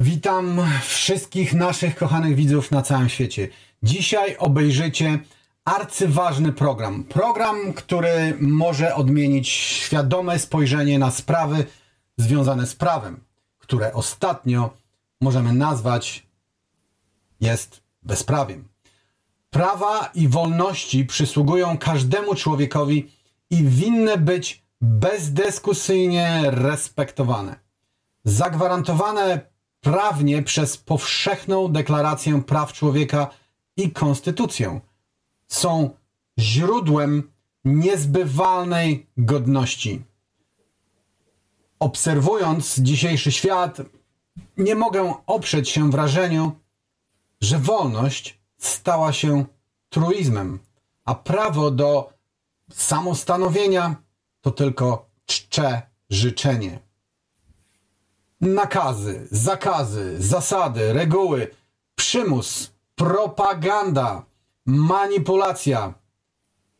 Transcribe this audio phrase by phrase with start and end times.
[0.00, 3.48] Witam wszystkich naszych kochanych widzów na całym świecie.
[3.82, 5.18] Dzisiaj obejrzycie
[5.64, 7.04] arcyważny program.
[7.04, 11.66] Program, który może odmienić świadome spojrzenie na sprawy
[12.18, 13.20] związane z prawem,
[13.58, 14.70] które ostatnio
[15.20, 16.26] możemy nazwać
[17.40, 18.68] jest bezprawiem.
[19.50, 23.10] Prawa i wolności przysługują każdemu człowiekowi
[23.50, 27.56] i winny być bezdyskusyjnie respektowane.
[28.24, 29.53] Zagwarantowane
[29.84, 33.30] prawnie przez powszechną deklarację praw człowieka
[33.76, 34.80] i konstytucję.
[35.48, 35.90] Są
[36.38, 37.30] źródłem
[37.64, 40.02] niezbywalnej godności.
[41.78, 43.80] Obserwując dzisiejszy świat,
[44.56, 46.52] nie mogę oprzeć się wrażeniu,
[47.40, 49.44] że wolność stała się
[49.88, 50.58] truizmem,
[51.04, 52.12] a prawo do
[52.72, 53.96] samostanowienia
[54.40, 56.83] to tylko czcze życzenie.
[58.40, 61.48] Nakazy, zakazy, zasady, reguły,
[61.94, 64.24] przymus, propaganda,
[64.66, 65.94] manipulacja.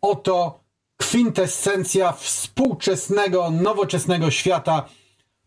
[0.01, 0.61] Oto
[0.97, 4.89] kwintesencja współczesnego, nowoczesnego świata.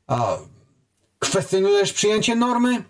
[0.07, 0.37] A
[1.19, 2.83] kwestionujesz przyjęcie normy?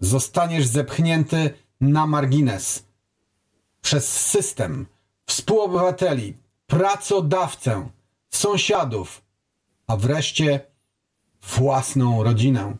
[0.00, 2.84] Zostaniesz zepchnięty na margines
[3.82, 4.86] przez system,
[5.26, 7.88] współobywateli, pracodawcę,
[8.30, 9.22] sąsiadów,
[9.86, 10.60] a wreszcie
[11.48, 12.76] własną rodzinę.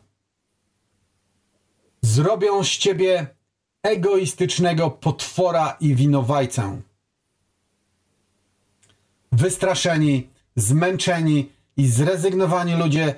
[2.01, 3.27] Zrobią z ciebie
[3.83, 6.81] egoistycznego potwora i winowajcę.
[9.31, 13.15] Wystraszeni, zmęczeni i zrezygnowani ludzie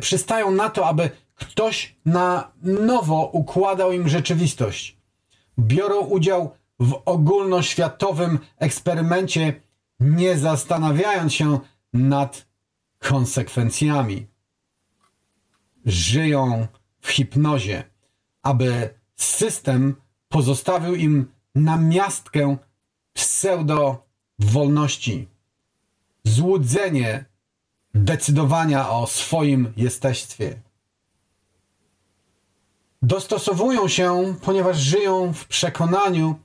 [0.00, 4.96] przystają, na to, aby ktoś na nowo układał im rzeczywistość.
[5.58, 9.60] Biorą udział w ogólnoświatowym eksperymencie,
[10.00, 11.58] nie zastanawiając się
[11.92, 12.46] nad
[12.98, 14.26] konsekwencjami
[15.86, 16.66] żyją
[17.00, 17.84] w hipnozie,
[18.42, 19.94] aby system
[20.28, 22.56] pozostawił im namiastkę
[23.12, 25.28] pseudo-wolności,
[26.24, 27.24] złudzenie
[27.94, 30.60] decydowania o swoim jesteństwie.
[33.02, 36.38] Dostosowują się, ponieważ żyją w przekonaniu,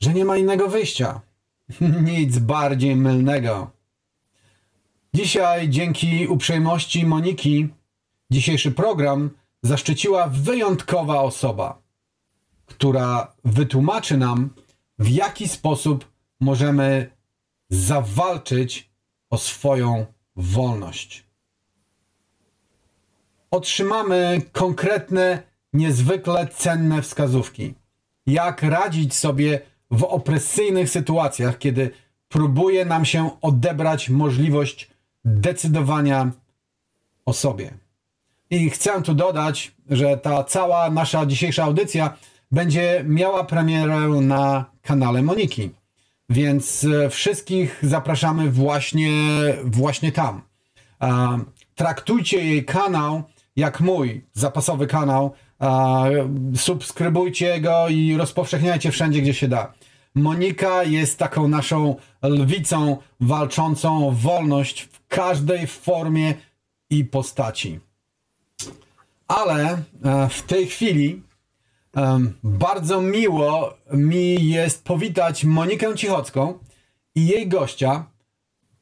[0.00, 1.20] że nie ma innego wyjścia.
[2.04, 3.70] Nic bardziej mylnego.
[5.14, 7.68] Dzisiaj, dzięki uprzejmości Moniki,
[8.30, 9.30] Dzisiejszy program
[9.62, 11.82] zaszczyciła wyjątkowa osoba,
[12.66, 14.50] która wytłumaczy nam,
[14.98, 17.10] w jaki sposób możemy
[17.70, 18.90] zawalczyć
[19.30, 20.06] o swoją
[20.36, 21.26] wolność.
[23.50, 27.74] Otrzymamy konkretne, niezwykle cenne wskazówki,
[28.26, 29.60] jak radzić sobie
[29.90, 31.90] w opresyjnych sytuacjach, kiedy
[32.28, 34.90] próbuje nam się odebrać możliwość
[35.24, 36.30] decydowania
[37.26, 37.85] o sobie.
[38.50, 42.16] I chcę tu dodać, że ta cała nasza dzisiejsza audycja
[42.52, 45.70] będzie miała premierę na kanale Moniki.
[46.28, 49.10] Więc e, wszystkich zapraszamy właśnie,
[49.64, 50.42] właśnie tam.
[51.74, 53.22] Traktujcie jej kanał
[53.56, 55.32] jak mój zapasowy kanał.
[56.56, 59.72] Subskrybujcie go i rozpowszechniajcie wszędzie, gdzie się da.
[60.14, 66.34] Monika jest taką naszą lwicą walczącą o wolność w każdej formie
[66.90, 67.80] i postaci.
[69.28, 71.22] Ale e, w tej chwili
[72.42, 76.58] bardzo miło mi jest powitać Monikę Cichocką
[77.14, 78.10] i jej gościa,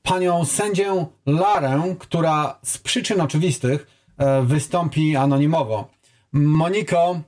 [0.02, 3.86] panią sędzię Larę, która z przyczyn oczywistych
[4.18, 5.90] e, wystąpi anonimowo.
[6.32, 7.20] Moniko,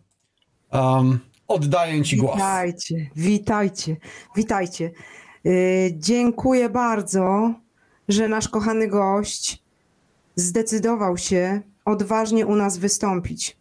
[1.48, 2.34] oddaję Ci głos.
[2.34, 3.97] Witajcie, witajcie,
[4.37, 4.91] witajcie.
[5.44, 7.54] Yy, dziękuję bardzo,
[8.09, 9.62] że nasz kochany gość
[10.37, 13.56] zdecydował się odważnie u nas wystąpić.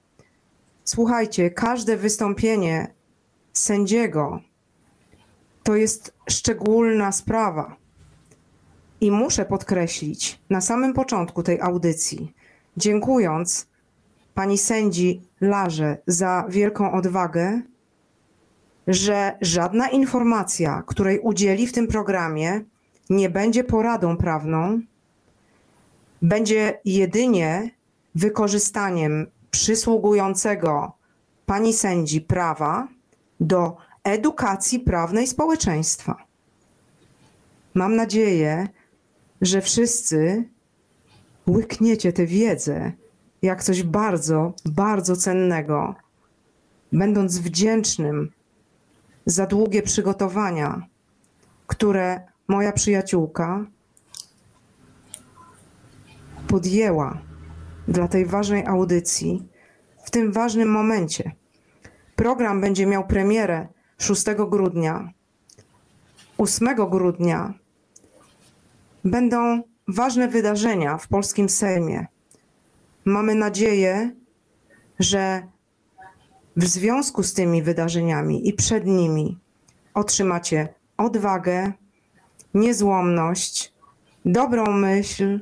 [0.86, 2.88] Słuchajcie, każde wystąpienie
[3.53, 4.40] sędziego
[5.63, 7.75] to jest szczególna sprawa.
[9.02, 12.34] I muszę podkreślić na samym początku tej audycji,
[12.78, 13.68] dziękując
[14.33, 17.62] pani sędzi Larze za wielką odwagę,
[18.88, 22.62] że żadna informacja, której udzieli w tym programie,
[23.10, 24.81] nie będzie poradą prawną,
[26.22, 27.72] będzie jedynie
[28.15, 30.91] wykorzystaniem przysługującego
[31.45, 32.88] pani sędzi prawa
[33.39, 36.25] do edukacji prawnej społeczeństwa.
[37.73, 38.67] Mam nadzieję,
[39.41, 40.50] że wszyscy
[41.47, 42.91] łykniecie tę wiedzę
[43.41, 45.95] jak coś bardzo, bardzo cennego,
[46.91, 48.31] będąc wdzięcznym
[49.25, 50.81] za długie przygotowania,
[51.67, 53.65] które moja przyjaciółka
[56.47, 57.17] podjęła
[57.88, 59.48] dla tej ważnej audycji
[60.06, 61.32] w tym ważnym momencie.
[62.16, 63.68] Program będzie miał premierę
[63.98, 65.10] 6 grudnia.
[66.38, 67.54] 8 grudnia
[69.04, 72.06] będą ważne wydarzenia w polskim Sejmie.
[73.06, 74.12] Mamy nadzieję,
[75.00, 75.48] że
[76.58, 79.38] w związku z tymi wydarzeniami i przed nimi
[79.94, 80.68] otrzymacie
[80.98, 81.72] odwagę,
[82.54, 83.74] niezłomność,
[84.26, 85.40] dobrą myśl,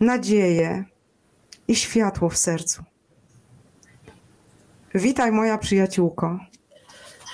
[0.00, 0.84] nadzieję
[1.68, 2.82] i światło w sercu.
[4.94, 6.38] Witaj, moja przyjaciółko.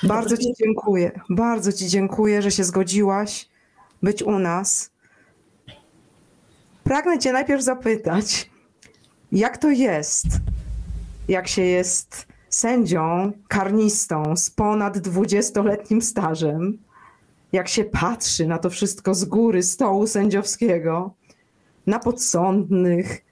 [0.02, 1.20] Bardzo Ci dziękuję.
[1.30, 3.48] Bardzo Ci dziękuję, że się zgodziłaś
[4.02, 4.90] być u nas.
[6.84, 8.50] Pragnę Cię najpierw zapytać,
[9.32, 10.26] jak to jest,
[11.28, 16.78] jak się jest sędzią, karnistą z ponad 20-letnim stażem,
[17.52, 21.14] jak się patrzy na to wszystko z góry stołu sędziowskiego,
[21.86, 23.24] na podsądnych,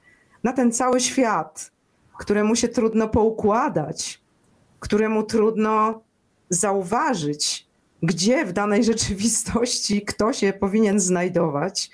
[0.44, 1.70] na ten cały świat,
[2.18, 4.20] któremu się trudno poukładać,
[4.80, 6.02] któremu trudno
[6.50, 7.66] zauważyć,
[8.02, 11.90] gdzie w danej rzeczywistości kto się powinien znajdować,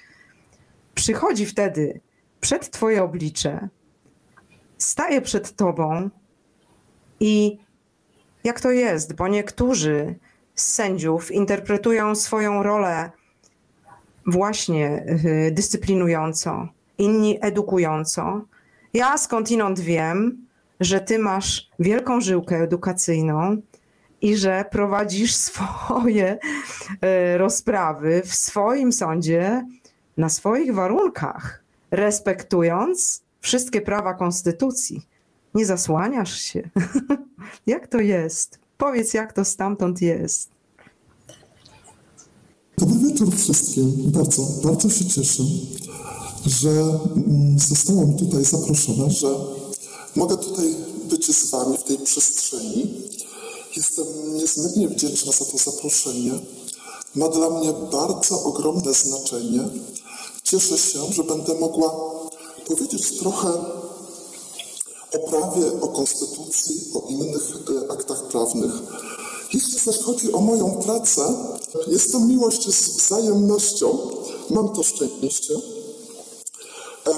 [0.94, 2.00] przychodzi wtedy
[2.40, 3.68] przed Twoje oblicze,
[4.78, 6.10] staje przed Tobą
[7.20, 7.58] i
[8.44, 10.14] jak to jest, bo niektórzy
[10.54, 13.10] z sędziów interpretują swoją rolę
[14.26, 16.68] właśnie y, dyscyplinująco,
[16.98, 18.40] inni edukująco.
[18.94, 20.36] Ja skądinąd wiem,
[20.80, 23.56] że ty masz wielką żyłkę edukacyjną
[24.20, 26.38] i że prowadzisz swoje
[27.34, 29.64] y, rozprawy w swoim sądzie
[30.16, 35.02] na swoich warunkach, respektując wszystkie prawa konstytucji.
[35.54, 36.70] Nie zasłaniasz się.
[37.66, 38.58] jak to jest?
[38.78, 40.50] Powiedz, jak to stamtąd jest.
[42.78, 43.92] Dobry wieczór wszystkim.
[44.12, 45.42] Bardzo, bardzo się cieszę,
[46.48, 49.28] że mm, zostałam tutaj zaproszona, że
[50.16, 50.74] mogę tutaj
[51.10, 52.94] być z Wami w tej przestrzeni.
[53.76, 56.32] Jestem niezmiernie wdzięczna za to zaproszenie.
[57.14, 59.68] Ma dla mnie bardzo ogromne znaczenie.
[60.42, 61.94] Cieszę się, że będę mogła
[62.66, 63.48] powiedzieć trochę
[65.14, 67.58] o prawie, o konstytucji, o innych
[67.88, 68.72] e, aktach prawnych.
[69.54, 71.34] Jeśli zaś chodzi o moją pracę,
[71.86, 73.98] jest to miłość z wzajemnością.
[74.50, 75.54] Mam to szczęście.
[77.06, 77.12] E,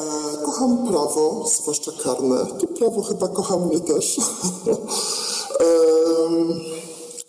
[0.44, 2.46] kocham prawo, zwłaszcza karne.
[2.46, 4.18] To prawo chyba kocha mnie też.
[5.60, 5.64] e,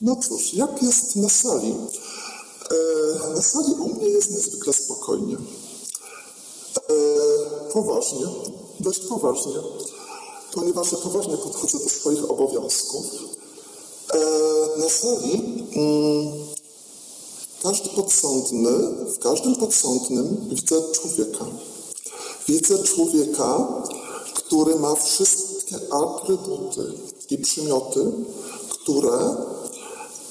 [0.02, 1.76] no cóż, jak jest na sali?
[2.72, 5.38] E, na sali u mnie jest niezwykle spokojnie.
[6.78, 6.94] E,
[7.74, 8.26] poważnie,
[8.80, 9.56] dość poważnie,
[10.54, 13.06] ponieważ ja poważnie podchodzę do swoich obowiązków.
[14.14, 14.20] E,
[14.78, 16.34] na sali mm,
[17.64, 18.72] każdy podsądny,
[19.06, 21.46] w każdym podsądnym widzę człowieka.
[22.48, 23.68] Widzę człowieka,
[24.34, 26.94] który ma wszystkie atrybuty
[27.30, 28.12] i przymioty,
[28.70, 29.36] które,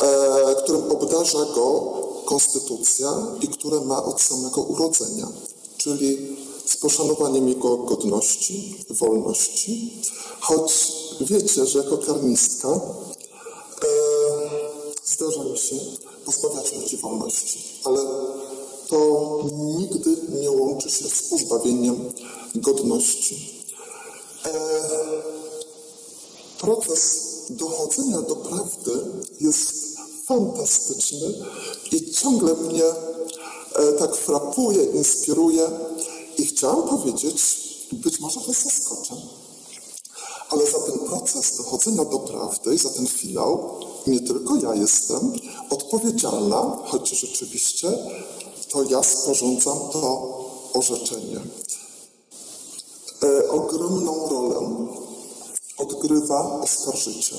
[0.01, 5.29] e, którym obdarza go konstytucja i które ma od samego urodzenia,
[5.77, 6.37] czyli
[6.67, 10.03] z poszanowaniem jego godności, wolności.
[10.41, 12.81] Choć wiecie, że jako karnistka e,
[15.05, 15.77] zdarza mi się
[16.25, 18.01] pozbawiać ludzi wolności, ale
[18.91, 19.41] to
[19.79, 22.13] nigdy nie łączy się z pozbawieniem
[22.55, 23.65] godności.
[24.45, 24.51] E,
[26.59, 28.91] proces dochodzenia do prawdy
[29.41, 31.35] jest fantastyczny
[31.93, 35.71] i ciągle mnie e, tak frapuje, inspiruje
[36.39, 37.43] i chciałam powiedzieć,
[37.93, 39.15] być może was zaskoczę,
[40.49, 45.33] ale za ten proces dochodzenia do prawdy i za ten finał nie tylko ja jestem
[45.71, 47.99] odpowiedzialna, choć rzeczywiście
[48.71, 50.41] to ja sporządzam to
[50.75, 51.41] orzeczenie.
[53.23, 54.87] E, ogromną rolę
[55.79, 57.39] odgrywa oskarżyciel.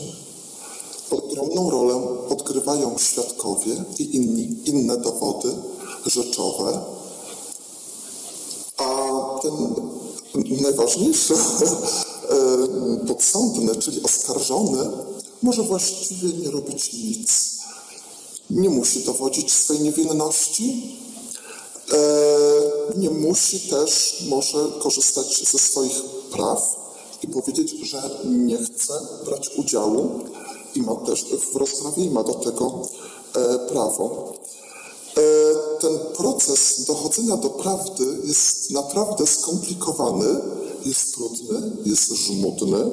[1.11, 1.95] Ogromną rolę
[2.29, 5.55] odgrywają świadkowie i inni, inne dowody
[6.05, 6.81] rzeczowe.
[8.77, 9.75] A ten
[10.61, 14.89] najważniejszy e, podsądny, czyli oskarżony,
[15.41, 17.51] może właściwie nie robić nic.
[18.49, 20.97] Nie musi dowodzić swej niewinności,
[22.95, 26.75] nie musi też może korzystać ze swoich praw
[27.23, 28.93] i powiedzieć, że nie chce
[29.25, 30.19] brać udziału
[30.75, 32.81] i ma też w rozprawie i ma do tego
[33.35, 34.33] e, prawo.
[35.17, 35.21] E,
[35.79, 40.41] ten proces dochodzenia do prawdy jest naprawdę skomplikowany,
[40.85, 42.91] jest trudny, jest żmudny.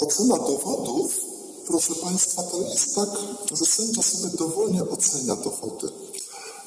[0.00, 1.30] Ocena dowodów
[1.70, 3.08] proszę Państwa, to jest tak,
[3.52, 5.88] że sędzia sobie dowolnie ocenia dowody,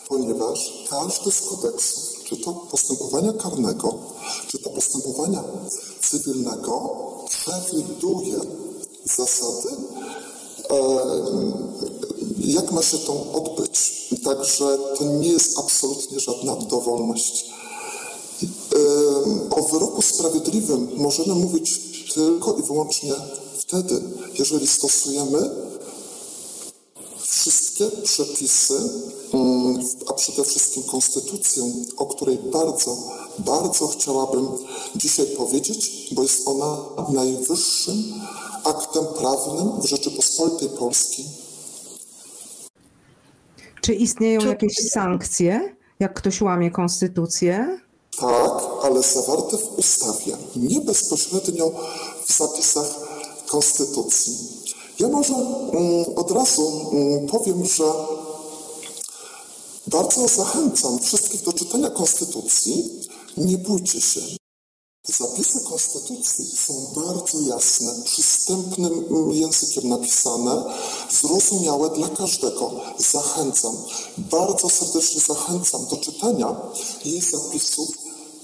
[0.07, 3.93] ponieważ każdy z kodeksów, czy to postępowania karnego,
[4.48, 5.43] czy to postępowania
[6.01, 6.95] cywilnego,
[7.29, 8.39] przewiduje
[9.17, 9.69] zasady,
[12.39, 13.93] jak ma się to odbyć.
[14.24, 17.45] Także to nie jest absolutnie żadna dowolność.
[19.50, 21.81] O wyroku sprawiedliwym możemy mówić
[22.13, 23.13] tylko i wyłącznie
[23.57, 24.01] wtedy,
[24.39, 25.50] jeżeli stosujemy
[27.74, 28.74] wszystkie przepisy,
[29.34, 31.63] mm, a przede wszystkim konstytucję,
[31.98, 32.98] o której bardzo,
[33.39, 34.48] bardzo chciałabym
[34.96, 36.77] dzisiaj powiedzieć, bo jest ona
[37.10, 38.13] najwyższym
[38.63, 41.25] aktem prawnym w Rzeczypospolitej Polskiej.
[43.82, 44.48] Czy istnieją Czy...
[44.48, 47.80] jakieś sankcje, jak ktoś łamie konstytucję?
[48.20, 48.51] Tak,
[48.84, 51.72] ale zawarte w ustawie, nie bezpośrednio
[52.25, 52.88] w zapisach
[53.48, 54.62] konstytucji.
[55.00, 57.84] Ja może mm, od razu mm, powiem, że
[59.88, 63.02] bardzo zachęcam wszystkich do czytania konstytucji.
[63.38, 64.22] Nie bójcie się.
[65.08, 70.64] Zapisy konstytucji są bardzo jasne, przystępnym mm, językiem napisane,
[71.10, 72.72] zrozumiałe dla każdego.
[72.98, 73.78] Zachęcam,
[74.18, 76.56] bardzo serdecznie zachęcam do czytania
[77.06, 77.90] jej zapisów,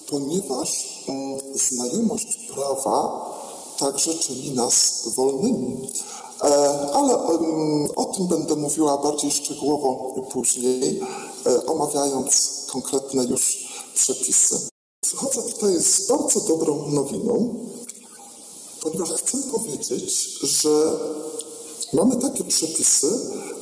[0.10, 0.70] ponieważ
[1.56, 3.30] znajomość prawa
[3.80, 5.90] także czyni nas wolnymi.
[6.44, 6.46] E,
[6.94, 7.18] ale
[7.96, 11.02] o tym będę mówiła bardziej szczegółowo później,
[11.46, 14.70] e, omawiając konkretne już przepisy.
[15.02, 17.56] Przychodzę tutaj z bardzo dobrą nowiną,
[18.82, 20.70] ponieważ chcę powiedzieć, że
[21.94, 23.08] mamy takie przepisy,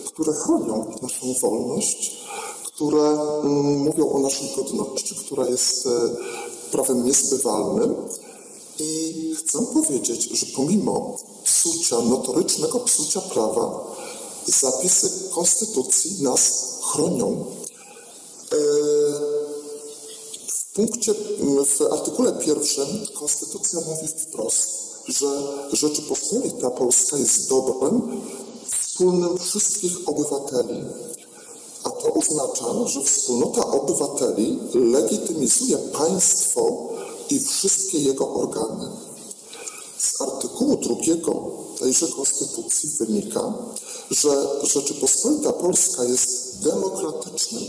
[0.06, 2.18] które chronią naszą wolność,
[2.66, 3.02] które
[3.44, 5.90] mm, mówią o naszej godności, która jest e,
[6.72, 7.96] prawem niezbywalnym.
[8.80, 13.96] I chcę powiedzieć, że pomimo psucia, notorycznego psucia prawa,
[14.48, 17.46] zapisy Konstytucji nas chronią.
[18.52, 18.58] E,
[20.48, 21.14] w punkcie,
[21.66, 22.88] w artykule pierwszym
[23.20, 24.70] Konstytucja mówi wprost,
[25.08, 25.28] że
[25.74, 28.22] Rzeczypospolita Polska jest dobrem
[28.72, 30.84] wspólnym wszystkich obywateli.
[31.84, 36.90] A to oznacza, że wspólnota obywateli legitymizuje państwo
[37.30, 38.92] i wszystkie jego organy.
[39.98, 43.54] Z artykułu drugiego tejże konstytucji wynika,
[44.12, 47.64] że Rzeczypospolita Polska jest demokratycznym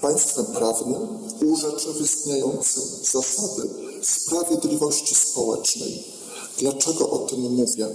[0.00, 1.08] państwem prawnym
[1.46, 3.68] urzeczywistniającym zasady
[4.02, 6.04] sprawiedliwości społecznej.
[6.58, 7.88] Dlaczego o tym mówię?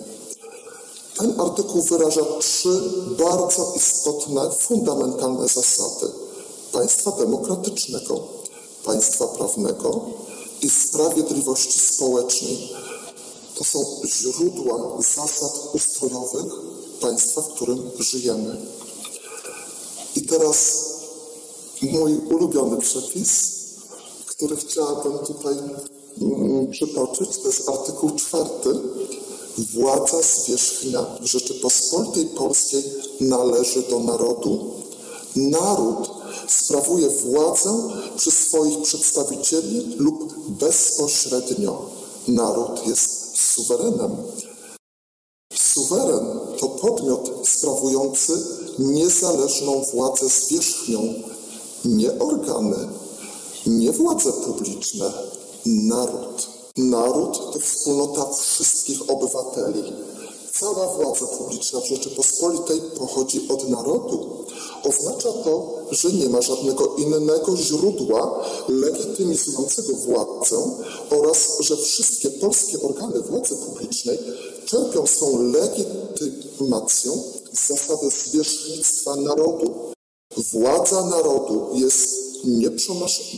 [1.18, 2.82] Ten artykuł wyraża trzy
[3.18, 6.08] bardzo istotne, fundamentalne zasady
[6.72, 8.20] państwa demokratycznego,
[8.86, 10.02] państwa prawnego
[10.62, 12.70] i sprawiedliwości społecznej.
[13.56, 16.54] To są źródła zasad ustrojowych
[17.02, 18.58] państwa, w którym żyjemy.
[20.16, 20.86] I teraz
[21.82, 23.60] mój ulubiony przepis,
[24.26, 25.56] który chciałabym tutaj
[26.22, 28.70] mm, przytoczyć, to jest artykuł czwarty.
[29.58, 32.84] Władza zwierzchnia Rzeczypospolitej Polskiej
[33.20, 34.72] należy do narodu.
[35.36, 36.10] Naród
[36.50, 41.90] sprawuje władzę przez swoich przedstawicieli lub bezpośrednio.
[42.28, 44.18] Naród jest suwerenem.
[45.54, 48.34] Suweren to podmiot sprawujący
[48.80, 51.14] niezależną władzę zwierzchnią,
[51.86, 52.90] nie organy,
[53.66, 55.14] nie władze publiczne,
[55.66, 56.50] naród.
[56.78, 59.84] Naród to wspólnota wszystkich obywateli.
[60.60, 64.46] Cała władza publiczna w Rzeczypospolitej pochodzi od narodu.
[64.84, 70.58] Oznacza to, że nie ma żadnego innego źródła legitymizującego władzę
[71.10, 74.20] oraz, że wszystkie polskie organy władzy publicznej
[74.66, 77.24] czerpią swą legitymacją
[77.54, 79.94] z zasady zwierzchnictwa narodu.
[80.38, 82.16] Władza narodu jest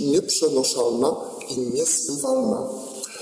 [0.02, 1.16] nieprzenoszalna
[1.50, 2.70] i niezbywalna.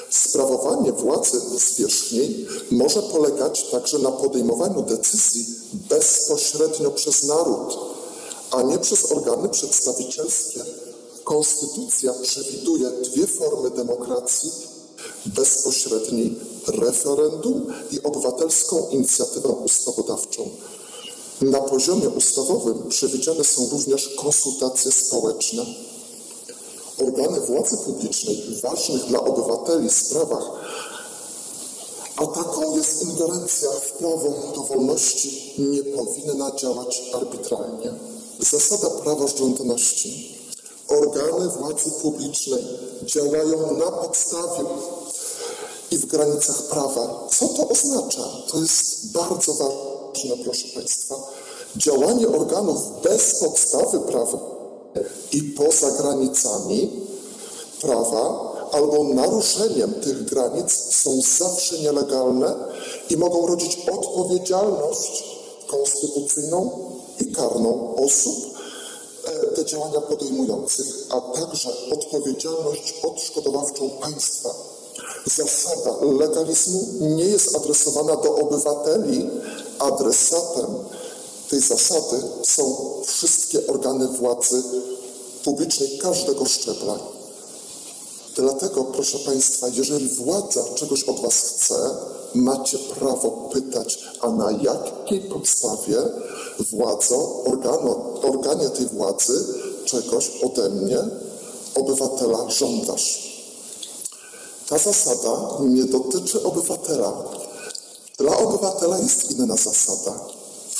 [0.09, 7.77] Sprawowanie władzy zwierzchniej może polegać także na podejmowaniu decyzji bezpośrednio przez naród,
[8.51, 10.59] a nie przez organy przedstawicielskie.
[11.23, 14.51] Konstytucja przewiduje dwie formy demokracji
[15.25, 20.49] bezpośredniej referendum i obywatelską inicjatywę ustawodawczą.
[21.41, 25.65] Na poziomie ustawowym przewidziane są również konsultacje społeczne
[27.01, 30.51] organy władzy publicznej w ważnych dla obywateli sprawach,
[32.15, 37.93] a taką jest ingerencja w prawo do wolności, nie powinna działać arbitralnie.
[38.39, 40.39] Zasada praworządności.
[40.87, 42.63] Organy władzy publicznej
[43.03, 44.63] działają na podstawie
[45.91, 47.27] i w granicach prawa.
[47.31, 48.23] Co to oznacza?
[48.51, 51.15] To jest bardzo ważne, proszę Państwa.
[51.75, 54.58] Działanie organów bez podstawy prawa
[55.31, 56.89] i poza granicami
[57.81, 62.55] prawa albo naruszeniem tych granic są zawsze nielegalne
[63.09, 65.23] i mogą rodzić odpowiedzialność
[65.67, 66.71] konstytucyjną
[67.19, 68.35] i karną osób
[69.25, 74.49] e, te działania podejmujących, a także odpowiedzialność odszkodowawczą państwa.
[75.25, 79.29] Zasada legalizmu nie jest adresowana do obywateli.
[79.79, 80.65] Adresatem
[81.49, 82.75] tej zasady są
[83.05, 84.63] wszystkie organy władzy
[85.43, 86.99] publicznej każdego szczebla.
[88.35, 91.75] Dlatego, proszę Państwa, jeżeli władza czegoś od Was chce,
[92.35, 95.97] macie prawo pytać, a na jakiej podstawie
[96.59, 99.45] władzo, organo, organie tej władzy
[99.85, 100.97] czegoś ode mnie,
[101.75, 103.29] obywatela, żądasz.
[104.69, 107.13] Ta zasada nie dotyczy obywatela.
[108.17, 110.38] Dla obywatela jest inna zasada.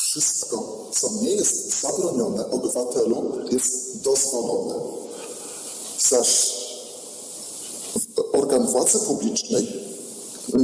[0.10, 4.76] Wszystko, co nie jest zabronione obywatelu, jest dozwolone.
[6.10, 6.54] Zaś
[8.34, 9.68] organ władzy publicznej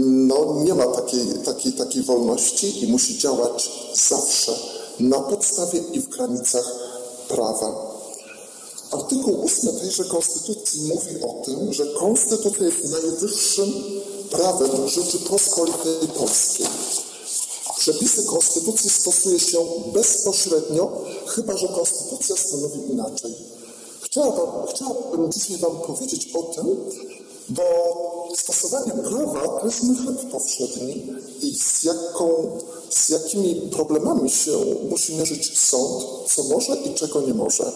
[0.04, 3.72] no, nie ma takiej, takiej, takiej wolności i musi działać
[4.10, 4.60] zawsze
[5.00, 6.76] na podstawie i w granicach
[7.28, 7.96] prawa.
[8.92, 13.74] Artykuł 8 tejże Konstytucji mówi o tym, że Konstytucja jest najwyższym
[14.30, 16.68] prawem Rzeczypospolitej Polskiej.
[17.78, 19.58] Przepisy Konstytucji stosuje się
[19.94, 20.92] bezpośrednio,
[21.28, 23.36] chyba że Konstytucja stanowi inaczej.
[24.02, 26.78] Chciałabym, chciałabym dzisiaj Wam powiedzieć o tym,
[27.50, 27.64] bo
[28.38, 32.58] stosowanie prawa to jest chleb powszedni i z, jaką,
[32.90, 34.58] z jakimi problemami się
[34.90, 36.04] musi mierzyć sąd,
[36.36, 37.72] co może i czego nie może.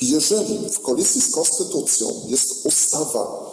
[0.00, 3.44] Jeżeli w kolizji z konstytucją jest ustawa,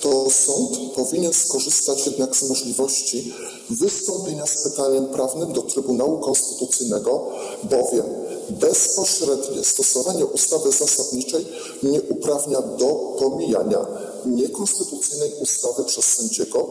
[0.00, 3.34] to sąd powinien skorzystać jednak z możliwości
[3.70, 7.26] wystąpienia z pytaniem prawnym do Trybunału Konstytucyjnego,
[7.62, 8.06] bowiem
[8.50, 11.46] bezpośrednie stosowanie ustawy zasadniczej
[11.82, 13.86] nie uprawnia do pomijania
[14.26, 16.66] niekonstytucyjnej ustawy przez sędziego,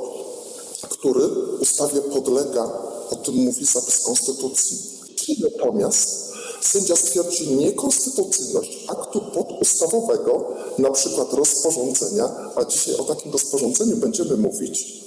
[0.90, 1.28] który
[1.62, 2.72] ustawie podlega,
[3.12, 4.98] o tym mówi zapis Konstytucji.
[5.40, 10.46] Natomiast sędzia stwierdzi niekonstytucyjność aktu podustawowego,
[10.78, 15.07] na przykład rozporządzenia, a dzisiaj o takim rozporządzeniu będziemy mówić,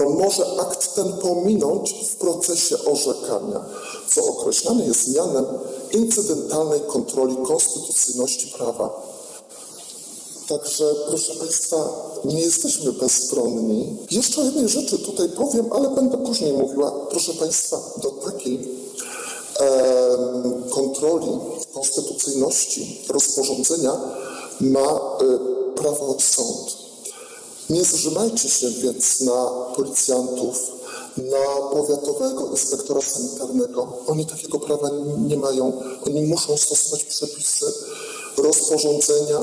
[0.00, 3.64] to może akt ten pominąć w procesie orzekania,
[4.08, 5.44] co określane jest mianem
[5.92, 9.02] incydentalnej kontroli konstytucyjności prawa.
[10.48, 11.76] Także, proszę Państwa,
[12.24, 13.96] nie jesteśmy bezstronni.
[14.10, 16.90] Jeszcze o jednej rzeczy tutaj powiem, ale będę później mówiła.
[17.10, 18.68] Proszę Państwa, do takiej
[19.60, 20.18] e,
[20.70, 21.38] kontroli
[21.74, 24.00] konstytucyjności rozporządzenia
[24.60, 24.98] ma e,
[25.74, 26.79] prawo sąd.
[27.70, 30.72] Nie zrzymajcie się więc na policjantów,
[31.16, 33.92] na powiatowego inspektora sanitarnego.
[34.06, 34.90] Oni takiego prawa
[35.28, 35.72] nie mają.
[36.06, 37.66] Oni muszą stosować przepisy
[38.36, 39.42] rozporządzenia, e,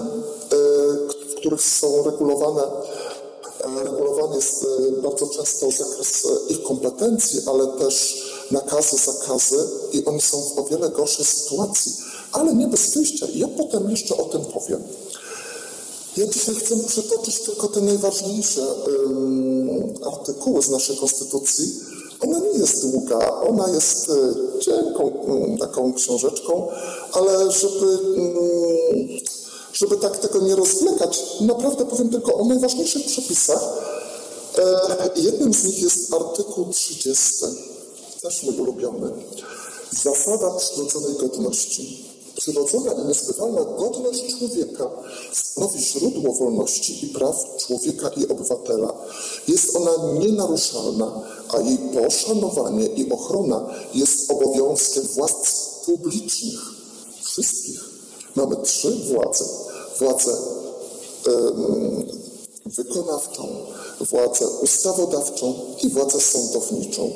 [1.29, 8.23] w których są regulowane e, regulowany jest e, bardzo często zakres ich kompetencji, ale też
[8.51, 11.91] nakazy, zakazy i oni są w o wiele gorszej sytuacji,
[12.31, 13.27] ale nie bez wyjścia.
[13.35, 14.83] Ja potem jeszcze o tym powiem.
[16.17, 18.62] Ja dzisiaj chcę przytoczyć tylko te najważniejsze
[20.06, 21.80] artykuły z naszej Konstytucji.
[22.19, 24.13] Ona nie jest długa, ona jest e,
[24.60, 26.67] cienką um, taką książeczką,
[27.12, 28.34] ale żeby, um,
[29.73, 33.63] żeby tak tego nie rozwlekać, naprawdę powiem tylko o najważniejszych przepisach.
[34.58, 37.45] E, jednym z nich jest artykuł 30,
[38.21, 39.12] też mój ulubiony.
[40.03, 42.06] Zasada przyrodzonej godności.
[42.38, 44.89] Przyrodzona i niezbywalna godność człowieka
[45.34, 48.93] stanowi źródło wolności i praw człowieka i obywatela.
[49.47, 56.62] Jest ona nienaruszalna, a jej poszanowanie i ochrona jest obowiązkiem władz publicznych,
[57.23, 57.80] wszystkich.
[58.36, 59.45] Mamy trzy władze.
[60.00, 60.38] Władzę
[62.65, 63.47] wykonawczą,
[64.00, 67.12] władzę ustawodawczą i władzę sądowniczą.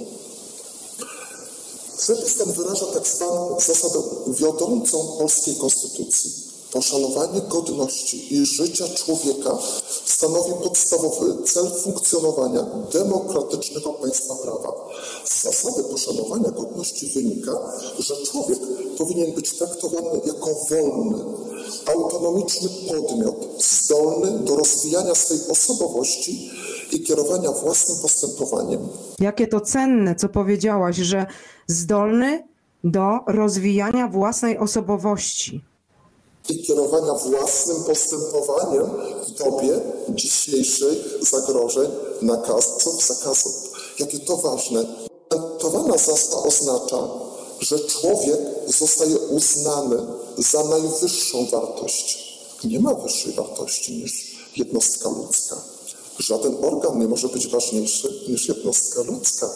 [2.02, 6.32] Przepis ten wyraża tak zwaną zasadę wiodącą polskiej konstytucji.
[6.72, 9.58] Poszanowanie godności i życia człowieka
[10.06, 14.74] stanowi podstawowy cel funkcjonowania demokratycznego państwa prawa.
[15.26, 17.52] Z zasady poszanowania godności wynika,
[18.00, 18.60] że człowiek
[18.98, 21.24] powinien być traktowany jako wolny,
[21.86, 26.52] autonomiczny podmiot, zdolny do rozwijania swej osobowości
[26.92, 28.88] i kierowania własnym postępowaniem.
[29.20, 31.26] Jakie to cenne, co powiedziałaś, że
[31.72, 32.44] zdolny
[32.84, 35.62] do rozwijania własnej osobowości.
[36.50, 38.86] I kierowania własnym postępowaniem
[39.28, 39.80] w dobie
[40.10, 43.54] dzisiejszych zagrożeń, nakazów, zakazów.
[44.00, 44.86] Jakie to ważne.
[45.30, 47.08] Komentowana zasada oznacza,
[47.60, 49.98] że człowiek zostaje uznany
[50.38, 52.32] za najwyższą wartość.
[52.64, 55.56] Nie ma wyższej wartości niż jednostka ludzka.
[56.20, 59.50] Żaden organ nie może być ważniejszy niż jednostka ludzka.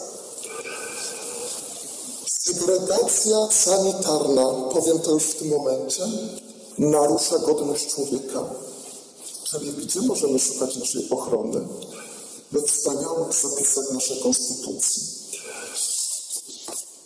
[2.46, 6.02] Segregacja sanitarna, powiem to już w tym momencie,
[6.78, 8.44] narusza godność człowieka.
[9.44, 11.68] Czyli gdzie możemy szukać naszej ochrony?
[12.52, 15.02] We wspaniałych zapisach naszej Konstytucji.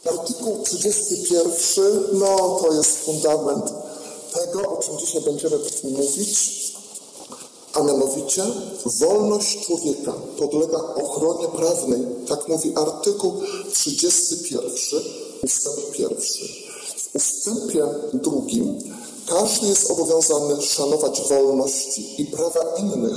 [0.05, 3.65] Artykuł 31, no to jest fundament
[4.33, 6.61] tego, o czym dzisiaj będziemy mówić,
[7.73, 8.43] a mianowicie
[8.87, 13.41] wolność człowieka podlega ochronie prawnej, tak mówi artykuł
[13.73, 16.45] 31, ustęp pierwszy.
[16.97, 18.79] W ustępie drugim
[19.29, 23.17] każdy jest obowiązany szanować wolności i prawa innych.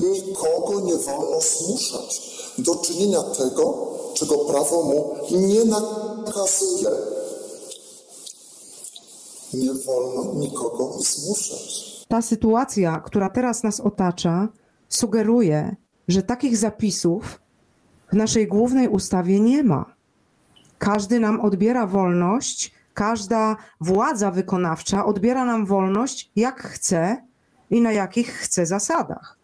[0.00, 2.22] Nikogo nie wolno zmuszać
[2.58, 6.90] do czynienia tego, czego prawo mu nie nakazuje.
[9.54, 11.94] Nie wolno nikogo zmuszać.
[12.08, 14.48] Ta sytuacja, która teraz nas otacza,
[14.88, 15.76] sugeruje,
[16.08, 17.40] że takich zapisów
[18.12, 19.93] w naszej głównej ustawie nie ma.
[20.84, 27.16] Każdy nam odbiera wolność, każda władza wykonawcza odbiera nam wolność jak chce
[27.70, 29.36] i na jakich chce zasadach.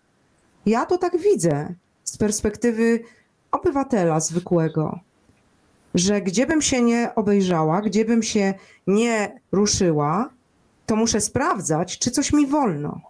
[0.66, 1.74] Ja to tak widzę
[2.04, 3.00] z perspektywy
[3.50, 5.00] obywatela zwykłego,
[5.94, 8.54] że gdziebym się nie obejrzała, gdziebym się
[8.86, 10.30] nie ruszyła,
[10.86, 13.00] to muszę sprawdzać, czy coś mi wolno.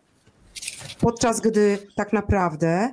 [1.00, 2.92] Podczas gdy tak naprawdę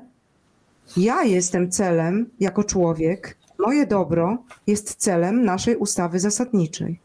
[0.98, 7.00] ja jestem celem jako człowiek, moje dobro jest celem naszej ustawy zasadniczej.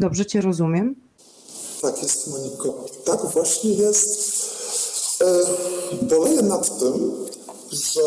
[0.00, 0.94] Dobrze Cię rozumiem?
[1.82, 2.84] Tak jest, Moniko.
[3.04, 4.10] Tak właśnie jest.
[5.20, 5.26] E,
[6.02, 7.26] boleję nad tym,
[7.72, 8.00] że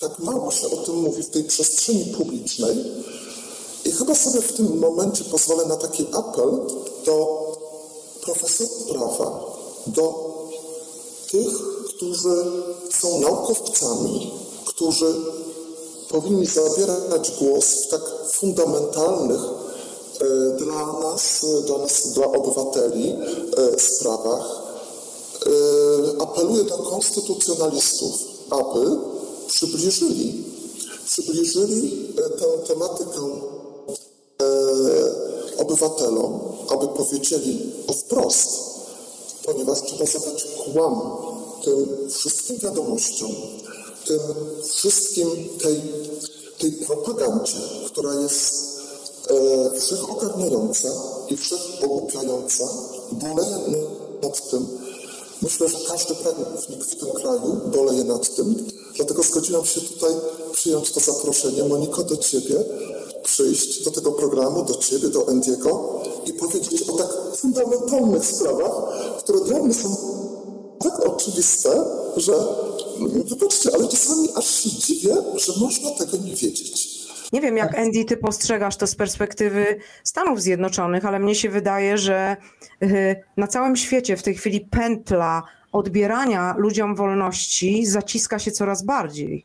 [0.00, 2.76] tak mało się o tym mówi w tej przestrzeni publicznej.
[3.84, 6.50] I chyba sobie w tym momencie pozwolę na taki apel
[7.06, 7.16] do
[8.22, 9.44] profesorów prawa,
[9.86, 10.04] do
[11.30, 11.52] tych,
[11.88, 12.44] którzy
[12.90, 14.32] są naukowcami,
[14.66, 15.14] którzy
[16.08, 19.40] powinni zabierać głos w tak fundamentalnych
[20.20, 23.16] e, dla nas, dla nas, dla obywateli
[23.74, 24.66] e, sprawach.
[25.46, 28.12] E, apeluję do konstytucjonalistów,
[28.50, 28.96] aby
[29.48, 30.44] przybliżyli,
[31.06, 33.20] przybliżyli tę tematykę
[35.58, 38.48] obywatelom, aby powiedzieli to wprost,
[39.44, 41.00] ponieważ trzeba zadać kłam
[41.64, 43.30] tym wszystkim wiadomościom,
[44.06, 44.20] tym
[44.64, 45.28] wszystkim
[45.62, 45.82] tej,
[46.58, 48.78] tej propagandzie, która jest
[49.30, 50.88] e, wszechogarniająca
[51.28, 52.64] i wszechogłupiająca,
[53.12, 53.86] boleje
[54.22, 54.66] nad tym.
[55.42, 56.48] Myślę, że każdy prawnik
[56.84, 58.66] w tym kraju boleje nad tym,
[58.96, 60.10] dlatego zgodziłam się tutaj
[60.52, 62.64] przyjąć to zaproszenie, Moniko, do Ciebie,
[63.22, 68.72] przyjść do tego programu, do Ciebie, do Endiego i powiedzieć o tak fundamentalnych sprawach,
[69.18, 69.96] które dla mnie są
[70.78, 71.84] tak oczywiste,
[72.16, 72.32] że
[73.24, 75.14] wybaczcie, ale czasami aż się dziwię,
[75.46, 76.96] że można tego nie wiedzieć.
[77.32, 81.98] Nie wiem, jak Andy, ty postrzegasz to z perspektywy Stanów Zjednoczonych, ale mnie się wydaje,
[81.98, 82.36] że
[82.82, 89.44] y, na całym świecie w tej chwili pętla odbierania ludziom wolności zaciska się coraz bardziej.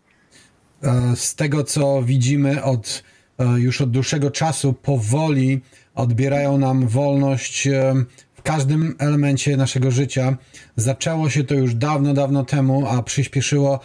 [0.83, 3.03] E, z tego, co widzimy od
[3.39, 5.61] e, już od dłuższego czasu, powoli
[5.95, 7.95] odbierają nam wolność e,
[8.43, 10.37] każdym elemencie naszego życia.
[10.75, 13.79] Zaczęło się to już dawno, dawno temu, a przyspieszyło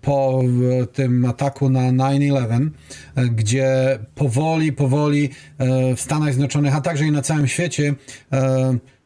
[0.00, 0.42] po
[0.92, 2.70] tym ataku na 9-11,
[3.34, 5.28] gdzie powoli, powoli
[5.96, 7.94] w Stanach Zjednoczonych, a także i na całym świecie,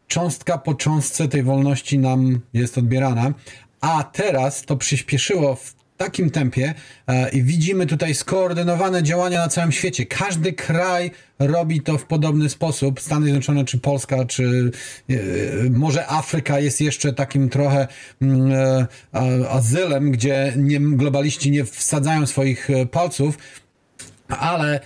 [0.07, 3.35] cząstka po cząstce tej wolności nam jest odbierana.
[3.81, 6.75] A teraz to przyspieszyło w takim tempie
[7.07, 10.07] e, i widzimy tutaj skoordynowane działania na całym świecie.
[10.07, 13.01] Każdy kraj robi to w podobny sposób.
[13.01, 14.71] Stany Zjednoczone, czy Polska, czy
[15.11, 15.15] e,
[15.71, 17.89] może Afryka jest jeszcze takim trochę
[18.23, 18.87] mm, e,
[19.51, 23.39] azylem, gdzie globaliści nie wsadzają swoich palców,
[24.29, 24.81] ale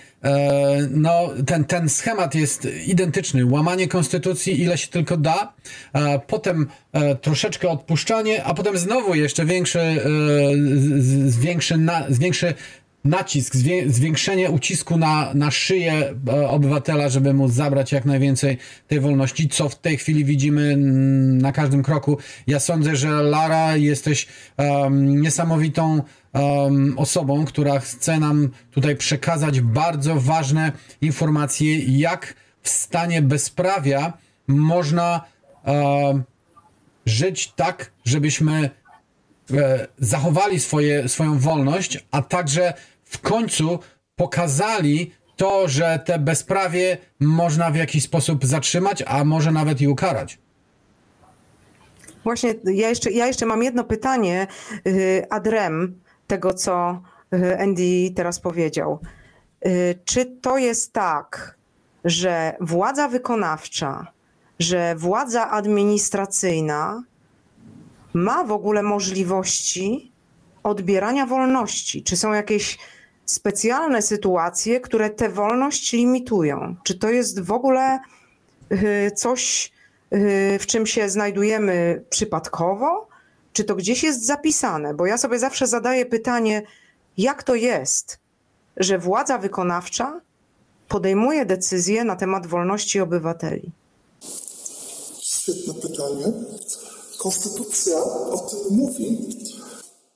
[0.89, 3.45] no, ten, ten schemat jest identyczny.
[3.45, 5.53] Łamanie konstytucji, ile się tylko da,
[5.93, 10.01] e, potem e, troszeczkę odpuszczanie, a potem znowu jeszcze większy, e,
[10.99, 12.53] z, zwiększy, na, zwiększy
[13.03, 13.55] nacisk,
[13.87, 18.57] zwiększenie ucisku na, na szyję e, obywatela, żeby mu zabrać jak najwięcej
[18.87, 20.77] tej wolności, co w tej chwili widzimy
[21.41, 22.17] na każdym kroku.
[22.47, 26.01] Ja sądzę, że Lara jesteś um, niesamowitą
[26.33, 34.13] um, osobą, która chce nam tutaj przekazać bardzo ważne informacje, jak w stanie bezprawia
[34.47, 35.21] można
[35.65, 36.23] um,
[37.05, 38.69] żyć tak, żebyśmy
[39.99, 42.73] zachowali swoje, swoją wolność, a także
[43.05, 43.79] w końcu
[44.15, 50.37] pokazali to, że te bezprawie można w jakiś sposób zatrzymać, a może nawet i ukarać.
[52.23, 54.47] Właśnie ja jeszcze, ja jeszcze mam jedno pytanie
[54.87, 57.01] y, adrem tego, co
[57.33, 58.99] y, Andy teraz powiedział.
[59.65, 61.55] Y, czy to jest tak,
[62.05, 64.07] że władza wykonawcza,
[64.59, 67.03] że władza administracyjna
[68.13, 70.11] ma w ogóle możliwości
[70.63, 72.03] odbierania wolności?
[72.03, 72.77] Czy są jakieś
[73.25, 76.75] specjalne sytuacje, które tę wolność limitują?
[76.83, 77.99] Czy to jest w ogóle
[79.15, 79.71] coś,
[80.59, 83.07] w czym się znajdujemy przypadkowo?
[83.53, 84.93] Czy to gdzieś jest zapisane?
[84.93, 86.61] Bo ja sobie zawsze zadaję pytanie,
[87.17, 88.19] jak to jest,
[88.77, 90.21] że władza wykonawcza
[90.87, 93.71] podejmuje decyzje na temat wolności obywateli?
[95.21, 96.33] Świetne pytanie.
[97.19, 99.17] Konstytucja o tym mówi.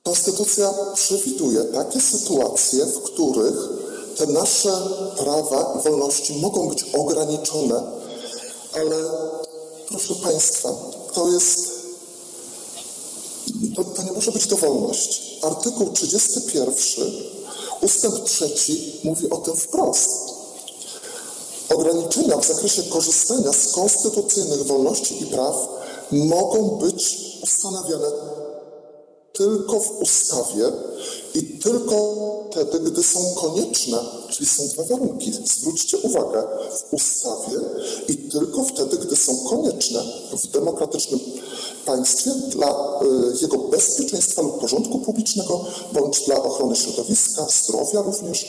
[0.02, 3.54] Konstytucja przewiduje takie sytuacje, w których
[4.16, 4.72] te nasze
[5.18, 7.82] prawa i wolności mogą być ograniczone,
[8.74, 8.96] ale
[9.88, 10.68] proszę Państwa,
[11.14, 11.70] to jest.
[13.76, 15.38] To, to nie może być dowolność.
[15.42, 17.12] Artykuł 31
[17.82, 20.10] Ustęp trzeci mówi o tym wprost.
[21.74, 25.68] Ograniczenia w zakresie korzystania z konstytucyjnych wolności i praw
[26.14, 28.06] mogą być ustanawiane
[29.32, 30.72] tylko w ustawie
[31.34, 32.14] i tylko
[32.50, 33.98] wtedy, gdy są konieczne,
[34.30, 35.32] czyli są dwa warunki.
[35.44, 37.58] Zwróćcie uwagę, w ustawie
[38.08, 41.20] i tylko wtedy, gdy są konieczne w demokratycznym
[41.86, 48.46] państwie dla y, jego bezpieczeństwa lub porządku publicznego, bądź dla ochrony środowiska, zdrowia również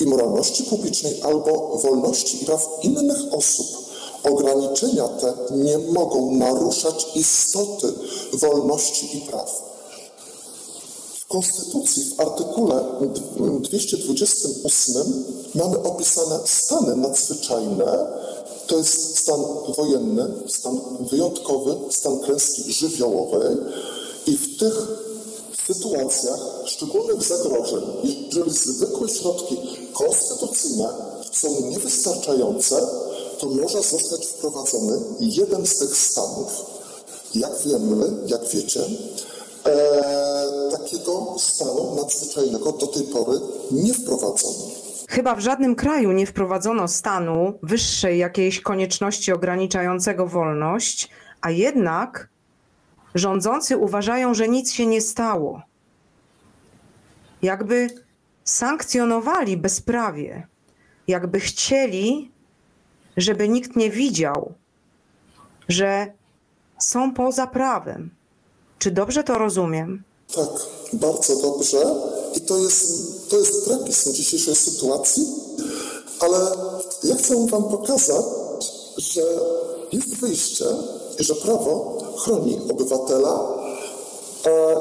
[0.00, 3.83] i moralności publicznej, albo wolności i praw innych osób.
[4.24, 7.92] Ograniczenia te nie mogą naruszać istoty
[8.32, 9.74] wolności i praw.
[11.20, 12.84] W Konstytucji w artykule
[13.60, 18.06] 228 mamy opisane stany nadzwyczajne,
[18.66, 19.40] to jest stan
[19.76, 23.56] wojenny, stan wyjątkowy, stan klęski żywiołowej
[24.26, 24.74] i w tych
[25.66, 29.56] sytuacjach szczególnych zagrożeń, jeżeli zwykłe środki
[29.92, 30.88] konstytucyjne
[31.32, 32.86] są niewystarczające,
[33.40, 36.52] to może zostać wprowadzony jeden z tych stanów.
[37.34, 38.80] Jak wiemy, jak wiecie,
[39.66, 44.84] e, takiego stanu nadzwyczajnego do tej pory nie wprowadzono.
[45.08, 52.28] Chyba w żadnym kraju nie wprowadzono stanu wyższej jakiejś konieczności ograniczającego wolność, a jednak
[53.14, 55.62] rządzący uważają, że nic się nie stało.
[57.42, 57.88] Jakby
[58.44, 60.46] sankcjonowali bezprawie,
[61.08, 62.30] jakby chcieli,
[63.16, 64.52] żeby nikt nie widział,
[65.68, 66.12] że
[66.80, 68.10] są poza prawem.
[68.78, 70.02] Czy dobrze to rozumiem?
[70.34, 70.48] Tak,
[70.92, 71.78] bardzo dobrze.
[72.34, 75.26] I to jest, to jest tragizm dzisiejszej sytuacji,
[76.20, 76.38] ale
[77.04, 78.24] ja chcę Wam pokazać,
[78.96, 79.22] że
[79.92, 80.64] jest wyjście
[81.18, 83.64] i że prawo chroni obywatela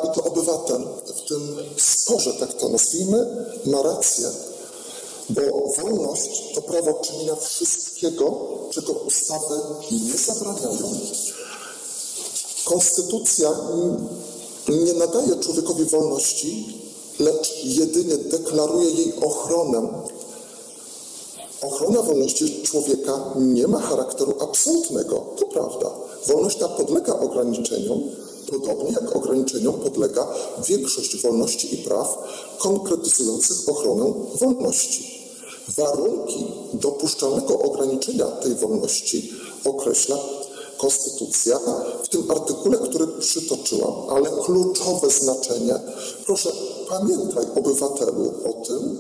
[0.04, 0.82] i to obywatel
[1.16, 4.28] w tym sporze, tak to nazwijmy, ma rację.
[5.30, 5.42] Bo
[5.78, 9.56] wolność to prawo czynienia wszystkiego, czego ustawy
[9.92, 10.96] nie zabraniają.
[12.66, 13.50] Konstytucja
[14.70, 16.78] nie nadaje człowiekowi wolności,
[17.20, 20.04] lecz jedynie deklaruje jej ochronę.
[21.62, 25.92] Ochrona wolności człowieka nie ma charakteru absolutnego, to prawda.
[26.28, 28.02] Wolność ta podlega ograniczeniom,
[28.52, 30.28] podobnie jak ograniczeniom podlega
[30.68, 32.18] większość wolności i praw
[32.58, 35.13] konkretyzujących ochronę wolności.
[35.78, 39.34] Warunki dopuszczalnego ograniczenia tej wolności
[39.66, 40.18] określa
[40.78, 41.60] Konstytucja
[42.04, 45.80] w tym artykule, który przytoczyłam, ale kluczowe znaczenie.
[46.26, 46.52] Proszę,
[46.90, 48.98] pamiętaj, obywatelu, o tym,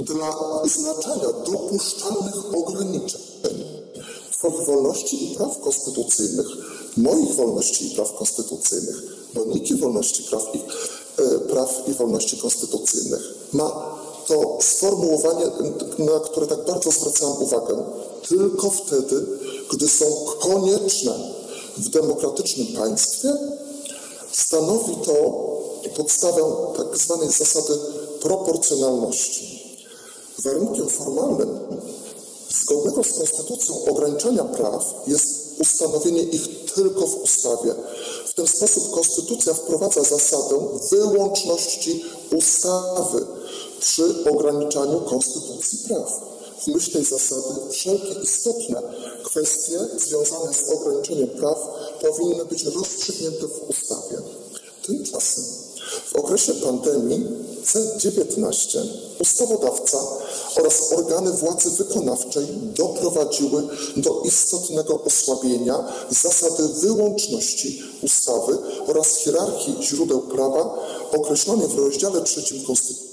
[0.00, 3.20] dla znaczenia dopuszczalnych ograniczeń
[4.32, 6.46] Twoich wolności i praw konstytucyjnych,
[6.96, 9.02] moich wolności i praw konstytucyjnych,
[9.34, 10.58] moniki wolności praw i,
[11.22, 13.20] e, praw i wolności konstytucyjnych
[13.52, 13.97] ma
[14.28, 15.44] to sformułowanie,
[15.98, 17.84] na które tak bardzo zwracałem uwagę,
[18.28, 19.26] tylko wtedy,
[19.70, 20.04] gdy są
[20.40, 21.12] konieczne
[21.76, 23.32] w demokratycznym państwie,
[24.32, 25.48] stanowi to
[25.96, 26.42] podstawę
[26.76, 27.74] tak zwanej zasady
[28.20, 29.58] proporcjonalności.
[30.38, 31.58] Warunkiem formalnym
[32.62, 37.74] zgodnego z konstytucją ograniczenia praw jest ustanowienie ich tylko w ustawie.
[38.26, 42.04] W ten sposób konstytucja wprowadza zasadę wyłączności
[42.36, 43.26] ustawy
[43.80, 46.20] przy ograniczaniu konstytucji praw.
[46.58, 48.82] W myśl tej zasady wszelkie istotne
[49.24, 51.58] kwestie związane z ograniczeniem praw
[52.02, 54.16] powinny być rozstrzygnięte w ustawie.
[54.86, 55.44] Tymczasem
[56.06, 57.26] w okresie pandemii
[57.64, 58.78] C19
[59.20, 59.98] ustawodawca
[60.56, 63.62] oraz organy władzy wykonawczej doprowadziły
[63.96, 73.07] do istotnego osłabienia zasady wyłączności ustawy oraz hierarchii źródeł prawa określonej w rozdziale trzecim Konstytucji.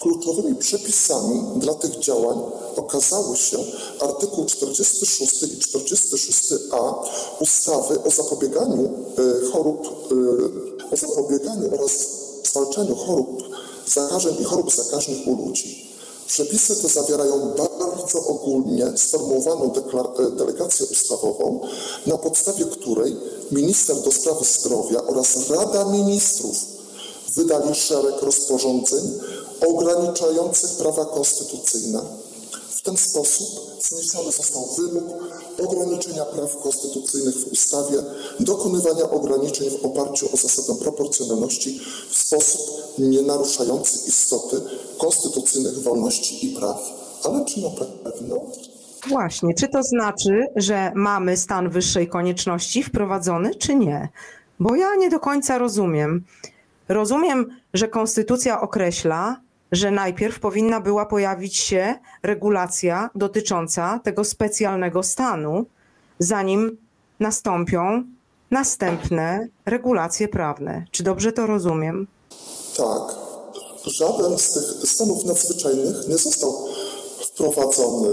[0.00, 2.38] Kluczowymi przepisami dla tych działań
[2.76, 3.58] okazały się
[4.00, 6.94] artykuł 46 i 46a
[7.40, 9.88] ustawy o zapobieganiu e, chorób,
[10.90, 11.92] e, o zapobieganiu oraz
[12.44, 13.42] zwalczaniu chorób,
[13.86, 15.88] zakażeń i chorób zakaźnych u ludzi.
[16.26, 21.60] Przepisy te zawierają bardzo ogólnie sformułowaną e, delegację ustawową,
[22.06, 23.16] na podstawie której
[23.50, 26.77] minister do spraw zdrowia oraz Rada Ministrów
[27.38, 29.04] wydali szereg rozporządzeń
[29.68, 32.00] ograniczających prawa konstytucyjne.
[32.70, 33.48] W ten sposób
[33.80, 35.04] zniesiony został wymóg
[35.58, 37.96] ograniczenia praw konstytucyjnych w ustawie,
[38.40, 42.60] dokonywania ograniczeń w oparciu o zasadę proporcjonalności w sposób
[42.98, 44.60] nie naruszający istoty
[44.98, 46.80] konstytucyjnych wolności i praw.
[47.24, 48.40] Ale czy na pewno?
[49.08, 54.08] Właśnie, czy to znaczy, że mamy stan wyższej konieczności wprowadzony, czy nie?
[54.60, 56.24] Bo ja nie do końca rozumiem.
[56.88, 59.40] Rozumiem, że konstytucja określa,
[59.72, 65.66] że najpierw powinna była pojawić się regulacja dotycząca tego specjalnego stanu,
[66.18, 66.76] zanim
[67.20, 68.04] nastąpią
[68.50, 70.84] następne regulacje prawne.
[70.90, 72.06] Czy dobrze to rozumiem?
[72.76, 73.02] Tak.
[73.84, 76.68] Żaden z tych stanów nadzwyczajnych nie został
[77.24, 78.08] wprowadzony,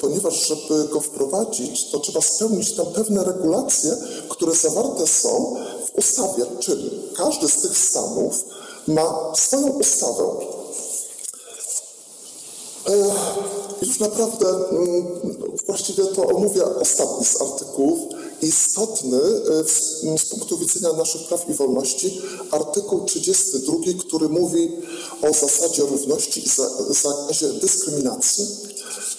[0.00, 3.92] ponieważ żeby go wprowadzić, to trzeba spełnić tam pewne regulacje,
[4.28, 5.56] które zawarte są
[5.96, 8.44] ustawie, czyli każdy z tych stanów
[8.88, 10.24] ma swoją ustawę.
[12.88, 13.14] E,
[13.82, 15.06] już naprawdę mm,
[15.66, 18.00] właściwie to omówię ostatni z artykułów.
[18.42, 24.72] Istotny e, z punktu widzenia naszych praw i wolności artykuł 32, który mówi
[25.22, 26.50] o zasadzie równości i
[26.94, 28.46] zakazie dyskryminacji.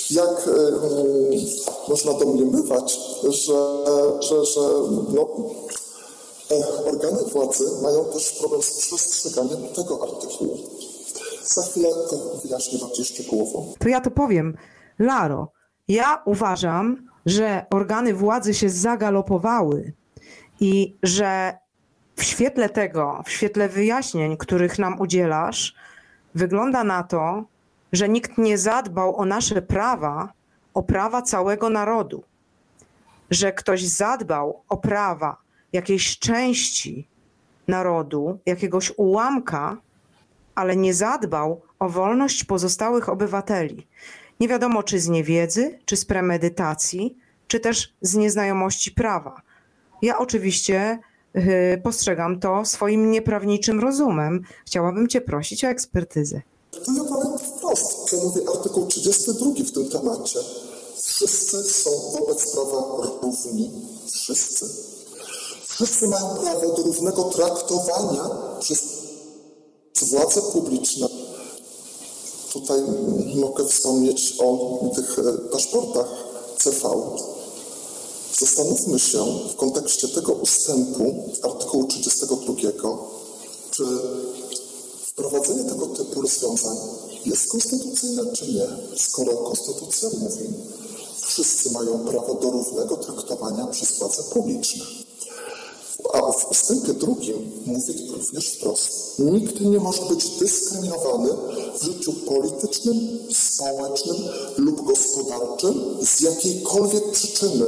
[0.10, 1.46] Jak e, mm,
[1.88, 3.84] można domniemywać, że,
[4.20, 4.62] że, że
[5.14, 5.28] no,
[6.86, 10.58] organy władzy mają też problem z przestrzeganiem tego artykułu.
[11.44, 13.74] Za chwilę to wyjaśnię bardziej szczegółowo.
[13.80, 14.58] To ja to powiem.
[15.00, 15.52] Laro,
[15.88, 19.94] ja uważam, że organy władzy się zagalopowały
[20.60, 21.58] i że
[22.16, 25.76] w świetle tego, w świetle wyjaśnień, których nam udzielasz,
[26.36, 27.44] wygląda na to,
[27.94, 30.34] że nikt nie zadbał o nasze prawa,
[30.74, 32.24] o prawa całego narodu.
[33.30, 35.38] Że ktoś zadbał o prawa
[35.74, 37.08] jakiejś części
[37.68, 39.78] narodu, jakiegoś ułamka,
[40.56, 43.88] ale nie zadbał o wolność pozostałych obywateli.
[44.40, 49.42] Nie wiadomo, czy z niewiedzy, czy z premedytacji, czy też z nieznajomości prawa.
[50.02, 51.00] Ja oczywiście
[51.34, 54.44] yy, postrzegam to swoim nieprawniczym rozumem.
[54.66, 56.42] Chciałabym Cię prosić o ekspertyzę.
[56.74, 60.40] Ja powiem wprost, co mówi artykuł 32 w tym temacie.
[61.04, 62.78] Wszyscy są wobec prawa
[63.22, 63.72] równi.
[64.12, 64.66] Wszyscy.
[65.82, 68.80] Wszyscy mają prawo do równego traktowania przez
[70.02, 71.08] władze publiczne,
[72.54, 72.82] tutaj
[73.36, 76.08] mogę wspomnieć o tych e, paszportach
[76.60, 76.80] CV.
[78.40, 82.54] Zastanówmy się w kontekście tego ustępu artykułu 32,
[83.72, 83.84] czy
[85.06, 86.78] wprowadzenie tego typu rozwiązań
[87.26, 88.68] jest konstytucyjne, czy nie.
[88.98, 90.54] Skoro konstytucja mówi,
[91.22, 94.86] wszyscy mają prawo do równego traktowania przez władze publiczne.
[96.14, 101.30] A w ustępie drugim mówi również wprost, nikt nie może być dyskryminowany
[101.80, 104.18] w życiu politycznym, społecznym
[104.58, 107.66] lub gospodarczym z jakiejkolwiek przyczyny.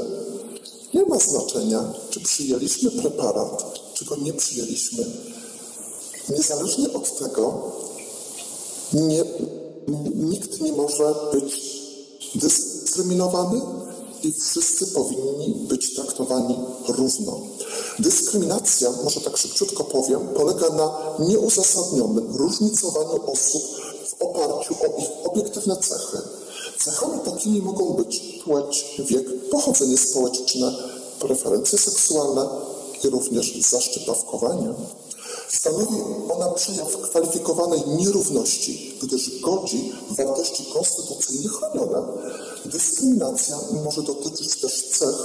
[0.93, 5.05] Nie ma znaczenia, czy przyjęliśmy preparat, czy go nie przyjęliśmy.
[6.29, 7.71] Niezależnie od tego,
[8.93, 9.23] nie,
[10.15, 11.81] nikt nie może być
[12.35, 13.61] dyskryminowany
[14.23, 17.41] i wszyscy powinni być traktowani równo.
[17.99, 23.63] Dyskryminacja, może tak szybciutko powiem, polega na nieuzasadnionym różnicowaniu osób
[24.07, 26.17] w oparciu o ich obiektywne cechy.
[26.79, 30.73] Cechami takimi mogą być płeć, wiek, pochodzenie społeczne,
[31.19, 32.47] preferencje seksualne
[33.03, 34.73] i również zaszczypawkowanie.
[35.49, 35.95] Stanowi
[36.33, 42.03] ona przejaw kwalifikowanej nierówności, gdyż godzi wartości konstytucyjnie chronione.
[42.65, 45.15] Dyskryminacja może dotyczyć też cech,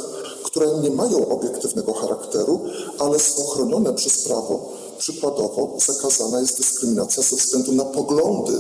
[0.43, 2.61] które nie mają obiektywnego charakteru,
[2.99, 4.69] ale są chronione przez prawo.
[4.99, 8.53] Przykładowo zakazana jest dyskryminacja ze względu na poglądy.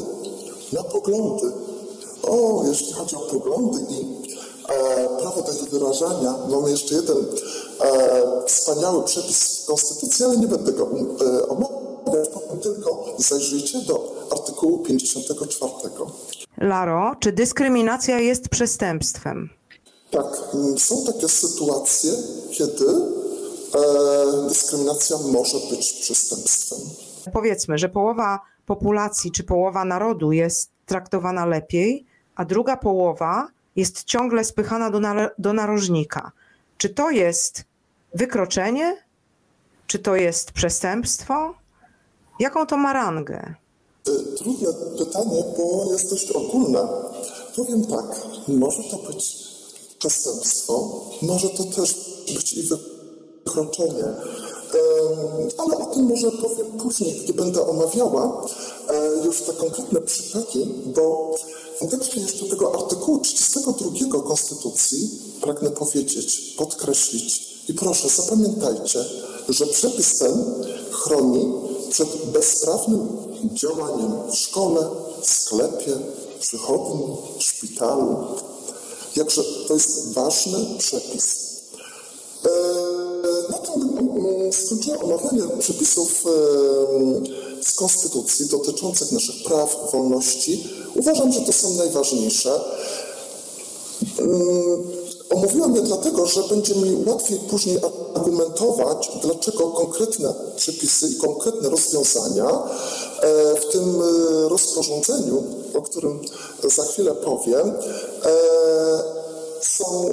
[0.72, 1.52] Na poglądy.
[2.22, 4.16] O, jeśli chodzi o poglądy i
[4.68, 7.16] e, prawo do wyrażania, mamy jeszcze jeden
[7.80, 11.88] e, wspaniały przepis w Konstytucji, ale nie będę go e, omawiał
[12.62, 15.72] tylko, zajrzyjcie do artykułu 54.
[16.60, 19.48] Laro, czy dyskryminacja jest przestępstwem?
[20.10, 22.12] Tak, mm, są takie sytuacje,
[22.52, 26.78] kiedy e, dyskryminacja może być przestępstwem.
[27.32, 32.06] Powiedzmy, że połowa populacji czy połowa narodu jest traktowana lepiej,
[32.36, 36.32] a druga połowa jest ciągle spychana do, na, do narożnika.
[36.78, 37.64] Czy to jest
[38.14, 38.96] wykroczenie?
[39.86, 41.54] Czy to jest przestępstwo?
[42.40, 43.54] Jaką to ma rangę?
[44.36, 46.88] Trudne pytanie, bo jest dość ogólne.
[47.56, 49.36] Powiem tak, może to być
[49.98, 51.94] przestępstwo, może to też
[52.34, 54.04] być i wykroczenie.
[55.58, 58.46] Ale o tym może powiem później, gdy będę omawiała
[58.88, 61.34] e, już te konkretne przypadki, bo
[61.76, 69.04] w kontekście jeszcze tego artykułu 32 Konstytucji pragnę powiedzieć, podkreślić i proszę zapamiętajcie,
[69.48, 71.52] że przepis ten chroni
[71.90, 73.08] przed bezprawnym
[73.54, 74.88] działaniem w szkole,
[75.22, 75.92] sklepie,
[76.40, 78.16] przychodni, szpitalu.
[79.16, 81.48] Jakże to jest ważny przepis.
[83.50, 83.98] Na tym
[84.52, 86.24] skończyłem omawianie przepisów
[87.62, 90.68] z Konstytucji dotyczących naszych praw, wolności.
[90.94, 92.60] Uważam, że to są najważniejsze.
[95.30, 97.78] Omówiłam je dlatego, że będzie mi łatwiej później
[98.14, 106.20] argumentować, dlaczego konkretne przepisy i konkretne rozwiązania e, w tym e, rozporządzeniu, o którym
[106.76, 107.72] za chwilę powiem, e,
[109.60, 110.10] są,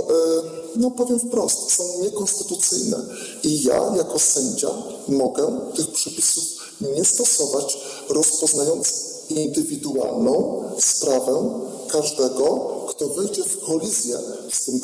[0.75, 2.97] no powiem wprost, są niekonstytucyjne.
[3.43, 4.69] I ja jako sędzia
[5.07, 6.43] mogę tych przepisów
[6.81, 7.77] nie stosować,
[8.09, 12.45] rozpoznając indywidualną sprawę każdego,
[12.87, 14.17] kto wejdzie w kolizję
[14.51, 14.79] z tym,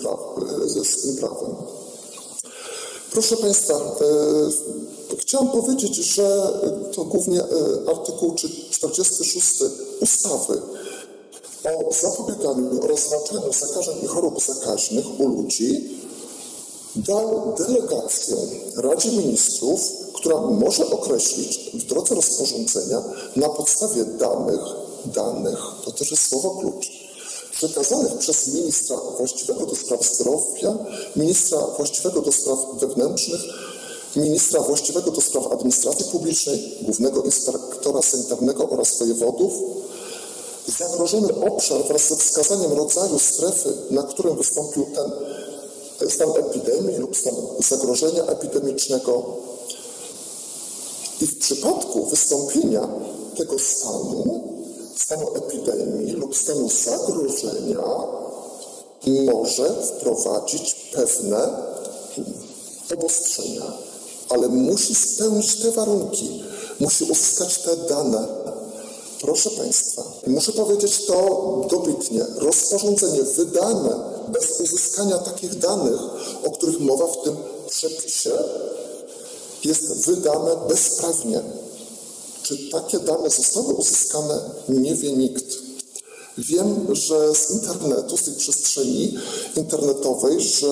[0.83, 1.55] z tym prawem.
[3.11, 6.53] Proszę Państwa, e, chciałam powiedzieć, że
[6.91, 7.45] to głównie e,
[7.89, 8.35] artykuł
[8.71, 9.63] 46
[10.01, 10.61] ustawy
[11.63, 16.00] o zapobieganiu oraz zwalczaniu zakażeń i chorób zakaźnych u ludzi
[16.95, 18.35] dał delegację
[18.75, 19.81] Radzie Ministrów,
[20.13, 23.03] która może określić w drodze rozporządzenia
[23.35, 24.61] na podstawie danych,
[25.05, 26.91] danych, to też jest słowo klucz,
[27.51, 30.77] przekazanych przez ministra właściwego do spraw zdrowia,
[31.15, 33.41] ministra właściwego do spraw wewnętrznych,
[34.15, 39.53] ministra właściwego do spraw administracji publicznej, głównego inspektora sanitarnego oraz wojewodów,
[40.77, 45.11] zagrożony obszar wraz ze wskazaniem rodzaju strefy, na którym wystąpił ten
[46.09, 47.33] stan epidemii lub stan
[47.69, 49.23] zagrożenia epidemicznego.
[51.21, 52.87] I w przypadku wystąpienia
[53.37, 54.43] tego stanu,
[54.95, 57.83] stanu epidemii lub stanu zagrożenia,
[59.25, 61.49] może wprowadzić pewne
[62.93, 63.73] obostrzenia,
[64.29, 66.43] ale musi spełnić te warunki,
[66.79, 68.27] musi uzyskać te dane.
[69.21, 72.25] Proszę Państwa, muszę powiedzieć to dobitnie.
[72.35, 75.99] Rozporządzenie wydane bez uzyskania takich danych,
[76.43, 77.35] o których mowa w tym
[77.69, 78.31] przepisie,
[79.63, 81.41] jest wydane bezprawnie.
[82.43, 85.45] Czy takie dane zostały uzyskane, nie wie nikt.
[86.37, 89.17] Wiem, że z internetu, z tej przestrzeni
[89.55, 90.69] internetowej, że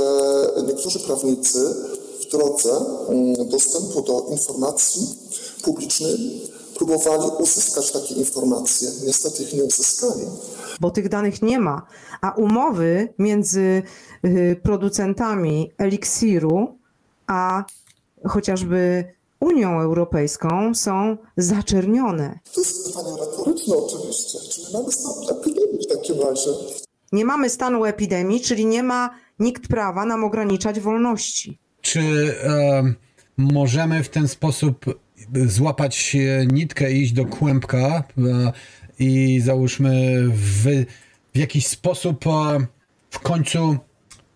[0.68, 1.76] niektórzy prawnicy
[2.22, 5.07] w drodze mm, dostępu do informacji
[5.64, 6.41] publicznej
[6.76, 8.91] próbowali uzyskać takie informacje.
[9.05, 10.22] Niestety ich nie uzyskali.
[10.80, 11.88] Bo tych danych nie ma,
[12.22, 13.84] a umowy między
[14.26, 16.80] y, producentami eliksiru
[17.28, 17.63] a
[18.28, 19.05] chociażby
[19.39, 22.39] Unią Europejską są zaczernione.
[22.53, 24.39] To jest pytanie retoryczne oczywiście.
[24.51, 26.51] Czy my mamy stan epidemii w takim razie?
[27.11, 29.09] Nie mamy stanu epidemii, czyli nie ma
[29.39, 31.59] nikt prawa nam ograniczać wolności.
[31.82, 31.99] Czy
[32.43, 32.93] e,
[33.38, 34.86] możemy w ten sposób
[35.45, 36.17] złapać
[36.51, 38.51] nitkę i iść do kłębka e,
[38.99, 40.86] i załóżmy w, w
[41.40, 42.30] jakiś sposób e,
[43.10, 43.78] w końcu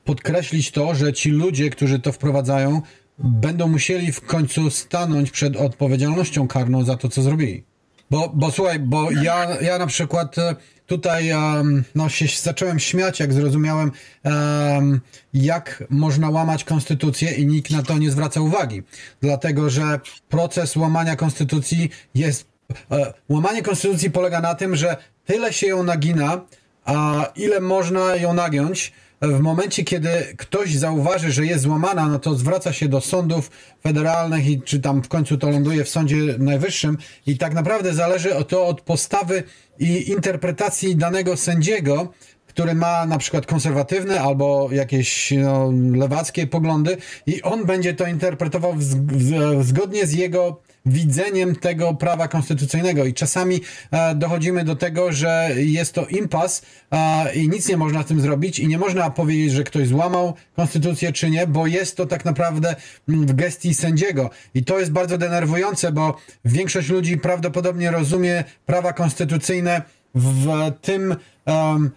[0.05, 2.81] podkreślić to, że ci ludzie, którzy to wprowadzają,
[3.19, 7.63] będą musieli w końcu stanąć przed odpowiedzialnością karną za to, co zrobili.
[8.11, 13.19] Bo, bo słuchaj, bo ja, ja na przykład e, tutaj um, no, się zacząłem śmiać,
[13.19, 13.91] jak zrozumiałem,
[14.23, 15.01] um,
[15.33, 18.83] jak można łamać konstytucję i nikt na to nie zwraca uwagi.
[19.21, 19.99] Dlatego, że
[20.29, 22.47] proces łamania konstytucji jest.
[22.91, 26.41] E, łamanie konstytucji polega na tym, że tyle się ją nagina,
[26.85, 32.35] a ile można ją nagiąć, w momencie, kiedy ktoś zauważy, że jest złamana, no to
[32.35, 33.51] zwraca się do sądów
[33.83, 36.97] federalnych i czy tam w końcu to ląduje w Sądzie Najwyższym.
[37.27, 39.43] I tak naprawdę zależy to od postawy
[39.79, 42.13] i interpretacji danego sędziego,
[42.47, 48.73] który ma na przykład konserwatywne albo jakieś no, lewackie poglądy i on będzie to interpretował
[48.73, 53.61] w, w, zgodnie z jego widzeniem tego prawa konstytucyjnego i czasami
[53.91, 56.61] e, dochodzimy do tego, że jest to impas
[56.91, 60.33] e, i nic nie można z tym zrobić i nie można powiedzieć, że ktoś złamał
[60.55, 62.75] konstytucję czy nie, bo jest to tak naprawdę
[63.09, 68.93] mm, w gestii sędziego i to jest bardzo denerwujące, bo większość ludzi prawdopodobnie rozumie prawa
[68.93, 69.81] konstytucyjne
[70.15, 71.15] w tym,
[71.45, 71.91] um,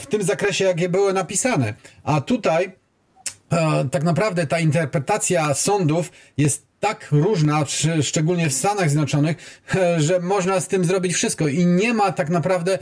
[0.00, 1.74] w tym zakresie, jakie były napisane.
[2.04, 2.72] A tutaj
[3.52, 7.64] e, tak naprawdę ta interpretacja sądów jest tak różna,
[8.02, 9.36] szczególnie w Stanach Zjednoczonych,
[9.74, 12.78] e, że można z tym zrobić wszystko i nie ma tak naprawdę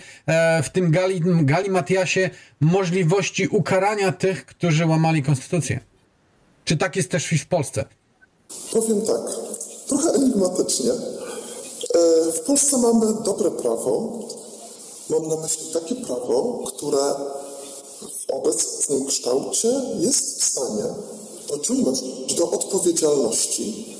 [0.62, 2.30] w tym gali, gali Matiasie
[2.60, 5.80] możliwości ukarania tych, którzy łamali konstytucję.
[6.64, 7.84] Czy tak jest też w Polsce?
[8.72, 9.20] Powiem tak,
[9.88, 10.90] trochę enigmatycznie.
[12.34, 14.18] W Polsce mamy dobre prawo,
[15.10, 17.14] Mam na myśli takie prawo, które
[18.00, 20.84] w obecnym kształcie jest w stanie
[21.52, 22.00] pociągnąć
[22.36, 23.96] do odpowiedzialności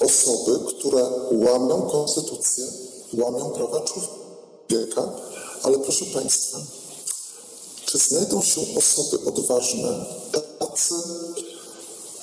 [0.00, 2.64] osoby, które łamią konstytucję,
[3.14, 5.12] łamią prawa człowieka,
[5.62, 6.58] ale proszę Państwa,
[7.86, 10.06] czy znajdą się osoby odważne,
[10.58, 10.94] tacy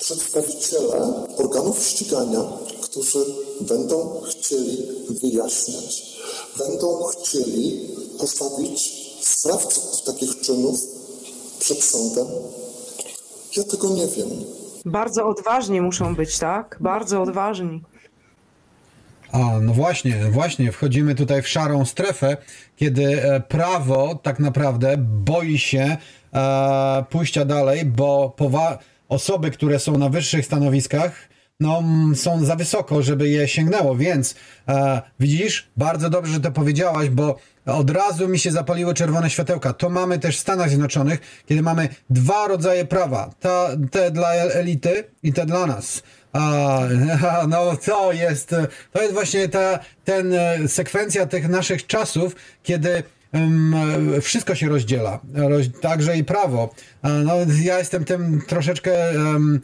[0.00, 3.24] przedstawiciele organów ścigania, którzy
[3.60, 6.18] będą chcieli wyjaśniać,
[6.58, 10.80] będą chcieli postawić sprawców takich czynów
[11.58, 12.26] przed sądem?
[13.56, 14.44] Ja tego nie wiem.
[14.84, 16.76] Bardzo odważni muszą być, tak?
[16.80, 17.82] Bardzo odważni.
[19.32, 22.36] A, no właśnie, właśnie, wchodzimy tutaj w szarą strefę,
[22.76, 25.96] kiedy e, prawo tak naprawdę boi się
[26.34, 28.36] e, pójścia dalej, bo
[29.08, 31.28] osoby, które są na wyższych stanowiskach,
[31.60, 31.82] no,
[32.14, 34.34] są za wysoko, żeby je sięgnęło, więc
[34.68, 39.72] e, widzisz, bardzo dobrze, że to powiedziałaś, bo od razu mi się zapaliły czerwone światełka.
[39.72, 43.30] To mamy też w Stanach Zjednoczonych, kiedy mamy dwa rodzaje prawa.
[43.40, 46.02] Ta, te dla elity i te dla nas.
[46.34, 46.80] A,
[47.48, 48.54] no to jest,
[48.92, 53.02] to jest właśnie ta ten, e, sekwencja tych naszych czasów, kiedy
[54.20, 56.74] wszystko się rozdziela, roz, także i prawo.
[57.02, 59.60] No, ja jestem tym troszeczkę um,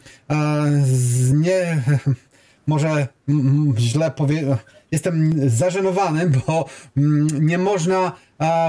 [1.33, 1.83] nie,
[2.67, 3.07] może
[3.77, 4.49] źle powiedzieć
[4.91, 6.65] jestem zażenowany, bo
[6.97, 8.11] mm, nie można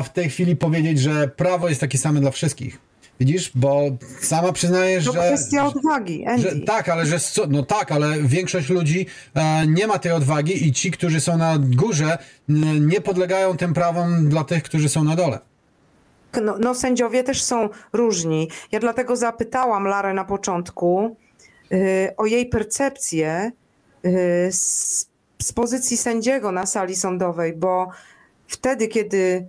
[0.05, 2.79] w tej chwili powiedzieć, że prawo jest takie same dla wszystkich.
[3.20, 5.18] Widzisz, bo sama przyznajesz, to że.
[5.18, 6.51] To kwestia odwagi, Andy.
[6.51, 7.18] Że, tak, ale że.
[7.49, 11.59] No tak, ale większość ludzi e, nie ma tej odwagi i ci, którzy są na
[11.59, 12.18] górze,
[12.81, 15.39] nie podlegają tym prawom dla tych, którzy są na dole.
[16.43, 18.49] No, no, sędziowie też są różni.
[18.73, 21.16] Ja dlatego zapytałam Larę na początku
[21.73, 23.53] y, o jej percepcję
[24.05, 25.12] y, z
[25.43, 27.90] z pozycji sędziego na sali sądowej, bo
[28.47, 29.47] wtedy, kiedy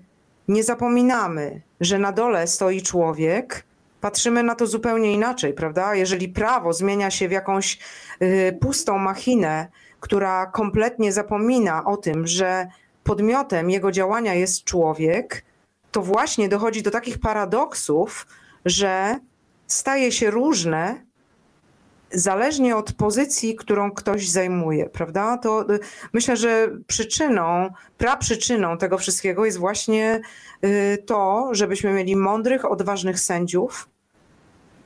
[0.48, 3.64] nie zapominamy, że na dole stoi człowiek,
[4.02, 5.96] patrzymy na to zupełnie inaczej, prawda?
[5.96, 7.80] Jeżeli prawo zmienia się w jakąś
[8.22, 9.68] y, pustą machinę,
[10.00, 12.68] która kompletnie zapomina o tym, że
[13.04, 15.44] podmiotem jego działania jest człowiek,
[15.92, 18.28] to właśnie dochodzi do takich paradoksów,
[18.66, 19.20] że
[19.68, 21.02] staje się różne
[22.14, 25.38] zależnie od pozycji, którą ktoś zajmuje, prawda?
[25.38, 25.80] To y,
[26.14, 30.22] myślę, że przyczyną, praprzyczyną tego wszystkiego jest właśnie
[30.64, 33.90] y, to, żebyśmy mieli mądrych, odważnych sędziów,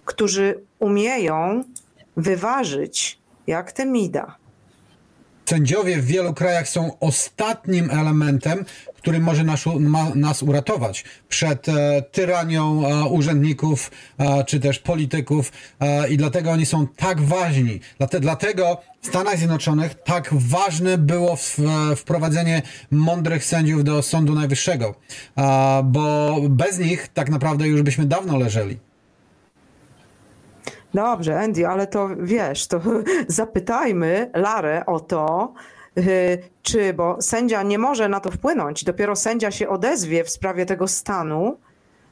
[0.05, 1.63] którzy umieją
[2.17, 4.35] wyważyć jak Temida
[5.49, 8.65] Sędziowie w wielu krajach są ostatnim elementem,
[9.07, 15.51] który może nas, ma, nas uratować przed e, tyranią e, urzędników e, czy też polityków
[15.79, 17.79] e, i dlatego oni są tak ważni.
[17.97, 21.57] Dlate, dlatego w Stanach Zjednoczonych tak ważne było w,
[21.95, 24.95] wprowadzenie mądrych sędziów do Sądu Najwyższego,
[25.37, 28.77] e, bo bez nich tak naprawdę już byśmy dawno leżeli.
[30.93, 32.81] Dobrze, Andy, ale to wiesz, to
[33.27, 35.53] zapytajmy Larę o to,
[36.63, 40.87] czy, bo sędzia nie może na to wpłynąć, dopiero sędzia się odezwie w sprawie tego
[40.87, 41.57] stanu,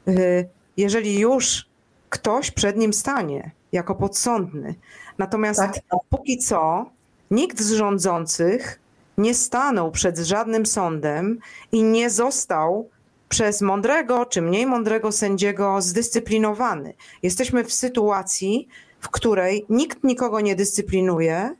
[0.08, 1.66] y, jeżeli już
[2.10, 4.74] ktoś przed nim stanie jako podsądny.
[5.18, 5.74] Natomiast tak.
[6.10, 6.90] póki co
[7.30, 8.80] nikt z rządzących
[9.18, 11.38] nie stanął przed żadnym sądem
[11.72, 12.88] i nie został
[13.28, 16.94] przez mądrego czy mniej mądrego sędziego zdyscyplinowany.
[17.22, 18.68] Jesteśmy w sytuacji,
[19.00, 21.54] w której nikt nikogo nie dyscyplinuje,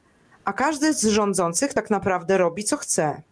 [0.46, 3.22] a każdy z rządzących tak naprawdę robi co chce.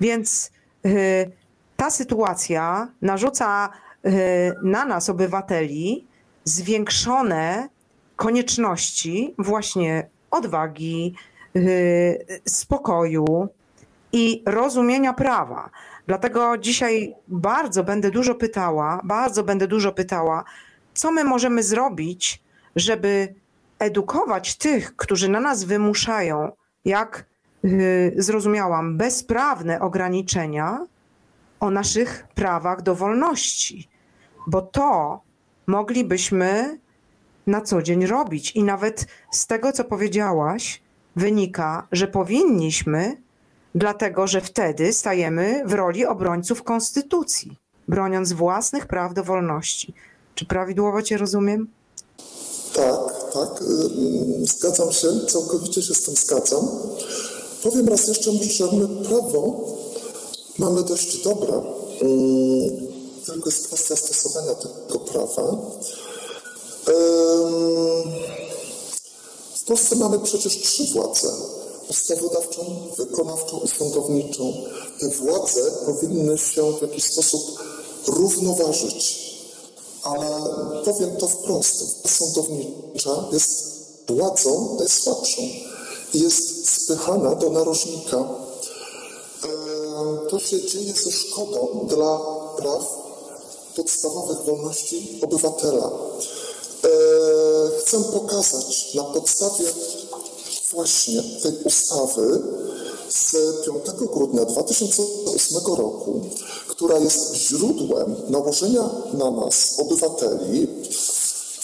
[0.00, 0.50] Więc
[0.86, 1.30] y,
[1.76, 3.68] ta sytuacja narzuca
[4.06, 4.10] y,
[4.62, 6.06] na nas, obywateli,
[6.44, 7.68] zwiększone
[8.16, 11.14] konieczności właśnie odwagi,
[11.56, 13.48] y, spokoju
[14.12, 15.70] i rozumienia prawa.
[16.06, 20.44] Dlatego dzisiaj bardzo będę dużo pytała, bardzo będę dużo pytała,
[20.94, 22.42] co my możemy zrobić,
[22.76, 23.34] żeby
[23.78, 26.52] edukować tych, którzy na nas wymuszają,
[26.84, 27.24] jak
[27.62, 30.86] yy, zrozumiałam, bezprawne ograniczenia
[31.60, 33.88] o naszych prawach do wolności,
[34.46, 35.20] bo to
[35.66, 36.78] moglibyśmy
[37.46, 38.52] na co dzień robić.
[38.56, 40.80] I nawet z tego, co powiedziałaś,
[41.16, 43.16] wynika, że powinniśmy,
[43.74, 47.56] dlatego że wtedy stajemy w roli obrońców konstytucji,
[47.88, 49.94] broniąc własnych praw do wolności.
[50.34, 51.68] Czy prawidłowo Cię rozumiem?
[52.74, 53.64] Tak, tak.
[54.42, 56.68] Zgadzam się, całkowicie się z tym zgadzam.
[57.62, 59.64] Powiem raz jeszcze, że my prawo
[60.58, 61.62] mamy dość dobre,
[63.26, 65.56] tylko jest kwestia stosowania tego prawa.
[69.54, 71.28] W Polsce mamy przecież trzy władze.
[71.90, 72.62] Ustawodawczą,
[72.96, 74.52] wykonawczą i sądowniczą.
[75.00, 77.58] Te władze powinny się w jakiś sposób
[78.06, 79.25] równoważyć.
[80.06, 80.26] Ale
[80.84, 83.76] powiem to wprost, władza sądownicza jest
[84.08, 85.42] władzą najsłabszą
[86.14, 88.16] i jest spychana do narożnika.
[88.16, 88.28] E,
[90.30, 92.20] To się dzieje ze szkodą dla
[92.56, 92.84] praw
[93.76, 95.90] podstawowych wolności obywatela.
[96.84, 96.88] E,
[97.80, 99.64] Chcę pokazać na podstawie
[100.72, 102.42] właśnie tej ustawy
[103.08, 103.32] z
[103.64, 106.20] 5 grudnia 2008 roku,
[106.68, 110.68] która jest źródłem nałożenia na nas, obywateli,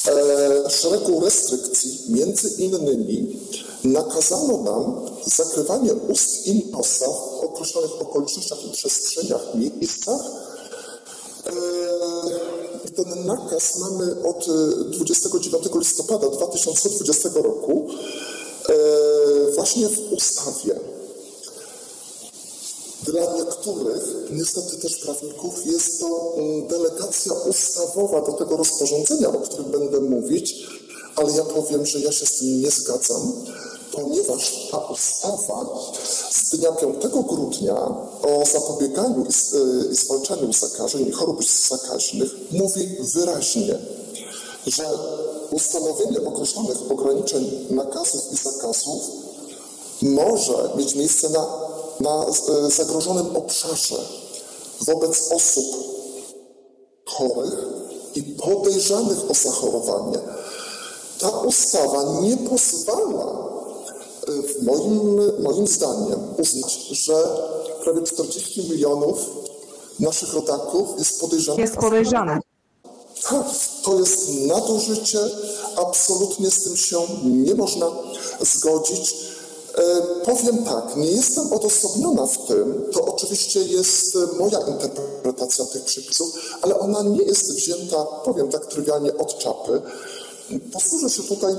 [0.08, 3.40] e, szeregu restrykcji, między innymi
[3.84, 10.20] nakazano nam zakrywanie ust i nosa w określonych okolicznościach i przestrzeniach, miejscach,
[11.46, 17.86] Eee, Ten nakaz mamy od e, 29 listopada 2020 roku
[18.68, 20.80] e, właśnie w ustawie.
[23.04, 29.70] Dla niektórych, niestety też prawników, jest to mm, delegacja ustawowa do tego rozporządzenia, o którym
[29.70, 30.66] będę mówić,
[31.16, 33.32] ale ja powiem, że ja się z tym nie zgadzam,
[33.92, 35.66] ponieważ ta ustawa
[36.30, 36.96] z dnia 5
[37.28, 37.76] grudnia
[38.22, 39.32] o zapobieganiu i
[39.92, 43.78] i zwalczaniu zakażeń i chorób zakaźnych mówi wyraźnie,
[44.66, 44.90] że
[45.50, 49.02] ustanowienie określonych ograniczeń nakazów i zakazów
[50.02, 51.46] może mieć miejsce na,
[52.02, 52.26] na
[52.66, 53.96] e, zagrożonym obszarze
[54.80, 55.66] wobec osób
[57.06, 57.54] chorych
[58.14, 60.18] i podejrzanych o zachorowanie.
[61.18, 63.26] Ta ustawa nie pozwala,
[64.28, 67.14] e, w moim, moim zdaniem, uznać, że
[67.84, 69.18] prawie 40 milionów
[70.00, 72.38] naszych rodaków jest podejrzanych Jest podejrzane.
[73.28, 73.46] tak,
[73.84, 75.18] to jest nadużycie,
[75.76, 77.86] absolutnie z tym się nie można
[78.40, 79.14] zgodzić.
[79.74, 85.84] E, powiem tak, nie jestem odosobniona w tym, to oczywiście jest e, moja interpretacja tych
[85.84, 89.82] przepisów, ale ona nie jest wzięta, powiem tak trywialnie, od czapy.
[90.72, 91.54] Posłużę się tutaj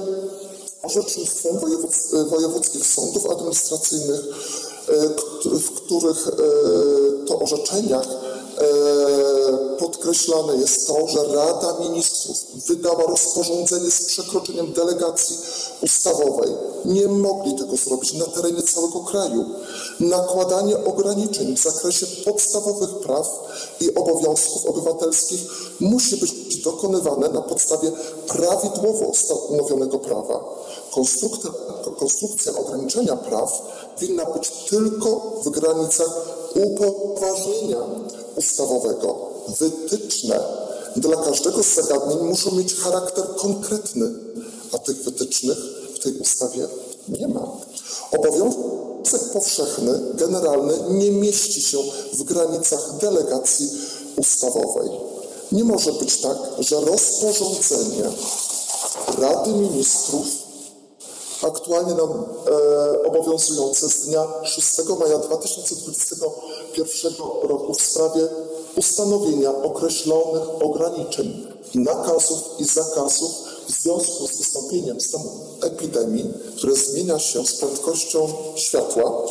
[0.83, 1.59] orzecznictwem
[2.29, 4.19] wojewódzkich sądów administracyjnych,
[4.87, 5.09] e,
[5.59, 6.29] w których
[7.27, 8.07] to orzeczeniach
[9.79, 12.37] podkreślane jest to, że Rada Ministrów
[12.67, 15.37] wydała rozporządzenie z przekroczeniem delegacji
[15.81, 16.49] ustawowej.
[16.85, 19.45] Nie mogli tego zrobić na terenie całego kraju.
[19.99, 23.39] Nakładanie ograniczeń w zakresie podstawowych praw
[23.79, 25.41] i obowiązków obywatelskich
[25.79, 27.91] musi być dokonywane na podstawie
[28.27, 30.43] prawidłowo ustanowionego prawa.
[30.91, 31.51] Konstrukcja,
[31.99, 33.61] konstrukcja ograniczenia praw
[33.99, 37.79] winna być tylko w granicach upoważnienia
[38.35, 39.15] ustawowego.
[39.59, 40.39] Wytyczne
[40.95, 44.05] dla każdego z zagadnień muszą mieć charakter konkretny,
[44.71, 45.57] a tych wytycznych
[45.95, 46.67] w tej ustawie
[47.09, 47.47] nie ma.
[48.11, 51.77] Obowiązek powszechny, generalny nie mieści się
[52.13, 53.69] w granicach delegacji
[54.17, 54.89] ustawowej.
[55.51, 58.03] Nie może być tak, że rozporządzenie
[59.17, 60.42] Rady Ministrów
[61.43, 67.13] aktualnie nam e, obowiązujące z dnia 6 maja 2021
[67.43, 68.27] roku w sprawie
[68.75, 73.31] ustanowienia określonych ograniczeń, nakazów i zakazów
[73.67, 75.29] w związku z wystąpieniem stanu
[75.61, 79.21] epidemii, które zmienia się z prędkością światła,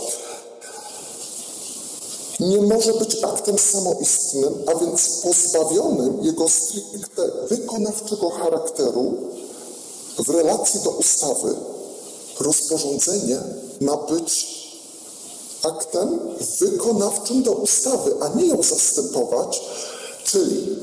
[2.40, 9.14] nie może być aktem samoistnym, a więc pozbawionym jego stricte wykonawczego charakteru
[10.18, 11.54] w relacji do ustawy.
[12.42, 13.40] Rozporządzenie
[13.80, 14.62] ma być
[15.62, 16.20] aktem
[16.60, 19.60] wykonawczym do ustawy, a nie ją zastępować,
[20.24, 20.76] czyli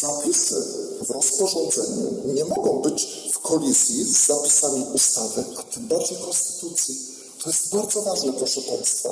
[0.00, 0.62] zapisy
[1.02, 6.98] w rozporządzeniu nie mogą być w kolizji z zapisami ustawy, a tym bardziej konstytucji.
[7.44, 9.10] To jest bardzo ważne, proszę Państwa.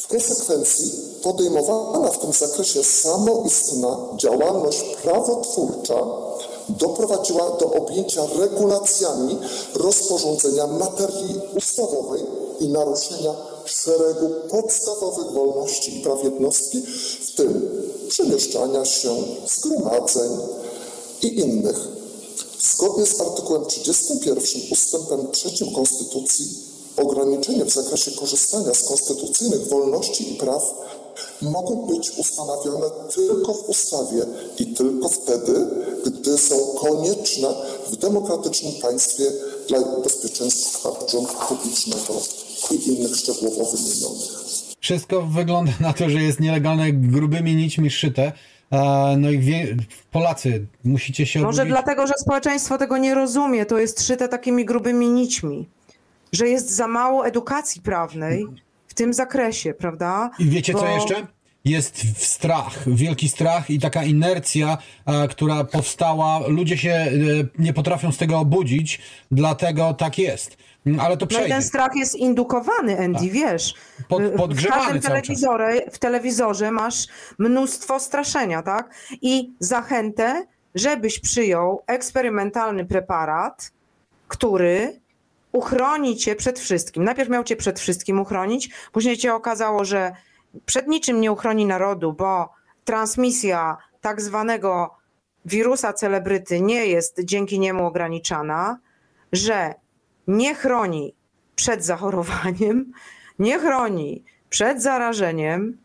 [0.00, 0.92] W konsekwencji
[1.22, 6.27] podejmowana w tym zakresie samoistna działalność prawotwórcza
[6.68, 9.38] doprowadziła do objęcia regulacjami
[9.74, 12.22] rozporządzenia materii ustawowej
[12.60, 16.82] i naruszenia szeregu podstawowych wolności i praw jednostki,
[17.20, 17.70] w tym
[18.08, 19.16] przemieszczania się,
[19.46, 20.30] zgromadzeń
[21.22, 21.88] i innych.
[22.60, 30.36] Zgodnie z artykułem 31 ustępem 3 Konstytucji ograniczenie w zakresie korzystania z konstytucyjnych wolności i
[30.36, 30.74] praw
[31.42, 34.22] mogą być ustanawiane tylko w ustawie
[34.58, 35.66] i tylko wtedy,
[36.06, 37.48] gdy są konieczne
[37.90, 39.24] w demokratycznym państwie
[39.68, 42.14] dla bezpieczeństwa porządku publicznego
[42.70, 44.38] i innych szczegółowo wymienionych.
[44.80, 48.32] Wszystko wygląda na to, że jest nielegalne grubymi nićmi szyte.
[49.16, 49.76] No i wie,
[50.10, 55.08] Polacy, musicie się Może dlatego, że społeczeństwo tego nie rozumie, to jest szyte takimi grubymi
[55.08, 55.68] nićmi,
[56.32, 58.46] że jest za mało edukacji prawnej
[58.98, 60.30] tym zakresie, prawda?
[60.38, 61.26] I wiecie co Bo- jeszcze?
[61.64, 66.40] Jest strach, wielki strach i taka inercja, e, która powstała.
[66.48, 67.08] Ludzie się e,
[67.58, 70.56] nie potrafią z tego obudzić, dlatego tak jest.
[71.00, 71.48] Ale to No i przejdzie.
[71.54, 73.74] ten strach jest indukowany, Andy, wiesz.
[74.08, 77.06] Pod- podgrzewany w telewizorze, w telewizorze masz
[77.38, 78.94] mnóstwo straszenia, tak?
[79.22, 83.72] I zachętę, żebyś przyjął eksperymentalny preparat,
[84.28, 85.00] który
[85.52, 87.04] uchroni cię przed wszystkim.
[87.04, 90.12] Najpierw miał cię przed wszystkim uchronić, później cię okazało, że
[90.66, 92.50] przed niczym nie uchroni narodu, bo
[92.84, 94.96] transmisja tak zwanego
[95.44, 98.78] wirusa celebryty nie jest dzięki niemu ograniczana,
[99.32, 99.74] że
[100.26, 101.14] nie chroni
[101.56, 102.92] przed zachorowaniem,
[103.38, 105.78] nie chroni przed zarażeniem,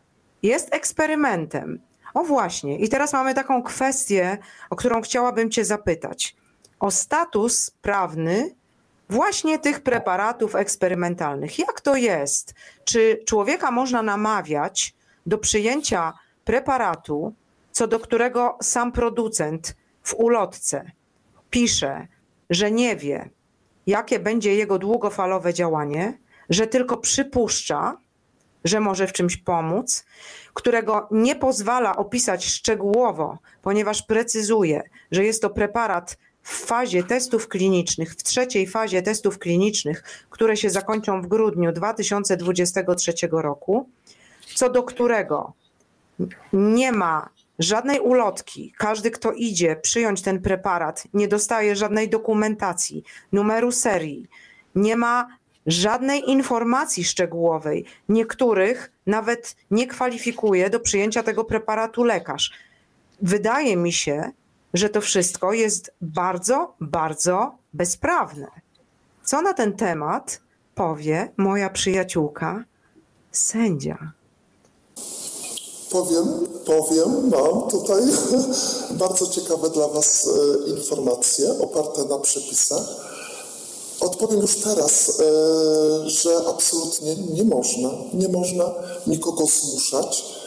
[0.43, 1.79] jest eksperymentem.
[2.13, 4.37] O właśnie, i teraz mamy taką kwestię,
[4.69, 6.35] o którą chciałabym Cię zapytać.
[6.79, 8.55] O status prawny
[9.13, 11.59] właśnie tych preparatów eksperymentalnych.
[11.59, 12.53] Jak to jest?
[12.85, 14.93] Czy człowieka można namawiać
[15.25, 16.13] do przyjęcia
[16.45, 17.33] preparatu,
[17.71, 20.91] co do którego sam producent w ulotce
[21.49, 22.07] pisze,
[22.49, 23.29] że nie wie,
[23.87, 26.17] jakie będzie jego długofalowe działanie,
[26.49, 27.97] że tylko przypuszcza,
[28.63, 30.05] że może w czymś pomóc,
[30.53, 38.13] którego nie pozwala opisać szczegółowo, ponieważ precyzuje, że jest to preparat w fazie testów klinicznych,
[38.13, 43.89] w trzeciej fazie testów klinicznych, które się zakończą w grudniu 2023 roku,
[44.55, 45.53] co do którego
[46.53, 47.29] nie ma
[47.59, 48.73] żadnej ulotki.
[48.77, 54.27] Każdy, kto idzie przyjąć ten preparat, nie dostaje żadnej dokumentacji, numeru serii,
[54.75, 55.27] nie ma
[55.65, 57.85] żadnej informacji szczegółowej.
[58.09, 62.51] Niektórych nawet nie kwalifikuje do przyjęcia tego preparatu lekarz.
[63.21, 64.31] Wydaje mi się,
[64.73, 68.47] że to wszystko jest bardzo, bardzo bezprawne.
[69.25, 70.39] Co na ten temat
[70.75, 72.63] powie moja przyjaciółka,
[73.31, 74.11] sędzia?
[75.89, 76.25] Powiem,
[76.65, 78.01] powiem, mam tutaj
[79.03, 82.85] bardzo ciekawe dla Was e, informacje oparte na przepisach.
[83.99, 88.73] Odpowiem już teraz, e, że absolutnie nie można, nie można
[89.07, 90.42] nikogo zmuszać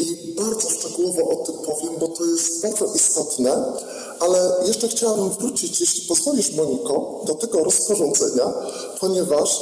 [0.00, 3.72] i bardzo szczegółowo o tym powiem, bo to jest bardzo istotne,
[4.20, 8.52] ale jeszcze chciałabym wrócić, jeśli pozwolisz Moniko, do tego rozporządzenia,
[9.00, 9.60] ponieważ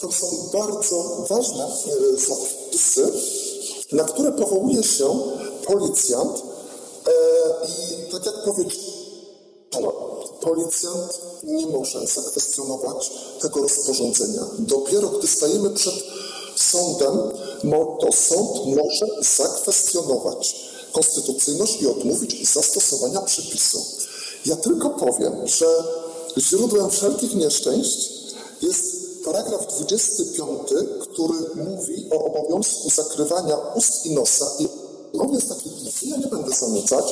[0.00, 1.70] to są bardzo ważne e,
[2.18, 3.12] zapisy,
[3.92, 5.18] na które powołuje się
[5.66, 6.42] policjant
[7.06, 7.10] e,
[7.66, 8.96] i tak jak powiedziałem,
[10.40, 13.10] policjant nie może zakwestionować
[13.40, 14.42] tego rozporządzenia.
[14.58, 15.94] Dopiero gdy stajemy przed
[16.56, 17.18] sądem,
[18.00, 20.56] to sąd może zakwestionować
[20.92, 23.84] konstytucyjność i odmówić zastosowania przepisu.
[24.46, 25.66] Ja tylko powiem, że
[26.38, 28.10] źródłem wszelkich nieszczęść
[28.62, 30.60] jest paragraf 25,
[31.00, 34.68] który mówi o obowiązku zakrywania ust i nosa i
[35.18, 37.04] on jest taki długi, ja nie będę zanudzać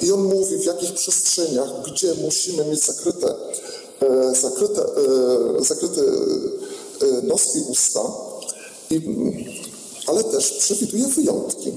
[0.00, 3.34] i on mówi w jakich przestrzeniach, gdzie musimy mieć zakryte,
[4.00, 5.64] e, zakryte, e,
[7.06, 8.00] e, nos i usta,
[10.06, 11.72] ale też przewiduje wyjątki.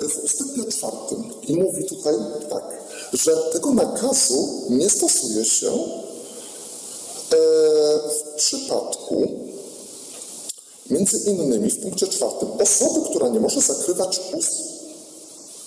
[0.00, 2.14] W ustępie czwartym i mówi tutaj
[2.50, 2.64] tak,
[3.12, 5.72] że tego nakazu nie stosuje się
[7.32, 7.36] E,
[8.10, 9.28] w przypadku
[10.90, 14.62] między innymi w punkcie czwartym osoby, która nie może zakrywać ust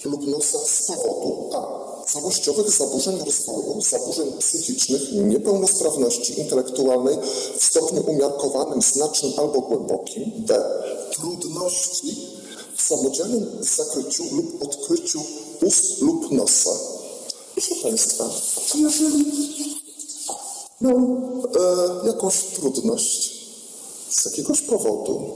[0.05, 1.88] lub nosa z powodu a.
[2.13, 7.17] całościowych zaburzeń rozwoju, zaburzeń psychicznych, niepełnosprawności intelektualnej
[7.57, 10.63] w stopniu umiarkowanym, znacznym albo głębokim, b.
[11.11, 12.27] trudności
[12.75, 15.21] w samodzielnym zakryciu lub odkryciu
[15.61, 16.71] ust lub nosa.
[17.53, 18.29] Proszę Państwa,
[18.75, 19.25] jeżeli
[20.81, 23.39] miał e, jakąś trudność
[24.09, 25.31] z jakiegoś powodu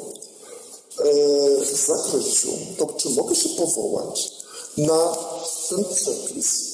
[0.99, 1.03] e,
[1.65, 4.32] w zakryciu, to czy mogę się powołać
[4.78, 5.17] na
[5.70, 6.74] ten przepis?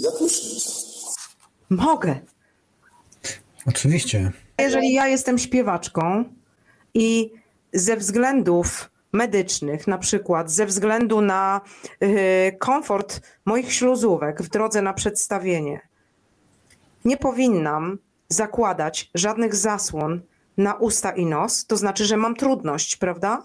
[0.00, 0.70] Jak myślicie?
[1.70, 2.20] Mogę.
[3.66, 4.32] Oczywiście.
[4.58, 6.24] Jeżeli ja jestem śpiewaczką,
[6.94, 7.30] i
[7.72, 11.60] ze względów medycznych, na przykład ze względu na
[12.02, 15.80] y, komfort moich śluzówek w drodze na przedstawienie,
[17.04, 17.98] nie powinnam
[18.28, 20.20] zakładać żadnych zasłon
[20.56, 23.42] na usta i nos, to znaczy, że mam trudność, prawda?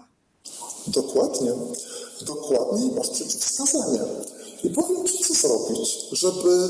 [0.86, 1.50] Dokładnie.
[2.26, 4.02] Dokładnie masz przeciwwskazania.
[4.66, 6.68] I powiem Ci, co zrobić, żeby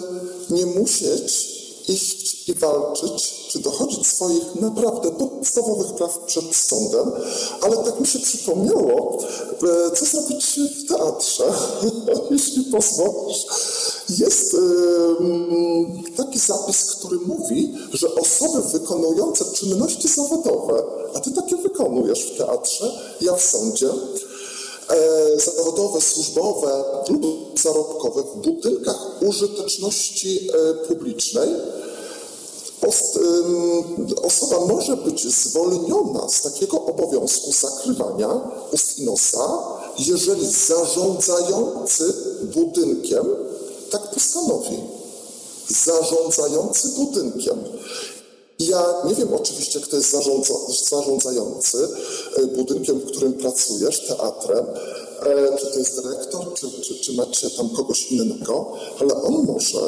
[0.50, 1.56] nie musieć
[1.88, 7.12] iść i walczyć, czy dochodzić swoich naprawdę podstawowych praw przed sądem,
[7.60, 9.18] ale tak mi się przypomniało,
[9.62, 11.44] e, co zrobić w teatrze,
[12.30, 13.46] jeśli pozwolisz.
[14.18, 14.56] Jest
[16.16, 20.82] taki zapis, który mówi, że osoby wykonujące czynności zawodowe,
[21.14, 24.35] a ty takie wykonujesz w teatrze, ja w sądzie, e,
[25.44, 31.48] zawodowe, służbowe lub zarobkowe w budynkach użyteczności e, publicznej
[34.22, 38.40] osoba może być zwolniona z takiego obowiązku zakrywania
[38.72, 39.58] ust i nosa,
[39.98, 42.14] jeżeli zarządzający
[42.54, 43.26] budynkiem
[43.90, 44.76] tak postanowi.
[45.84, 47.64] Zarządzający budynkiem.
[48.58, 50.54] Ja nie wiem oczywiście, kto jest zarządza,
[50.90, 51.88] zarządzający
[52.36, 54.66] e, budynkiem, w którym pracujesz, teatrem,
[55.22, 59.80] e, czy to jest dyrektor, czy, czy, czy macie tam kogoś innego, ale on może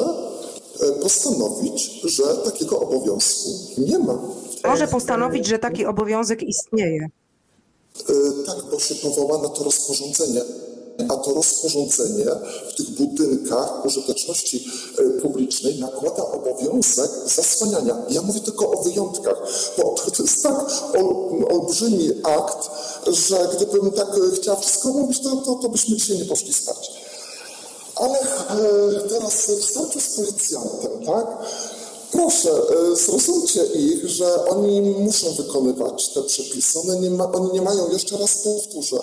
[0.79, 4.19] E, postanowić, że takiego obowiązku nie ma.
[4.63, 7.07] Może postanowić, że taki obowiązek istnieje.
[8.45, 10.41] Tak, bo się powoła na to rozporządzenie.
[11.09, 12.25] A to rozporządzenie
[12.69, 17.97] w tych budynkach użyteczności e, publicznej nakłada obowiązek zasłaniania.
[18.09, 19.37] Ja mówię tylko o wyjątkach,
[19.77, 20.65] bo to jest tak
[21.51, 22.69] olbrzymi akt,
[23.07, 26.91] że gdybym tak chciała wszystko mówić, to, to, to byśmy dzisiaj nie poszli spać.
[27.95, 31.27] Ale e, teraz wystarczy z policjantem, tak?
[32.11, 36.79] Proszę, e, zrozumcie ich, że oni muszą wykonywać te przepisy.
[36.79, 38.97] One nie ma, oni nie mają, jeszcze raz powtórzę,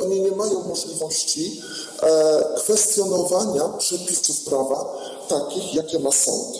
[0.00, 1.62] oni nie mają możliwości
[2.02, 6.58] e, kwestionowania przepisów prawa takich, jakie ma sąd.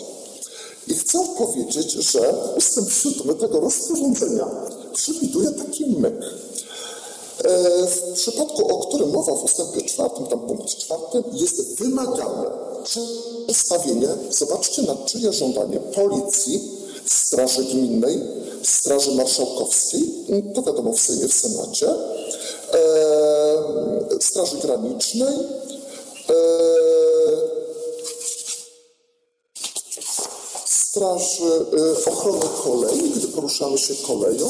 [0.87, 4.47] I chcę powiedzieć, że ustęp 7 tego rozporządzenia
[4.93, 6.15] przewiduje taki myk.
[7.43, 12.45] E, w przypadku, o którym mowa w ustępie czwartym, tam punkt czwarty, jest wymagane
[12.83, 18.21] przedstawienie, zobaczcie na czyje żądanie, policji, Straży Gminnej,
[18.63, 20.13] Straży Marszałkowskiej,
[20.55, 21.87] to wiadomo w Sejmie, w Senacie,
[24.19, 25.35] Straży Granicznej,
[26.29, 26.33] e,
[30.65, 31.65] Straży
[32.05, 34.49] Ochrony Kolei, gdy poruszamy się koleją,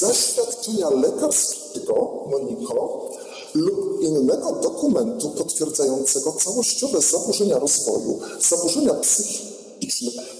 [0.00, 3.08] zaświadczenia lekarskiego, Moniko,
[3.54, 9.51] lub innego dokumentu potwierdzającego całościowe zaburzenia rozwoju, zaburzenia psychiczne,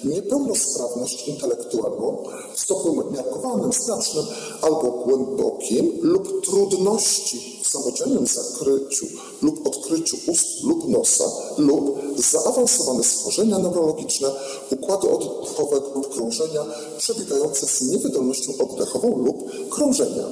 [0.05, 2.25] niepełnosprawność intelektualną
[2.55, 4.25] w stopniu umiarkowanym, znacznym
[4.63, 9.07] albo głębokim lub trudności w samodzielnym zakryciu
[9.43, 11.25] lub odkryciu ust lub nosa
[11.59, 11.99] lub
[12.31, 14.29] zaawansowane schorzenia neurologiczne,
[14.71, 16.65] układu oddechowego lub krążenia
[16.99, 20.25] przebiegające z niewydolnością oddechową lub krążenia.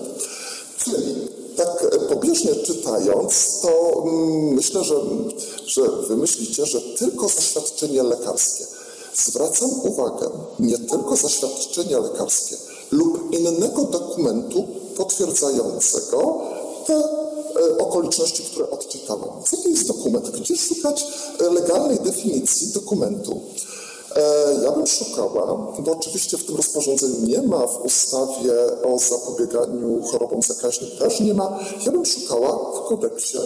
[0.84, 1.14] Czyli
[1.56, 4.94] tak pobieżnie czytając, to mm, myślę, że,
[5.66, 8.64] że wy myślicie, że tylko zaświadczenie lekarskie.
[9.14, 12.56] Zwracam uwagę, nie tylko zaświadczenie lekarskie
[12.90, 14.64] lub innego dokumentu
[14.96, 16.40] potwierdzającego
[16.86, 19.28] te e, okoliczności, które odczytałem.
[19.50, 20.30] Co to jest dokument?
[20.30, 21.06] Gdzie szukać
[21.40, 23.40] e, legalnej definicji dokumentu?
[24.16, 28.52] E, ja bym szukała, bo oczywiście w tym rozporządzeniu nie ma, w ustawie
[28.84, 31.58] o zapobieganiu chorobom zakaźnym też nie ma.
[31.86, 33.38] Ja bym szukała w kodeksie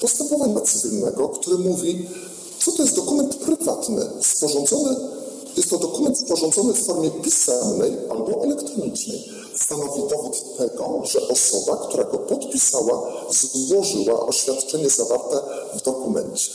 [0.00, 2.08] postępowania cywilnego, który mówi,
[2.64, 4.96] co to jest dokument prywatny, sporządzony,
[5.56, 9.28] jest to dokument sporządzony w formie pisemnej albo elektronicznej.
[9.60, 15.40] Stanowi dowód tego, że osoba, która go podpisała, złożyła oświadczenie zawarte
[15.74, 16.50] w dokumencie.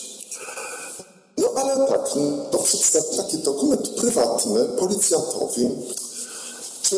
[1.38, 2.10] No ale tak,
[2.52, 5.70] to przedstawić taki dokument prywatny policjantowi,
[6.82, 6.98] czy,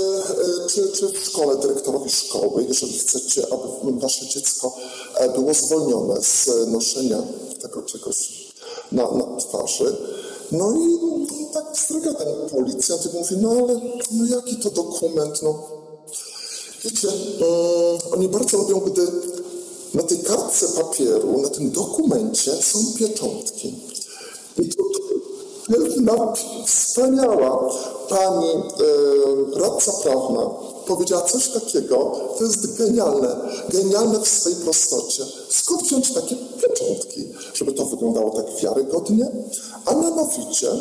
[0.70, 4.76] czy, czy w szkole, dyrektorowi szkoły, jeżeli chcecie, aby wasze dziecko
[5.36, 7.24] było zwolnione z noszenia
[7.62, 8.47] tego czegoś
[8.92, 9.98] na, na twarzy.
[10.52, 13.82] No i tak wstryga ten policjant i mówi, no ale
[14.12, 15.64] no jaki to dokument, no
[16.84, 19.02] wiecie, um, oni bardzo lubią, gdy
[19.94, 23.76] na tej kartce papieru, na tym dokumencie są pieczątki.
[24.58, 24.84] I to
[25.68, 26.34] pewna
[26.66, 27.70] wspaniała
[28.10, 30.50] pani e, radca prawna
[30.88, 33.36] powiedziała coś takiego, to jest genialne,
[33.70, 35.24] genialne w swej prostocie.
[35.50, 39.32] Skąd wziąć takie pieczątki, żeby to wyglądało tak wiarygodnie?
[39.86, 40.72] A mianowicie,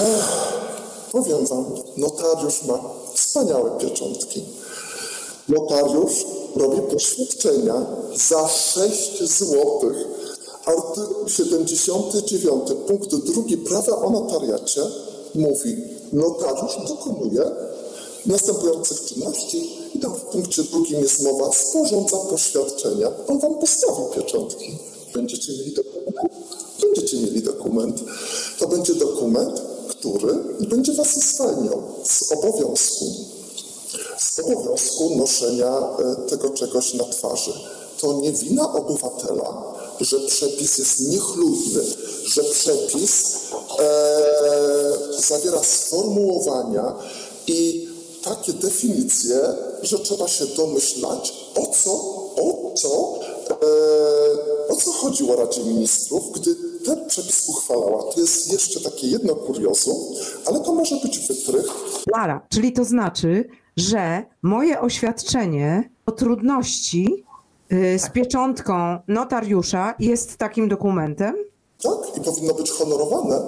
[0.00, 0.24] ech,
[1.12, 1.64] powiem wam,
[1.96, 2.80] notariusz ma
[3.14, 4.44] wspaniałe pieczątki.
[5.48, 6.24] Notariusz
[6.56, 7.86] robi poświadczenia
[8.28, 9.96] za 6 złotych.
[10.64, 14.82] Artykuł 79 punkt 2 prawa o notariacie
[15.34, 15.76] mówi,
[16.12, 17.42] notariusz dokonuje
[18.26, 23.10] następujących czynności i tam w punkcie drugim jest mowa, sporządza poświadczenia.
[23.28, 24.78] On wam postawi pieczątki.
[25.14, 26.32] Będziecie mieli dokument?
[26.80, 28.00] Będziecie mieli dokument.
[28.58, 30.34] To będzie dokument, który
[30.68, 33.04] będzie was zwalniał z obowiązku
[34.18, 37.52] z obowiązku noszenia e, tego czegoś na twarzy.
[38.00, 39.62] To nie wina obywatela,
[40.00, 41.82] że przepis jest niechlujny,
[42.26, 43.36] że przepis
[43.78, 43.92] e,
[45.28, 46.94] zawiera sformułowania
[47.46, 47.85] i
[48.28, 49.40] takie definicje,
[49.82, 51.92] że trzeba się domyślać, o co,
[52.36, 53.18] o co,
[53.50, 58.02] e, o co chodziło Radzie Ministrów, gdy ten przepis uchwalała.
[58.02, 59.96] To jest jeszcze takie jedno kuriozum,
[60.46, 61.66] ale to może być wytrych.
[62.16, 63.44] Lara, czyli to znaczy,
[63.76, 67.24] że moje oświadczenie o trudności
[67.72, 71.34] y, z pieczątką notariusza jest takim dokumentem?
[71.82, 73.40] Tak, i powinno być honorowane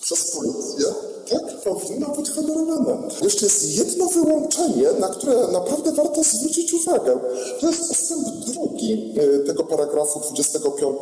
[0.00, 1.13] przez policję.
[1.30, 3.08] Tak, powinno być honorowane.
[3.22, 7.20] Jeszcze jest jedno wyłączenie, na które naprawdę warto zwrócić uwagę.
[7.60, 10.98] To jest ustęp drugi y, tego paragrafu 25.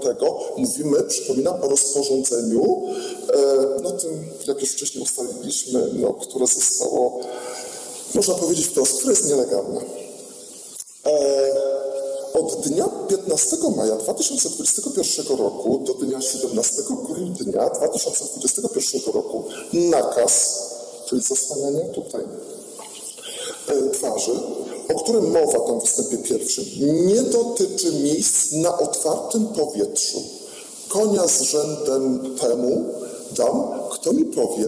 [0.56, 2.82] Mówimy, przypominam, o rozporządzeniu,
[3.78, 7.20] y, no tym, jak już wcześniej ustaliliśmy, no, które zostało,
[8.14, 9.80] można powiedzieć wprost, które jest nielegalne.
[12.34, 20.62] Od dnia 15 maja 2021 roku do dnia 17 grudnia 2021 roku nakaz,
[21.06, 22.24] czyli zasłanianie tutaj
[23.68, 24.32] e, twarzy,
[24.94, 26.64] o którym mowa tam w wstępie pierwszym,
[27.06, 30.22] nie dotyczy miejsc na otwartym powietrzu.
[30.88, 32.84] Konia z rzędem temu
[33.36, 34.66] dam, kto mi powie,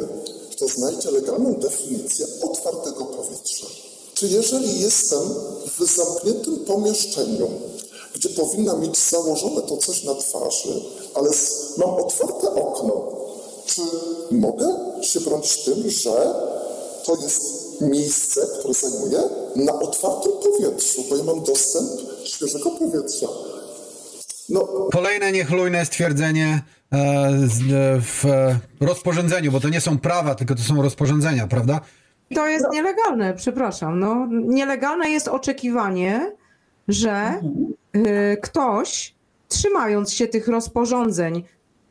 [0.52, 3.66] kto znajdzie legalną definicję otwartego powietrza.
[4.14, 5.20] Czy jeżeli jestem
[5.78, 7.48] w zamkniętym pomieszczeniu,
[8.14, 10.82] gdzie powinna mieć założone to coś na twarzy,
[11.14, 11.30] ale
[11.76, 13.06] mam otwarte okno,
[13.66, 13.80] czy
[14.30, 14.66] mogę
[15.02, 16.34] się bronić tym, że
[17.04, 19.22] to jest miejsce, które zajmuję
[19.56, 21.90] na otwartym powietrzu, bo ja mam dostęp
[22.24, 23.26] świeżego powietrza.
[24.48, 24.68] No.
[24.92, 26.62] Kolejne niechlujne stwierdzenie
[26.92, 27.30] e,
[28.00, 28.24] w
[28.80, 31.80] rozporządzeniu, bo to nie są prawa, tylko to są rozporządzenia, prawda?
[32.34, 34.00] To jest nielegalne, przepraszam.
[34.00, 36.32] No, nielegalne jest oczekiwanie,
[36.88, 37.40] że
[37.96, 39.14] y, ktoś,
[39.48, 41.44] trzymając się tych rozporządzeń,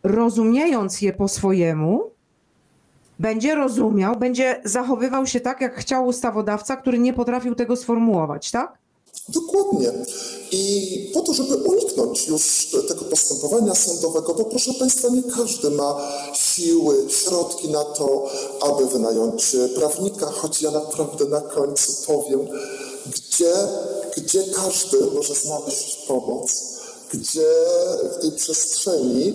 [0.03, 2.11] rozumiejąc je po swojemu,
[3.19, 8.82] będzie rozumiał, będzie zachowywał się tak, jak chciał ustawodawca, który nie potrafił tego sformułować, tak?
[9.29, 9.91] Dokładnie.
[10.51, 16.11] I po to, żeby uniknąć już tego postępowania sądowego, bo proszę Państwa, nie każdy ma
[16.33, 18.29] siły, środki na to,
[18.61, 22.47] aby wynająć prawnika, choć ja naprawdę na końcu powiem,
[23.05, 23.53] gdzie,
[24.17, 26.63] gdzie każdy może znaleźć pomoc,
[27.13, 27.47] gdzie
[28.17, 29.33] w tej przestrzeni,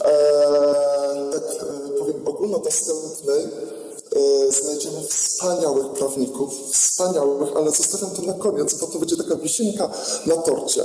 [0.00, 3.46] e, tak e, powiem, ogólnodostępnej,
[4.62, 9.90] znajdziemy wspaniałych prawników, wspaniałych, ale zostawiam to na koniec, bo to będzie taka wisienka
[10.26, 10.84] na torcie.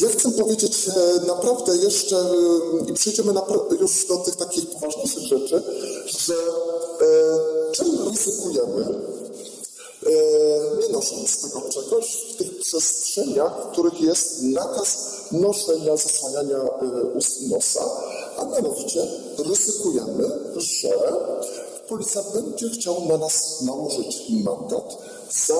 [0.00, 3.32] Ja chcę powiedzieć e, naprawdę jeszcze, e, i przejdziemy
[3.80, 5.62] już do tych takich poważniejszych rzeczy,
[6.06, 6.34] że
[7.72, 8.86] czym ryzykujemy,
[10.80, 14.98] nie nosząc tego czegoś w tych przestrzeniach, w których jest nakaz
[15.32, 16.58] noszenia, zasłaniania
[17.14, 17.90] ust i nosa,
[18.36, 19.06] a mianowicie
[19.38, 20.88] ryzykujemy, że
[21.88, 24.98] policjant będzie chciał na nas nałożyć mandat
[25.30, 25.54] za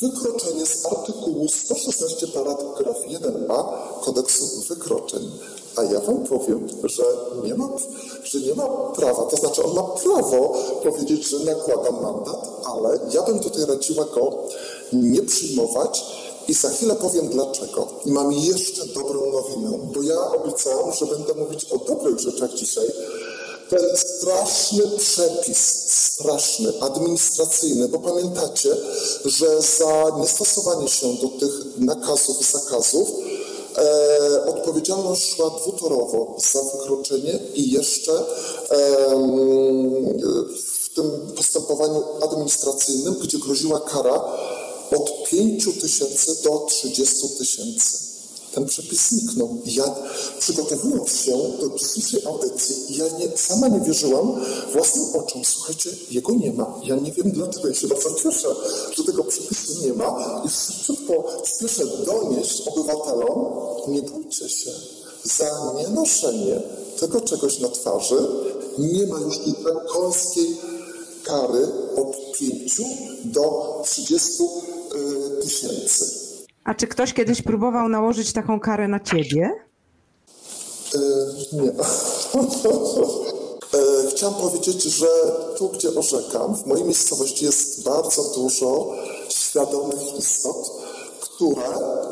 [0.00, 3.64] wykroczenie z artykułu 116 paragraf 1a
[4.00, 5.30] kodeksu wykroczeń.
[5.76, 7.02] A ja wam powiem, że
[7.44, 7.68] nie ma,
[8.24, 8.66] że nie ma
[8.96, 14.04] prawa, to znaczy on ma prawo powiedzieć, że nakłada mandat, ale ja bym tutaj radziła
[14.04, 14.30] go
[14.92, 16.04] nie przyjmować
[16.48, 17.86] i za chwilę powiem dlaczego.
[18.04, 22.86] I mam jeszcze dobrą nowinę, bo ja obiecałam, że będę mówić o dobrych rzeczach dzisiaj,
[23.70, 28.76] ten straszny przepis, straszny, administracyjny, bo pamiętacie,
[29.24, 33.08] że za niestosowanie się do tych nakazów, zakazów
[33.76, 38.24] e, odpowiedzialność szła dwutorowo za wykroczenie i jeszcze e,
[40.82, 44.24] w tym postępowaniu administracyjnym, gdzie groziła kara
[44.96, 48.09] od 5 tysięcy do 30 tysięcy
[48.54, 49.56] ten przepis zniknął.
[49.64, 49.94] Ja
[50.38, 55.44] przygotowując się do dzisiejszej audycji, ja nie, sama nie wierzyłam własnym oczom.
[55.44, 56.80] Słuchajcie, jego nie ma.
[56.84, 57.68] Ja nie wiem dlaczego.
[57.68, 58.48] Ja się bardzo cieszę,
[58.96, 60.42] że tego przepisu nie ma.
[60.46, 60.48] I
[60.84, 63.52] szybko spieszę donieść obywatelom,
[63.88, 64.70] nie bójcie się.
[65.24, 66.62] Za nienoszenie
[67.00, 68.28] tego czegoś na twarzy
[68.78, 70.56] nie ma już tej drakońskiej
[71.24, 72.80] kary od 5
[73.24, 76.29] do 30 yy, tysięcy.
[76.64, 79.50] A czy ktoś kiedyś próbował nałożyć taką karę na ciebie?
[80.94, 80.98] E,
[81.52, 81.72] nie.
[83.74, 85.06] E, chciałem powiedzieć, że
[85.58, 88.94] tu, gdzie orzekam, w mojej miejscowości jest bardzo dużo
[89.28, 90.70] świadomych istot,
[91.20, 91.62] które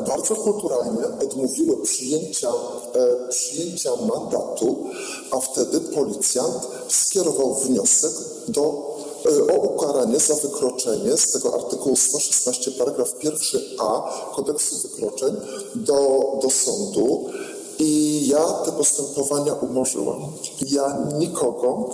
[0.06, 4.86] bardzo kulturalnie odmówiły przyjęcia, e, przyjęcia mandatu,
[5.30, 8.12] a wtedy policjant skierował wniosek
[8.48, 8.96] do,
[9.28, 14.02] o ukaranie za wykroczenie z tego artykułu 116 paragraf 1a
[14.34, 15.36] kodeksu wykroczeń
[15.74, 17.30] do, do sądu.
[17.78, 20.20] I ja te postępowania umorzyłam.
[20.66, 21.88] Ja nikogo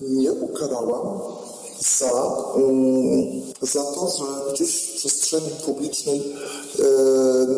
[0.00, 1.20] nie ukarałam
[1.80, 2.12] za,
[2.54, 6.82] um, za to, że gdzieś w przestrzeni publicznej e,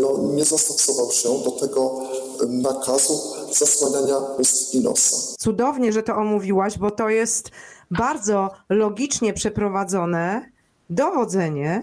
[0.00, 2.00] no, nie zastosował się do tego
[2.48, 3.20] nakazu
[3.52, 5.16] zasłaniania ust i nosa.
[5.38, 7.50] Cudownie, że to omówiłaś, bo to jest
[7.91, 10.51] bardzo logicznie przeprowadzone
[10.91, 11.82] dowodzenie,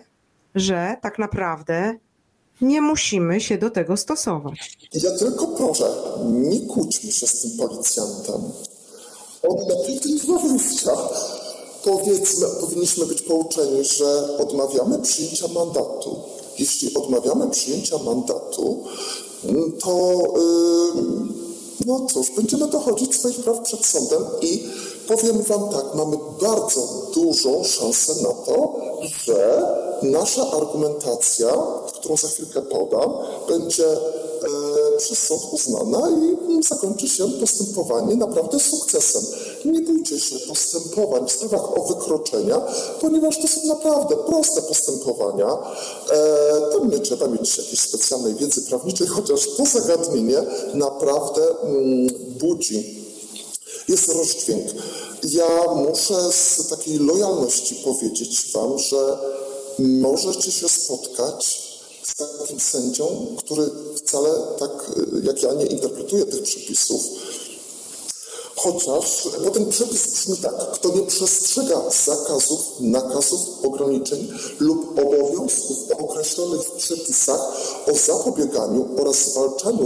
[0.55, 1.99] że tak naprawdę
[2.61, 4.77] nie musimy się do tego stosować.
[4.93, 5.91] Ja tylko proszę,
[6.25, 8.41] nie kłóćmy się z tym policjantem.
[9.49, 10.91] On naprawdę nie.
[11.83, 16.21] Powiedzmy, powinniśmy być pouczeni, że odmawiamy przyjęcia mandatu.
[16.59, 18.83] Jeśli odmawiamy przyjęcia mandatu,
[19.79, 20.23] to
[20.95, 21.01] yy,
[21.85, 24.63] no cóż, będziemy dochodzić swoich praw przed sądem i
[25.07, 28.75] powiem Wam tak, mamy bardzo dużą szansę na to,
[29.25, 29.67] że
[30.01, 33.11] nasza argumentacja, którą za chwilkę podam,
[33.47, 33.97] będzie e,
[34.97, 36.09] przez sąd uznana
[36.49, 39.21] i zakończy się postępowanie naprawdę sukcesem.
[39.65, 42.61] Nie bójcie się postępowań w sprawach o wykroczenia,
[43.01, 45.57] ponieważ to są naprawdę proste postępowania.
[46.11, 50.43] E, tam nie trzeba mieć jakiejś specjalnej wiedzy prawniczej, chociaż to zagadnienie
[50.73, 52.07] naprawdę mm,
[52.39, 52.94] budzi
[53.87, 54.71] jest rozdźwięk.
[55.23, 59.17] Ja muszę z takiej lojalności powiedzieć Wam, że
[59.79, 61.65] możecie się spotkać
[62.03, 64.29] z takim sędzią, który wcale
[64.59, 64.91] tak
[65.23, 67.03] jak ja nie interpretuje tych przepisów,
[68.55, 74.27] Chociaż, bo ten przepis brzmi tak, kto nie przestrzega zakazów, nakazów, ograniczeń
[74.59, 77.41] lub obowiązków określonych w przepisach
[77.91, 79.85] o zapobieganiu oraz zwalczaniu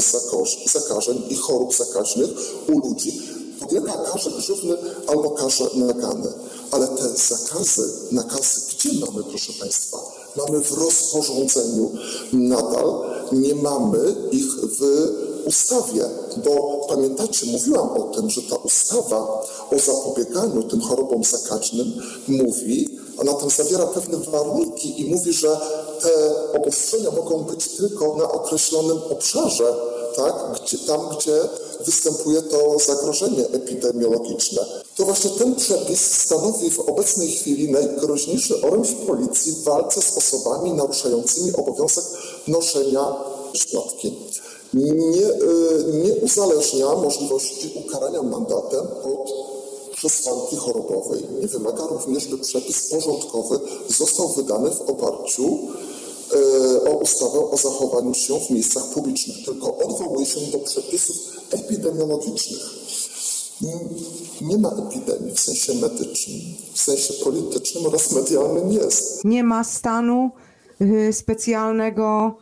[0.66, 2.30] zakażeń i chorób zakaźnych
[2.68, 3.22] u ludzi,
[3.60, 6.34] podlega karze grzywny albo karze nagany.
[6.72, 9.98] Ale te zakazy, nakazy, gdzie mamy, proszę Państwa?
[10.36, 11.92] Mamy w rozporządzeniu.
[12.34, 13.02] Nadal
[13.32, 15.10] nie mamy ich w
[15.46, 16.06] ustawie,
[16.46, 23.34] bo pamiętacie, mówiłam o tym, że ta ustawa o zapobieganiu tym chorobom zakaźnym mówi, ona
[23.34, 25.60] tam zawiera pewne warunki i mówi, że
[26.02, 29.76] te obostrzenia mogą być tylko na określonym obszarze,
[30.16, 30.36] tak?
[30.62, 31.40] Gdzie, tam, gdzie
[31.86, 34.62] występuje to zagrożenie epidemiologiczne.
[34.96, 40.74] To właśnie ten przepis stanowi w obecnej chwili najgroźniejszy oręż policji w walce z osobami
[40.74, 42.04] naruszającymi obowiązek
[42.48, 43.16] noszenia
[43.54, 44.18] szkładki.
[44.74, 49.32] Nie, y, nie uzależnia możliwości ukarania mandatem od
[49.96, 51.26] przesłanki chorobowej.
[51.42, 53.60] Nie wymaga również, by przepis porządkowy
[53.98, 55.60] został wydany w oparciu
[56.88, 61.16] o ustawę o zachowaniu się w miejscach publicznych, tylko odwołuje się do przepisów
[61.52, 62.62] epidemiologicznych.
[64.42, 66.40] Nie ma epidemii w sensie medycznym,
[66.74, 69.26] w sensie politycznym oraz medialnym jest.
[69.26, 70.30] Nie ma stanu
[70.82, 72.36] y, specjalnego,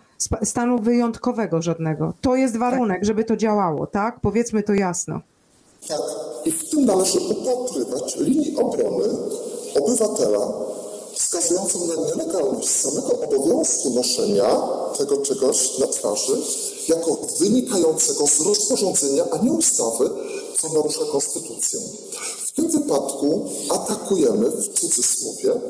[0.43, 2.13] stanu wyjątkowego żadnego.
[2.21, 4.19] To jest warunek, żeby to działało, tak?
[4.22, 5.22] Powiedzmy to jasno.
[5.88, 6.01] Tak,
[6.45, 9.03] i w tym należy upatrywać linii obrony
[9.81, 10.53] obywatela
[11.19, 16.41] wskazującą na nielegalność samego obowiązku noszenia tego czegoś na twarzy
[16.88, 20.10] jako wynikającego z rozporządzenia, a nie ustawy,
[20.61, 21.80] co narusza konstytucję.
[22.45, 25.61] W tym wypadku atakujemy, w cudzysłowie,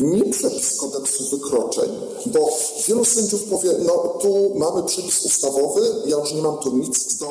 [0.00, 1.90] nie przepis kodeksu wykroczeń,
[2.26, 2.48] bo
[2.88, 3.92] wielu sędziów powie, no
[4.22, 7.26] tu mamy przepis ustawowy, ja już nie mam tu nic do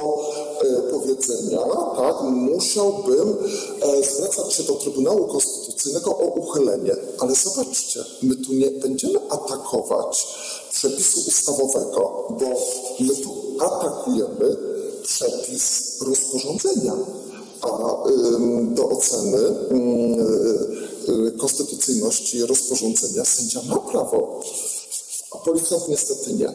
[0.61, 1.59] e, powiedzenia,
[1.97, 3.37] tak, musiałbym
[3.81, 6.95] e, zwracać się do Trybunału Konstytucyjnego o uchylenie.
[7.19, 10.27] Ale zobaczcie, my tu nie będziemy atakować
[10.71, 12.49] przepisu ustawowego, bo
[12.99, 13.29] my tu
[13.59, 14.57] atakujemy
[15.03, 16.93] przepis rozporządzenia
[17.61, 17.67] a
[18.75, 20.92] do oceny y,
[21.37, 24.43] konstytucyjności rozporządzenia sędzia ma prawo,
[25.35, 26.47] a policjant niestety nie.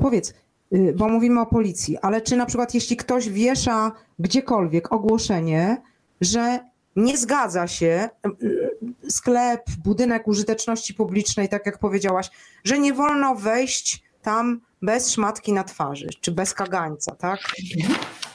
[0.00, 0.32] Powiedz,
[0.72, 5.82] y, bo mówimy o policji, ale czy na przykład jeśli ktoś wiesza gdziekolwiek ogłoszenie,
[6.20, 6.60] że
[6.96, 8.08] nie zgadza się
[8.42, 12.30] y, sklep, budynek użyteczności publicznej, tak jak powiedziałaś,
[12.64, 17.40] że nie wolno wejść tam bez szmatki na twarzy, czy bez kagańca, tak?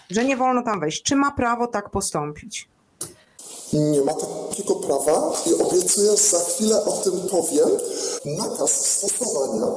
[0.10, 1.03] Że nie wolno tam wejść.
[1.03, 2.68] Czy ma prawo tak postąpić?
[3.73, 7.69] Nie ma takiego prawa i obiecuję, za chwilę o tym powiem,
[8.25, 9.67] nakaz stosowania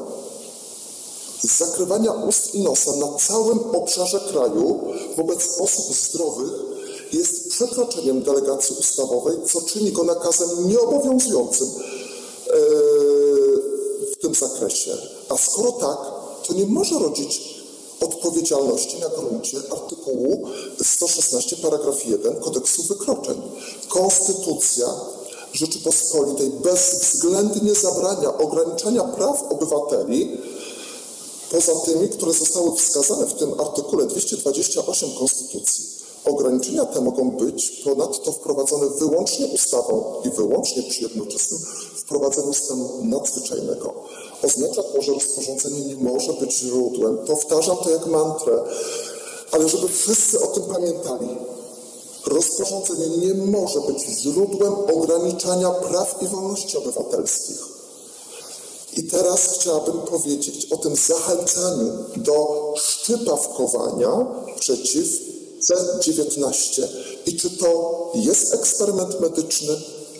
[1.43, 4.81] zakrywania ust i nosa na całym obszarze kraju
[5.17, 6.53] wobec osób zdrowych
[7.13, 12.51] jest przekroczeniem delegacji ustawowej, co czyni go nakazem nieobowiązującym e,
[14.13, 14.97] w tym zakresie.
[15.29, 15.99] A skoro tak,
[16.47, 17.56] to nie może rodzić
[18.01, 20.49] odpowiedzialności na gruncie artykułu
[20.83, 23.43] 116 paragraf 1 kodeksu wykroczeń.
[23.89, 24.87] Konstytucja
[25.53, 30.39] Rzeczypospolitej bezwzględnie zabrania ograniczania praw obywateli
[31.51, 35.96] poza tymi, które zostały wskazane w tym artykule 228 Konstytucji.
[36.27, 41.61] Ograniczenia te mogą być ponadto wprowadzone wyłącznie ustawą i wyłącznie przy jednoczesnym
[41.97, 43.95] wprowadzeniu stanu nadzwyczajnego.
[44.43, 47.19] Oznacza to, że rozporządzenie nie może być źródłem.
[47.19, 48.63] Powtarzam to jak mantrę,
[49.53, 51.29] ale żeby wszyscy o tym pamiętali.
[52.27, 57.59] Rozporządzenie nie może być źródłem ograniczania praw i wolności obywatelskich.
[58.97, 64.27] I teraz chciałabym powiedzieć o tym zachęcaniu do szczypawkowania
[64.61, 65.36] przeciw
[65.67, 66.83] C19
[67.27, 69.75] i czy to jest eksperyment medyczny,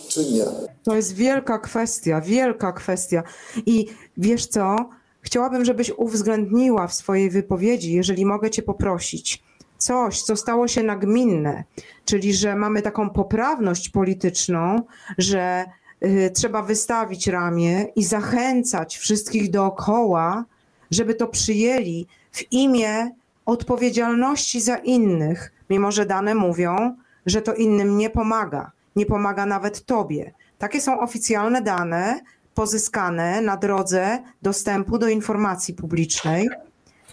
[0.07, 0.45] czy nie.
[0.83, 3.23] To jest wielka kwestia, wielka kwestia.
[3.65, 3.85] I
[4.17, 4.89] wiesz co?
[5.21, 9.43] Chciałabym, żebyś uwzględniła w swojej wypowiedzi, jeżeli mogę Cię poprosić,
[9.77, 11.63] coś, co stało się nagminne,
[12.05, 14.81] czyli że mamy taką poprawność polityczną,
[15.17, 15.65] że
[16.03, 20.45] y, trzeba wystawić ramię i zachęcać wszystkich dookoła,
[20.91, 23.11] żeby to przyjęli w imię
[23.47, 26.95] odpowiedzialności za innych, mimo że dane mówią,
[27.25, 30.33] że to innym nie pomaga, nie pomaga nawet Tobie.
[30.57, 32.21] Takie są oficjalne dane
[32.53, 36.49] pozyskane na drodze dostępu do informacji publicznej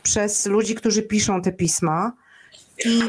[0.02, 2.12] przez ludzi, którzy piszą te pisma.
[2.84, 3.00] I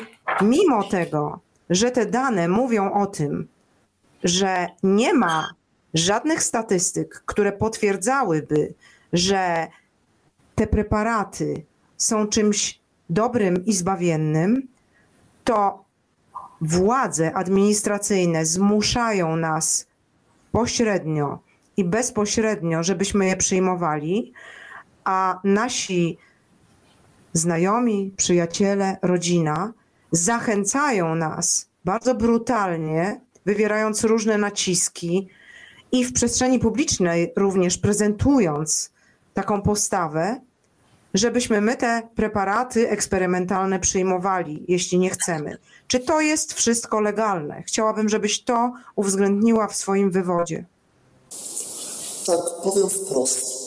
[0.42, 1.40] mimo tego,
[1.70, 3.48] że te dane mówią o tym,
[4.24, 5.50] że nie ma
[5.94, 8.74] żadnych statystyk, które potwierdzałyby,
[9.14, 9.68] że
[10.56, 11.66] te preparaty
[11.98, 14.68] są czymś dobrym i zbawiennym,
[15.44, 15.86] to
[16.62, 19.86] władze administracyjne zmuszają nas
[20.52, 21.40] pośrednio
[21.78, 24.34] i bezpośrednio, żebyśmy je przyjmowali,
[25.04, 26.18] a nasi
[27.34, 29.74] znajomi, przyjaciele, rodzina
[30.12, 35.28] zachęcają nas bardzo brutalnie, wywierając różne naciski
[35.92, 38.92] i w przestrzeni publicznej również prezentując
[39.34, 40.42] taką postawę,
[41.16, 45.58] żebyśmy my te preparaty eksperymentalne przyjmowali, jeśli nie chcemy.
[45.88, 47.64] Czy to jest wszystko legalne?
[47.64, 50.66] Chciałabym, żebyś to uwzględniła w swoim wywodzie.
[52.26, 53.66] Tak, powiem wprost.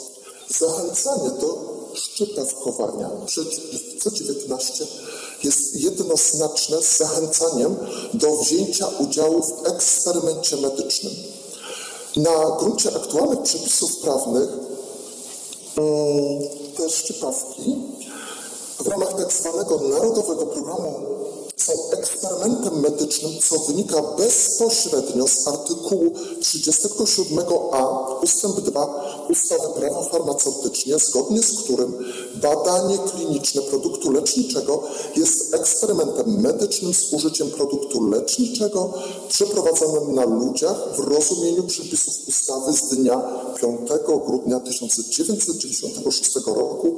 [0.49, 3.65] Zachęcanie do szczepawkowania przeciw
[4.05, 4.87] C19
[5.45, 7.77] jest jednoznaczne z zachęcaniem
[8.15, 11.13] do wzięcia udziału w eksperymencie medycznym.
[12.17, 14.49] Na gruncie aktualnych przepisów prawnych
[16.79, 17.77] te szczepawki
[18.81, 20.95] w ramach tak zwanego Narodowego Programu
[21.59, 26.11] są eksperymentem medycznym, co wynika bezpośrednio z artykułu
[26.41, 32.05] 37a ustęp 2 ustawy prawo farmaceutyczne, zgodnie z którym
[32.35, 34.83] badanie kliniczne produktu leczniczego
[35.17, 38.93] jest eksperymentem medycznym z użyciem produktu leczniczego
[39.29, 43.23] przeprowadzonym na ludziach w rozumieniu przepisów ustawy z dnia
[43.61, 43.89] 5
[44.27, 46.97] grudnia 1996 roku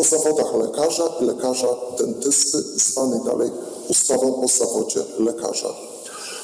[0.00, 1.68] o zawodach lekarza i lekarza
[1.98, 3.50] dentysty, zwanej dalej
[3.88, 5.74] ustawą o zawodzie lekarza.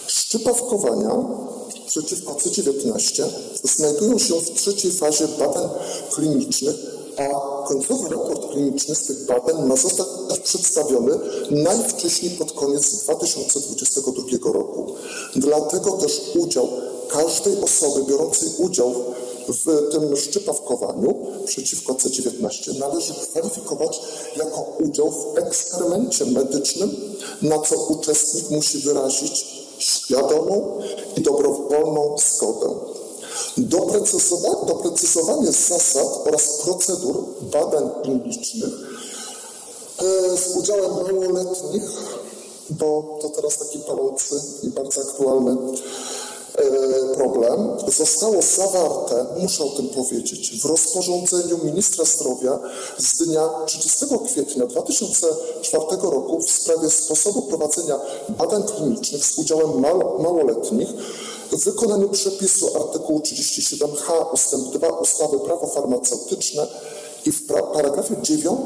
[0.06, 1.10] Szczypawkowania
[1.86, 3.24] przeciwko C19
[3.64, 5.69] znajdują się w trzeciej fazie badań
[6.14, 6.74] klinicznych,
[7.16, 10.06] a końcowy raport kliniczny z tych badań ma zostać
[10.44, 11.19] przedstawiony
[11.51, 14.94] najwcześniej pod koniec 2022 roku.
[15.36, 16.69] Dlatego też udział
[17.09, 18.94] każdej osoby biorącej udział
[19.48, 21.14] w tym szczypawkowaniu
[21.47, 24.01] przeciwko C19 należy kwalifikować
[24.36, 26.97] jako udział w eksperymencie medycznym,
[27.43, 29.47] na co uczestnik musi wyrazić
[29.78, 30.81] świadomą
[31.16, 32.74] i dobrowolną zgodę.
[33.56, 38.73] Doprecyzowanie, doprecyzowanie zasad oraz procedur badań klinicznych
[39.98, 41.82] e, z udziałem małoletnich,
[42.70, 45.56] bo to teraz taki palący i bardzo aktualny
[47.15, 52.59] problem zostało zawarte, muszę o tym powiedzieć, w rozporządzeniu ministra zdrowia
[52.99, 59.81] z dnia 30 kwietnia 2004 roku w sprawie sposobu prowadzenia badań klinicznych z udziałem
[60.23, 60.89] małoletnich
[61.53, 64.57] w wykonaniu przepisu artykułu 37h ust.
[64.73, 66.66] 2 ustawy prawo farmaceutyczne
[67.27, 68.61] i w paragrafie 9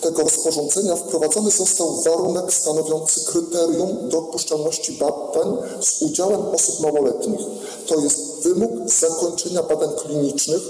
[0.00, 7.40] tego rozporządzenia wprowadzony został warunek stanowiący kryterium dopuszczalności badań z udziałem osób małoletnich.
[7.86, 10.62] To jest wymóg zakończenia badań klinicznych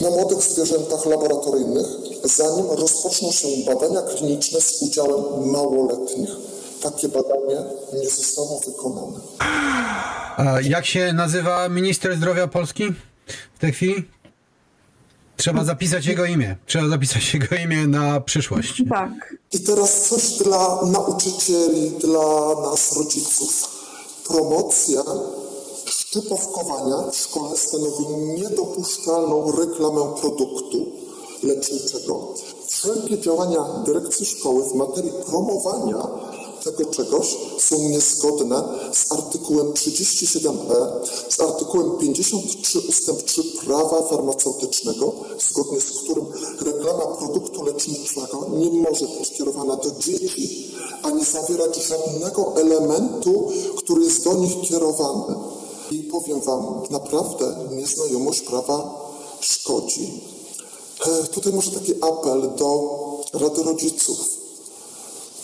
[0.00, 1.86] na młodych zwierzętach laboratoryjnych,
[2.24, 6.30] zanim rozpoczną się badania kliniczne z udziałem małoletnich.
[6.82, 9.20] Takie badanie nie zostało wykonane.
[10.36, 12.84] A jak się nazywa minister zdrowia Polski
[13.56, 14.04] w tej chwili?
[15.36, 16.56] Trzeba zapisać jego imię.
[16.66, 18.82] Trzeba zapisać jego imię na przyszłość.
[18.90, 19.34] Tak.
[19.52, 23.68] I teraz coś dla nauczycieli, dla nas rodziców.
[24.28, 25.02] Promocja
[25.86, 28.06] szczypawkowania w szkole stanowi
[28.40, 30.86] niedopuszczalną reklamę produktu
[31.42, 32.34] leczniczego.
[32.66, 35.98] Wszelkie działania dyrekcji szkoły w materii promowania
[36.66, 38.62] tego czegoś są niezgodne
[38.92, 45.12] z artykułem 37e, z artykułem 53 ustęp 3 prawa farmaceutycznego,
[45.50, 46.26] zgodnie z którym
[46.60, 50.72] reklama produktu leczniczego nie może być kierowana do dzieci,
[51.02, 55.34] ani zawierać żadnego elementu, który jest do nich kierowany.
[55.90, 59.06] I powiem Wam, naprawdę nieznajomość prawa
[59.40, 60.20] szkodzi.
[61.06, 62.96] E, Tutaj może taki apel do
[63.32, 64.45] Rady Rodziców.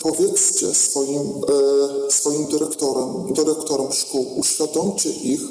[0.03, 5.41] Powiedzcie swoim, e, swoim dyrektorom, dyrektorom szkół, uświadomcie ich,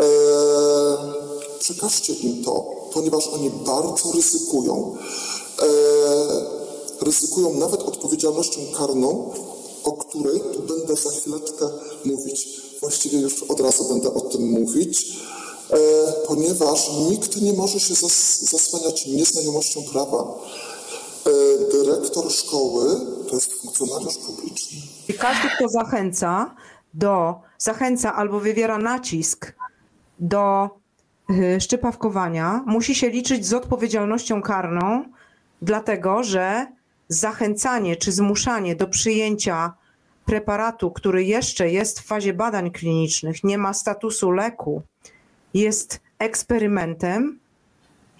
[0.00, 0.06] e,
[1.58, 4.96] przekażcie im to, ponieważ oni bardzo ryzykują.
[5.62, 5.66] E,
[7.00, 9.32] ryzykują nawet odpowiedzialnością karną,
[9.84, 11.68] o której tu będę za chwileczkę
[12.04, 12.48] mówić.
[12.80, 15.16] Właściwie już od razu będę o tym mówić,
[15.70, 15.76] e,
[16.26, 20.38] ponieważ nikt nie może się zas, zasłaniać nieznajomością prawa.
[21.26, 21.30] E,
[21.72, 22.84] dyrektor szkoły
[23.28, 24.78] to jest funkcjonariusz publiczny.
[25.08, 26.54] I każdy, kto zachęca
[26.94, 29.54] do, zachęca albo wywiera nacisk
[30.18, 30.70] do
[31.30, 35.04] y, szczypawkowania, musi się liczyć z odpowiedzialnością karną,
[35.62, 36.66] dlatego że
[37.08, 39.72] zachęcanie czy zmuszanie do przyjęcia
[40.24, 44.82] preparatu, który jeszcze jest w fazie badań klinicznych, nie ma statusu leku,
[45.54, 47.38] jest eksperymentem,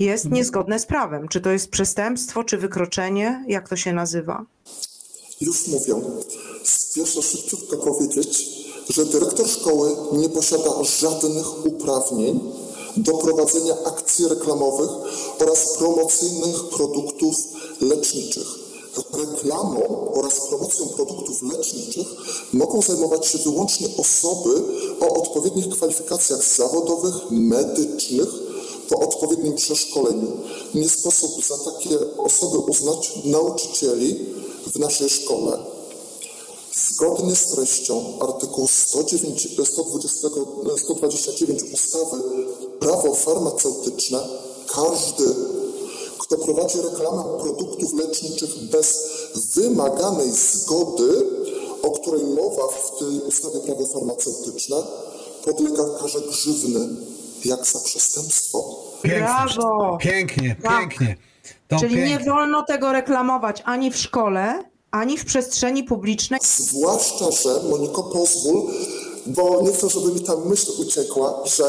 [0.04, 1.28] jest niezgodne z prawem.
[1.28, 4.44] Czy to jest przestępstwo, czy wykroczenie, jak to się nazywa?
[5.40, 5.94] Już mówię.
[6.64, 10.70] Spieszę szybciutko powiedzieć, że dyrektor szkoły nie posiada
[11.00, 12.40] żadnych uprawnień
[12.96, 14.90] do prowadzenia akcji reklamowych
[15.38, 17.36] oraz promocyjnych produktów
[17.80, 18.46] leczniczych.
[19.12, 22.06] Reklamą oraz promocją produktów leczniczych
[22.52, 24.62] mogą zajmować się wyłącznie osoby
[25.00, 28.28] o odpowiednich kwalifikacjach zawodowych, medycznych,
[28.90, 30.32] po odpowiednim przeszkoleniu.
[30.74, 34.26] Nie sposób za takie osoby uznać nauczycieli
[34.74, 35.58] w naszej szkole.
[36.88, 40.28] Zgodnie z treścią artykułu 109, 120,
[40.76, 42.16] 129 ustawy
[42.80, 44.28] Prawo farmaceutyczne
[44.66, 45.24] każdy,
[46.18, 49.08] kto prowadzi reklamę produktów leczniczych bez
[49.54, 51.26] wymaganej zgody,
[51.82, 54.76] o której mowa w tej ustawie Prawo farmaceutyczne,
[55.44, 56.88] podlega karze grzywny,
[57.44, 58.74] jak za przestępstwo.
[59.02, 59.20] Pięknie.
[59.20, 59.98] Brawo!
[60.00, 60.78] Pięknie, Tak.
[60.80, 61.16] pięknie.
[61.68, 62.30] To Czyli nie pięknie.
[62.32, 66.40] wolno tego reklamować ani w szkole, ani w przestrzeni publicznej.
[66.42, 68.62] Zwłaszcza, że Moniko pozwól,
[69.26, 71.64] bo nie chcę, żeby mi ta myśl uciekła, że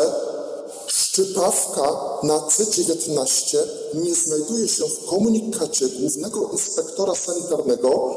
[0.87, 3.57] szczypawka na C19
[3.93, 8.15] nie znajduje się w komunikacie Głównego Inspektora Sanitarnego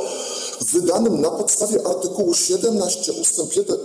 [0.60, 3.76] wydanym na podstawie artykułu 17 ustęp, 1,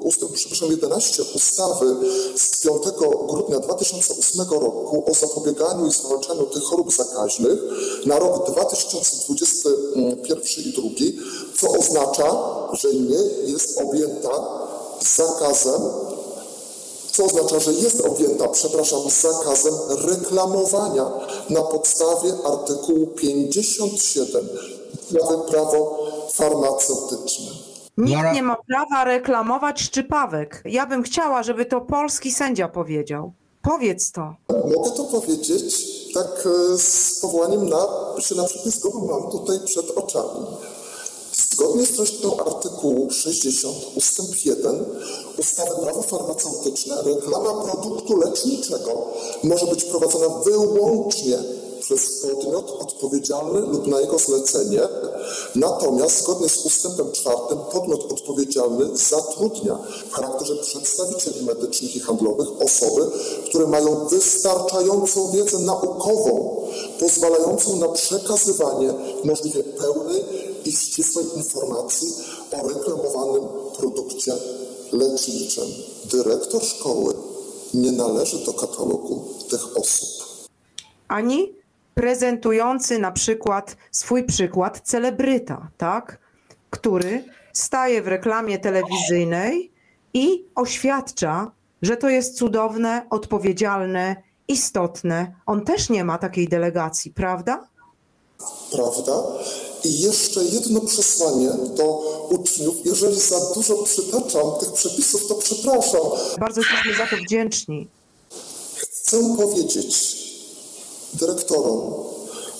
[0.00, 1.96] ustęp przepraszam, 11 ustawy
[2.36, 2.82] z 5
[3.28, 7.58] grudnia 2008 roku o zapobieganiu i zwalczaniu tych chorób zakaźnych
[8.06, 10.88] na rok 2021 i 2022,
[11.60, 12.36] co oznacza,
[12.72, 14.30] że nie jest objęta
[15.16, 15.82] zakazem
[17.16, 21.10] co oznacza, że jest objęta, przepraszam, zakazem reklamowania
[21.50, 24.48] na podstawie artykułu 57
[25.10, 25.98] ustawy prawo
[26.32, 27.46] farmaceutyczne.
[27.98, 30.62] Nikt nie ma prawa reklamować szczypawek.
[30.64, 33.32] Ja bym chciała, żeby to polski sędzia powiedział.
[33.62, 34.34] Powiedz to.
[34.48, 37.86] Mogę to powiedzieć tak e, z powołaniem na,
[38.20, 40.46] się na przepis, go mam tutaj przed oczami.
[41.36, 44.84] Zgodnie z treścią artykułu 60 ustęp 1
[45.38, 49.08] ustawy prawo farmaceutyczne reklama produktu leczniczego
[49.42, 51.38] może być prowadzona wyłącznie
[51.80, 54.80] przez podmiot odpowiedzialny lub na jego zlecenie.
[55.54, 57.36] Natomiast zgodnie z ustępem 4
[57.72, 59.78] podmiot odpowiedzialny zatrudnia
[60.10, 63.10] w charakterze przedstawicieli medycznych i handlowych osoby,
[63.48, 66.62] które mają wystarczającą wiedzę naukową,
[67.00, 68.94] pozwalającą na przekazywanie
[69.24, 70.24] możliwie pełnej
[70.66, 72.08] i ścisłej informacji
[72.52, 73.48] o reklamowanym
[73.78, 74.32] produkcie
[74.92, 75.64] leczniczym.
[76.04, 77.14] Dyrektor szkoły
[77.74, 80.26] nie należy do katalogu tych osób.
[81.08, 81.52] Ani
[81.94, 86.18] prezentujący na przykład swój przykład celebryta, tak?
[86.70, 89.72] Który staje w reklamie telewizyjnej
[90.14, 91.50] i oświadcza,
[91.82, 94.16] że to jest cudowne, odpowiedzialne,
[94.48, 95.34] istotne.
[95.46, 97.68] On też nie ma takiej delegacji, prawda?
[98.72, 99.22] prawda?
[99.84, 101.84] I jeszcze jedno przesłanie do
[102.30, 102.76] uczniów.
[102.84, 106.00] Jeżeli za dużo przytaczam tych przepisów, to przepraszam.
[106.40, 107.88] Bardzo jesteśmy za to wdzięczni.
[108.76, 110.16] Chcę powiedzieć
[111.14, 111.94] dyrektorom,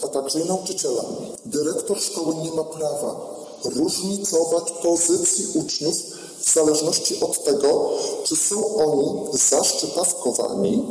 [0.05, 1.07] a także i nauczycielom,
[1.45, 5.97] dyrektor szkoły nie ma prawa różnicować pozycji uczniów
[6.41, 7.91] w zależności od tego,
[8.25, 10.85] czy są oni zaszczypawkowani,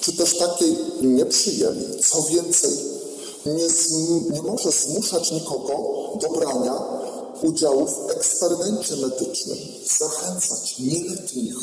[0.00, 1.84] czy też takiej nie przyjęli.
[2.04, 2.72] Co więcej,
[3.50, 3.66] nie,
[4.30, 5.72] nie może zmuszać nikogo
[6.20, 6.82] do brania
[7.42, 9.58] udziału w eksperymencie medycznym,
[9.98, 11.56] zachęcać nieletnich.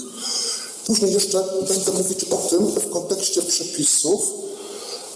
[0.87, 4.33] Później jeszcze będę mówić o tym w kontekście przepisów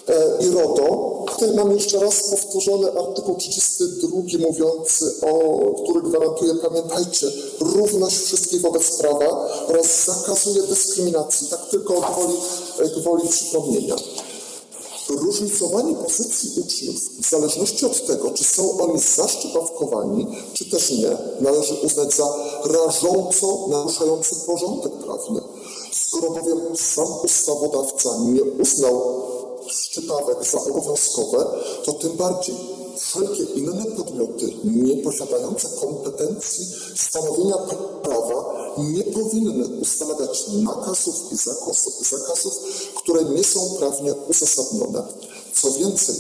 [0.07, 1.26] e, i RODO.
[1.27, 7.27] Tutaj mam jeszcze raz powtórzony artykuł 32 mówiący o, który gwarantuje, pamiętajcie,
[7.60, 12.38] równość wszystkich wobec prawa oraz zakazuje dyskryminacji, tak tylko gwoli,
[12.98, 13.95] gwoli przypomnienia.
[15.10, 21.74] Różnicowanie pozycji uczniów w zależności od tego, czy są oni zaszczypawkowani, czy też nie, należy
[21.74, 25.42] uznać za rażąco naruszający porządek prawny.
[25.92, 29.02] Skoro bowiem sam ustawodawca nie uznał
[29.68, 31.46] szczypawek za obowiązkowe,
[31.86, 32.56] to tym bardziej
[32.99, 36.65] wszelkie inne podmioty nie posiadające kompetencji
[36.95, 37.56] stanowienia
[38.03, 42.53] prawa nie powinny ustanawiać nakazów i zakazów, zakazów,
[42.95, 45.03] które nie są prawnie uzasadnione.
[45.53, 46.15] Co więcej,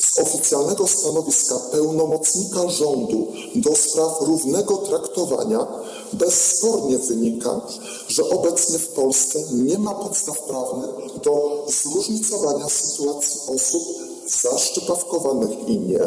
[0.00, 5.66] z oficjalnego stanowiska pełnomocnika rządu do spraw równego traktowania
[6.12, 7.60] bezspornie wynika,
[8.08, 10.90] że obecnie w Polsce nie ma podstaw prawnych
[11.24, 14.01] do zróżnicowania sytuacji osób
[14.40, 16.06] zaszczypawkowanych i nie.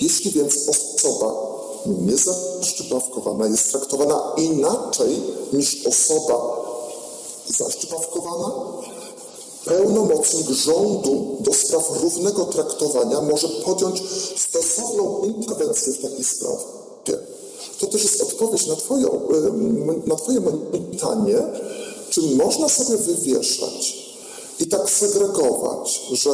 [0.00, 1.34] Jeśli więc osoba
[1.86, 5.22] niezaszczypawkowana jest traktowana inaczej
[5.52, 6.62] niż osoba
[7.58, 8.52] zaszczypawkowana,
[9.64, 14.02] pełnomocnik rządu do spraw równego traktowania może podjąć
[14.36, 16.58] stosowną interwencję w takiej sprawie.
[17.78, 20.40] To też jest odpowiedź na, twoją, ym, na Twoje
[20.90, 21.42] pytanie,
[22.10, 23.96] czy można sobie wywieszać
[24.60, 26.30] i tak segregować, że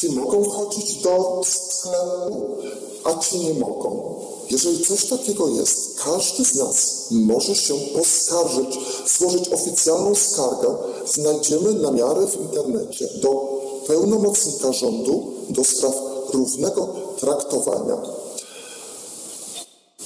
[0.00, 2.56] ci mogą wchodzić do sklepu,
[3.04, 4.14] a ci nie mogą.
[4.50, 8.78] Jeżeli coś takiego jest, każdy z nas może się poskarżyć,
[9.18, 10.76] złożyć oficjalną skargę.
[11.06, 15.94] Znajdziemy namiary w internecie do pełnomocnika rządu do spraw
[16.32, 16.88] równego
[17.20, 18.02] traktowania.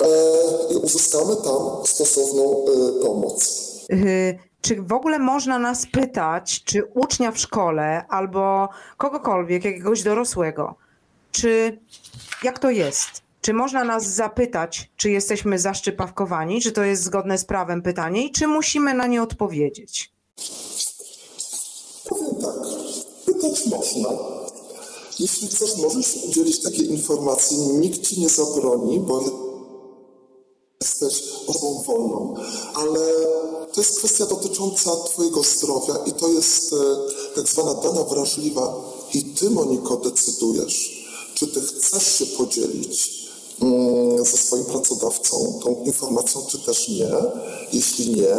[0.01, 3.63] E, I uzyskamy tam stosowną e, pomoc.
[3.89, 10.75] Yy, Czy w ogóle można nas pytać, czy ucznia w szkole albo kogokolwiek, jakiegoś dorosłego,
[11.33, 11.79] czy
[12.43, 13.23] jak to jest?
[13.41, 18.33] Czy można nas zapytać, czy jesteśmy zaszczypawkowani, czy to jest zgodne z prawem pytanie i
[18.33, 20.11] czy musimy na nie odpowiedzieć?
[22.09, 22.55] Powiem tak,
[23.27, 24.09] pytać można.
[25.19, 29.52] Jeśli chcesz, możesz udzielić takiej informacji, nikt ci nie zabroni, bo
[30.83, 32.35] jesteś osobą wolną,
[32.75, 33.01] ale
[33.73, 36.77] to jest kwestia dotycząca Twojego zdrowia i to jest e,
[37.35, 38.75] tak zwana dana wrażliwa
[39.15, 43.29] i Ty, Moniko, decydujesz, czy Ty chcesz się podzielić
[43.63, 47.11] mm, ze swoim pracodawcą tą informacją, czy też nie.
[47.73, 48.37] Jeśli nie,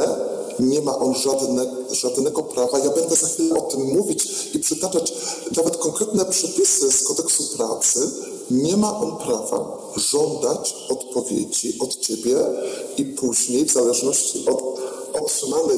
[0.60, 2.80] nie ma on żadne, żadnego prawa.
[2.80, 5.14] Ja będę za chwilę o tym mówić i przytaczać
[5.57, 8.11] nawet konkretne przepisy z kodeksu pracy.
[8.52, 12.36] Nie ma on prawa żądać odpowiedzi od ciebie
[12.98, 14.64] i później, w zależności od
[15.22, 15.78] otrzymanej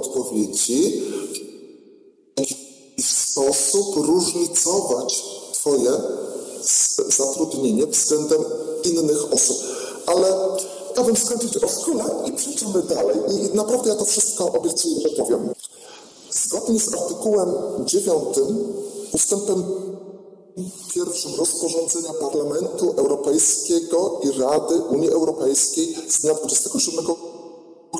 [0.00, 1.02] odpowiedzi,
[2.36, 2.56] w jakiś
[2.98, 5.90] sposób różnicować twoje
[7.16, 8.44] zatrudnienie względem
[8.84, 9.56] innych osób.
[10.06, 10.28] Ale
[10.96, 13.16] ja bym skończyć o szkole i przejdziemy dalej.
[13.28, 15.54] I naprawdę ja to wszystko obiecuję, że powiem.
[16.30, 17.54] Zgodnie z artykułem
[17.84, 18.24] 9
[19.12, 19.64] ustępem
[20.94, 27.04] pierwszym rozporządzenia Parlamentu Europejskiego i Rady Unii Europejskiej z dnia 27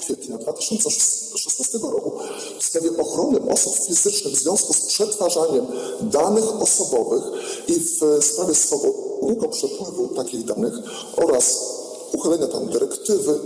[0.01, 2.13] kwietnia 2016 roku
[2.61, 5.67] w sprawie ochrony osób fizycznych w związku z przetwarzaniem
[6.01, 7.25] danych osobowych
[7.69, 10.75] i w sprawie swobodnego przepływu takich danych
[11.17, 11.61] oraz
[12.13, 13.41] uchylenia tam dyrektywy,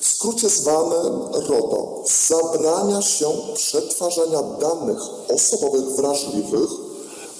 [0.00, 0.96] w skrócie zwane
[1.32, 4.98] RODO, zabrania się przetwarzania danych
[5.34, 6.85] osobowych wrażliwych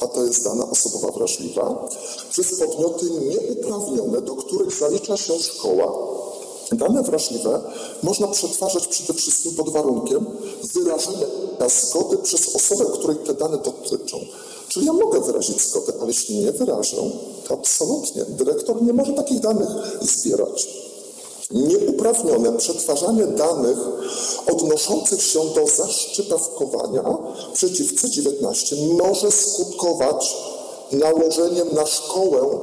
[0.00, 1.88] a to jest dana osobowa wrażliwa,
[2.30, 5.92] przez podmioty nieuprawnione, do których zalicza się szkoła.
[6.72, 7.60] Dane wrażliwe
[8.02, 10.26] można przetwarzać przede wszystkim pod warunkiem
[10.74, 11.26] wyrażenia
[11.68, 14.20] zgody przez osobę, której te dane dotyczą.
[14.68, 16.96] Czyli ja mogę wyrazić zgodę, ale jeśli nie wyrażę,
[17.48, 19.68] to absolutnie dyrektor nie może takich danych
[20.00, 20.85] zbierać.
[21.50, 23.78] Nieuprawnione przetwarzanie danych
[24.52, 27.04] odnoszących się do zaszczypawkowania
[27.52, 30.36] przeciw C19 może skutkować
[30.92, 32.58] nałożeniem na szkołę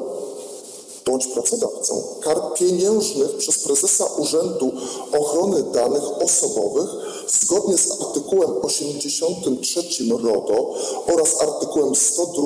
[1.05, 4.71] bądź pracodawcą kar pieniężnych przez prezesa Urzędu
[5.19, 6.89] Ochrony Danych Osobowych
[7.27, 10.75] zgodnie z artykułem 83 RODO
[11.13, 12.41] oraz artykułem 102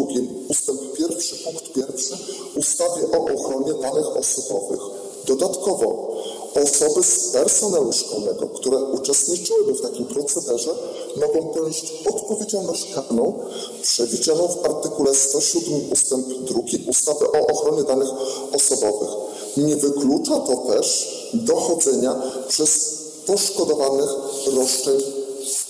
[0.50, 2.20] ustęp 1 punkt 1
[2.56, 4.80] ustawy o ochronie danych osobowych.
[5.26, 6.17] Dodatkowo
[6.64, 10.76] osoby z personelu szkolnego, które uczestniczyłyby w takim procederze,
[11.16, 13.40] mogą ponieść odpowiedzialność karną
[13.82, 16.60] przewidzianą w artykule 107 ustęp 2
[16.90, 18.10] ustawy o ochronie danych
[18.54, 19.10] osobowych.
[19.58, 24.10] Nie wyklucza to też dochodzenia przez poszkodowanych
[24.56, 25.02] roszczeń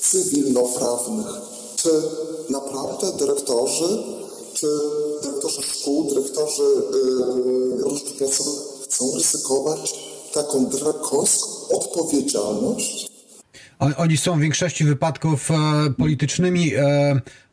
[0.02, 1.28] cywilnoprawnych.
[1.76, 1.90] Czy
[2.50, 4.04] naprawdę dyrektorzy,
[4.54, 4.68] czy
[5.24, 8.54] dyrektorzy szkół, dyrektorzy yy, różnych placówek
[8.84, 10.07] chcą ryzykować
[10.38, 11.48] taką drakońską
[11.78, 13.08] odpowiedzialność?
[13.98, 15.56] Oni są w większości wypadków e,
[15.98, 16.82] politycznymi e,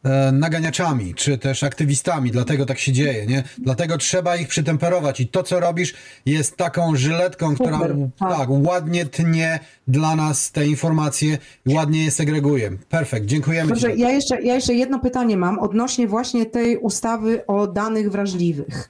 [0.05, 3.44] e, naganiaczami, czy też aktywistami, dlatego tak się dzieje, nie?
[3.59, 5.94] Dlatego trzeba ich przytemperować i to, co robisz,
[6.27, 7.81] jest taką żyletką, która
[8.19, 8.36] tak.
[8.39, 11.39] tak, ładnie tnie dla nas te informacje,
[11.69, 12.70] ładnie je segreguje.
[12.89, 14.01] Perfekt, dziękujemy Dobrze, Ci.
[14.01, 18.89] ja jeszcze, ja jeszcze jedno pytanie mam odnośnie właśnie tej ustawy o danych wrażliwych.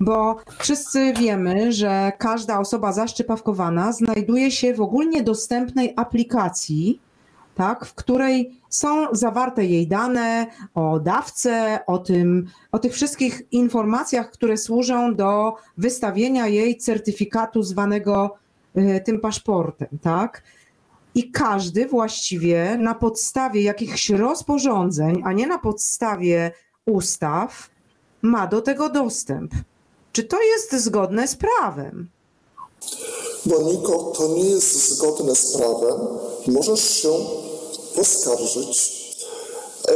[0.00, 7.00] Bo wszyscy wiemy, że każda osoba zaszczypawkowana znajduje się w ogólnie dostępnej aplikacji,
[7.54, 14.30] tak, w której są zawarte jej dane o dawce, o, tym, o tych wszystkich informacjach,
[14.30, 18.34] które służą do wystawienia jej certyfikatu zwanego
[18.76, 20.42] y, tym paszportem, tak?
[21.14, 26.52] I każdy właściwie na podstawie jakichś rozporządzeń, a nie na podstawie
[26.86, 27.70] ustaw,
[28.22, 29.52] ma do tego dostęp.
[30.14, 32.08] Czy to jest zgodne z prawem?
[33.46, 36.00] Moniko, to nie jest zgodne z prawem.
[36.46, 37.12] Możesz się
[37.94, 38.92] poskarżyć
[39.88, 39.94] e,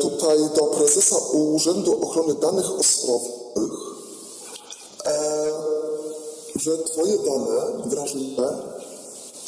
[0.00, 3.72] tutaj do prezesa Urzędu Ochrony Danych Osobowych,
[5.06, 5.52] e,
[6.56, 8.58] że Twoje dane wrażliwe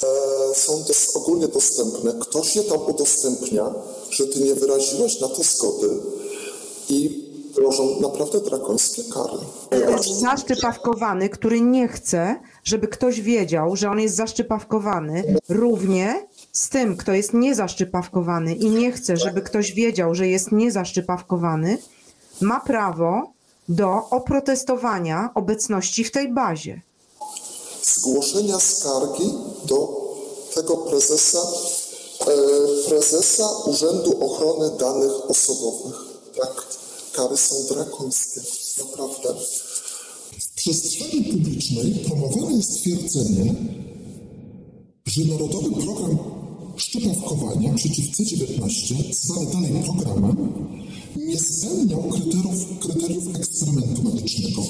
[0.02, 2.14] e, są dos- ogólnie dostępne.
[2.20, 3.74] Ktoś je tam udostępnia,
[4.10, 5.90] że Ty nie wyraziłeś na to zgody
[6.88, 7.21] i
[7.56, 9.38] grożą naprawdę drakońskie kary.
[10.20, 17.12] Zaszczypawkowany, który nie chce, żeby ktoś wiedział, że on jest zaszczypawkowany, równie z tym, kto
[17.12, 21.78] jest niezaszczypawkowany i nie chce, żeby ktoś wiedział, że jest niezaszczypawkowany,
[22.40, 23.32] ma prawo
[23.68, 26.80] do oprotestowania obecności w tej bazie.
[27.82, 29.34] zgłoszenia skargi
[29.64, 30.02] do
[30.54, 31.38] tego prezesa,
[32.20, 32.26] e,
[32.88, 35.94] prezesa Urzędu Ochrony Danych Osobowych.
[36.40, 36.66] Tak,
[37.12, 38.40] kary są drakońskie,
[38.78, 39.34] naprawdę.
[40.40, 43.54] W przestrzeni publicznej promowane jest twierdzenie,
[45.06, 46.18] że Narodowy Program
[46.76, 50.52] Szczepawkowania przeciw C19, zwany dalej programem,
[51.16, 54.62] nie spełniał kryteriów, kryteriów eksperymentu medycznego.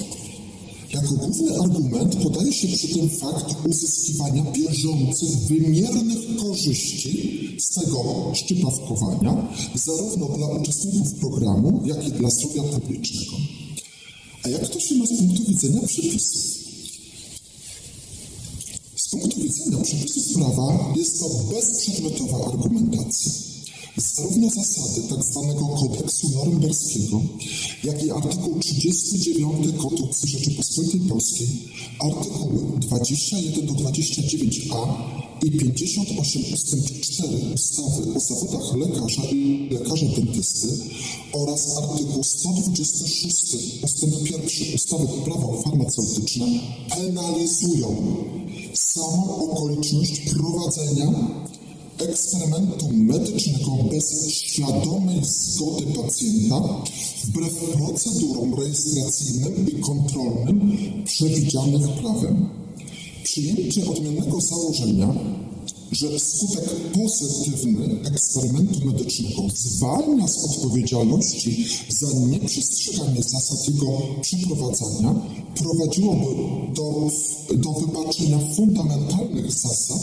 [0.93, 9.55] Jako główny argument podaje się przy tym fakt uzyskiwania bieżących, wymiernych korzyści z tego szczypawkowania,
[9.75, 13.31] zarówno dla uczestników programu, jak i dla zdrowia publicznego.
[14.43, 16.43] A jak to się ma z punktu widzenia przepisów?
[18.95, 23.52] Z punktu widzenia przepisów prawa jest to bezprzedmiotowa argumentacja.
[23.97, 25.55] Zarówno zasady tzw.
[25.79, 27.21] kodeksu norymberskiego,
[27.83, 31.47] jak i artykuł 39 Konstytucji Rzeczypospolitej Polskiej,
[31.99, 34.87] artykuły 21 do 29a
[35.43, 36.75] i 58 ust.
[37.01, 40.67] 4 ustawy o zawodach lekarza i lekarza dentysty
[41.33, 43.43] oraz artykuł 126
[43.83, 44.03] ust.
[44.03, 46.45] 1 ustawy prawo farmaceutyczne
[46.89, 48.15] penalizują
[48.73, 51.13] samą okoliczność prowadzenia
[51.97, 56.83] eksperymentu medycznego bez świadomej zgody pacjenta
[57.23, 62.49] wbrew procedurom rejestracyjnym i kontrolnym przewidzianych prawem.
[63.23, 65.13] Przyjęcie odmiennego założenia,
[65.93, 75.15] że skutek pozytywny eksperymentu medycznego zwalnia z odpowiedzialności za nieprzestrzeganie zasad jego przeprowadzania,
[75.55, 76.25] prowadziłoby
[76.73, 77.09] do,
[77.57, 80.01] do wybaczenia fundamentalnych zasad,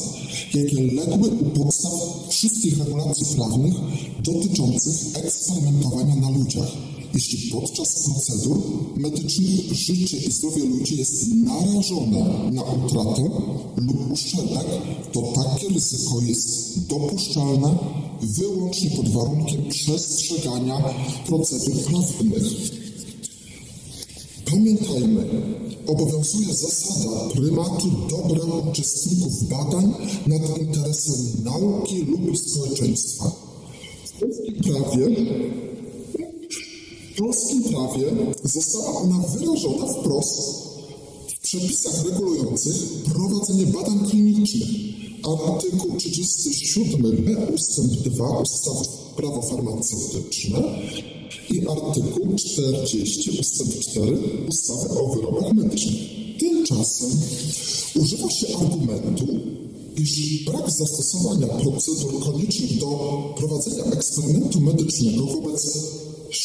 [0.54, 1.92] jakie legły u podstaw
[2.28, 3.74] wszystkich regulacji prawnych
[4.22, 6.89] dotyczących eksperymentowania na ludziach.
[7.14, 8.58] Jeśli podczas procedur
[8.96, 13.22] medycznych życie i zdrowie ludzi jest narażone na utratę
[13.76, 14.66] lub uszczerbek,
[15.12, 17.78] to takie ryzyko jest dopuszczalne
[18.22, 20.84] wyłącznie pod warunkiem przestrzegania
[21.26, 22.80] procedur prawnych.
[24.50, 25.26] Pamiętajmy,
[25.86, 29.94] obowiązuje zasada prymatu dobra uczestników badań
[30.26, 33.32] nad interesem nauki lub społeczeństwa.
[34.04, 35.06] W polskim prawie,
[37.20, 38.06] polskim prawie
[38.44, 40.40] została ona wyrażona wprost
[41.28, 42.74] w przepisach regulujących
[43.14, 44.68] prowadzenie badań klinicznych.
[45.48, 48.84] Artykuł 37b ustęp 2 ustawy
[49.16, 50.62] Prawo farmaceutyczne
[51.50, 54.18] i artykuł 40 ustęp 4
[54.48, 55.96] ustawy o wyrobach medycznych.
[56.38, 57.10] Tymczasem
[57.94, 59.26] używa się argumentu,
[59.96, 62.88] iż brak zastosowania procedur koniecznych do
[63.36, 65.99] prowadzenia eksperymentu medycznego wobec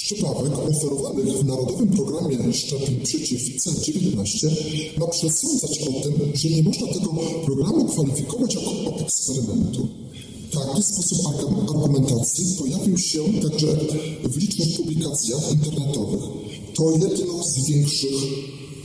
[0.05, 4.47] szczepawek oferowanych w Narodowym Programie Szczepień przeciw C19
[4.97, 7.09] ma przesądzać o tym, że nie można tego
[7.45, 9.87] programu kwalifikować jako eksperymentu.
[10.51, 11.19] Taki sposób
[11.69, 13.67] argumentacji pojawił się także
[14.23, 16.23] w licznych publikacjach internetowych.
[16.73, 18.21] To jedno z większych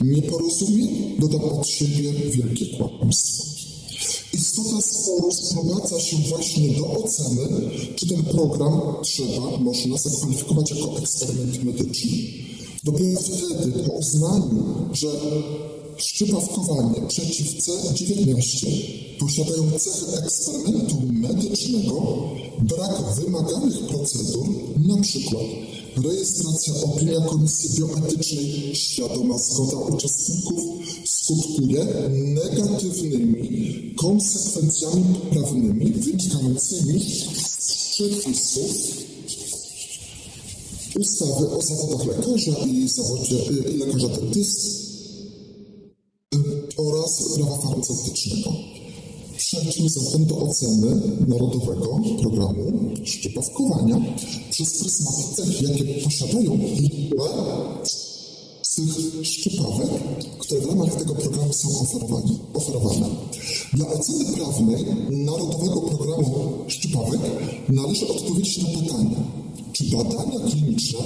[0.01, 3.60] nieporozumień, dodam od siebie wielkie kłamstwo.
[4.33, 7.47] Istota sporu sprowadza się właśnie do oceny,
[7.95, 12.11] czy ten program trzeba, można zakwalifikować jako eksperyment medyczny.
[12.83, 14.63] Dopiero wtedy, po uznaniu,
[14.93, 15.07] że
[15.97, 18.67] szczepawkowanie przeciw C19
[19.19, 22.17] posiadają cechy eksperymentu medycznego,
[22.61, 24.47] brak wymaganych procedur,
[24.87, 25.43] na przykład
[25.97, 30.63] rejestracja opinia Komisji Bioetycznej, świadoma zgoda uczestników,
[31.05, 37.01] skutkuje negatywnymi konsekwencjami prawnymi wynikającymi
[37.47, 39.01] z przepisów
[40.99, 43.35] ustawy o zawodach lekarza i zawodzie
[43.73, 44.69] i lekarza dentysty
[46.77, 48.51] oraz prawa farmaceutycznego.
[49.41, 54.01] Przejdźmy zatem do oceny Narodowego Programu Szczepawkowania
[54.51, 56.59] przez pryzmat cech, jakie posiadają
[58.63, 59.89] z tych szczepawek,
[60.39, 61.67] które w ramach tego programu są
[62.53, 63.09] oferowane.
[63.73, 67.21] Dla oceny prawnej Narodowego Programu Szczepawek
[67.69, 69.15] należy odpowiedzieć na pytanie,
[69.73, 70.99] czy badania kliniczne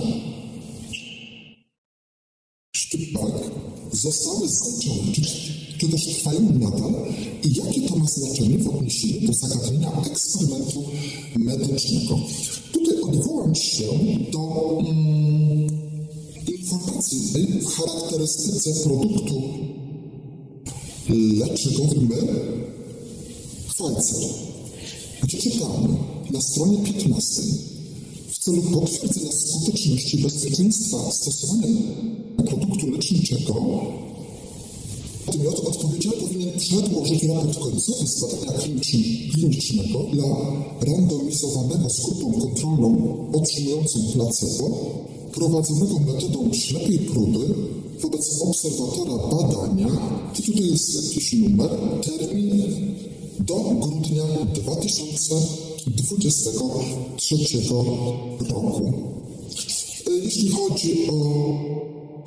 [2.76, 3.52] szczepawek
[3.92, 5.22] zostały zakończone, czy,
[5.78, 6.94] czy też trwają nadal
[7.44, 10.84] i jakie to ma znaczenie w odniesieniu do zagadnienia eksperymentu
[11.36, 12.20] medycznego.
[12.72, 13.84] Tutaj odwołam się
[14.32, 15.68] do mm,
[16.60, 17.20] informacji
[17.62, 19.42] w charakterystyce produktu
[21.10, 22.10] leczygowym
[23.68, 24.30] Pfizer,
[25.24, 25.88] gdzie czytamy?
[26.32, 27.42] Na stronie 15
[28.32, 31.68] w celu potwierdzenia skuteczności i bezpieczeństwa stosowania
[32.38, 33.56] produktu leczniczego
[35.26, 38.52] podmiot odpowiedzialny powinien przedłożyć raport końcowy z badania
[39.34, 40.26] klinicznego dla
[40.82, 44.70] randomizowanego z grupą kontrolną otrzymującą placebo,
[45.34, 47.40] prowadzonego metodą ślepej próby
[48.02, 49.88] wobec obserwatora badania,
[50.40, 51.70] i tutaj jest jakiś numer,
[52.02, 52.64] termin
[53.40, 54.24] do grudnia
[54.54, 57.36] 2023
[58.50, 58.94] roku.
[60.24, 61.16] Jeśli chodzi o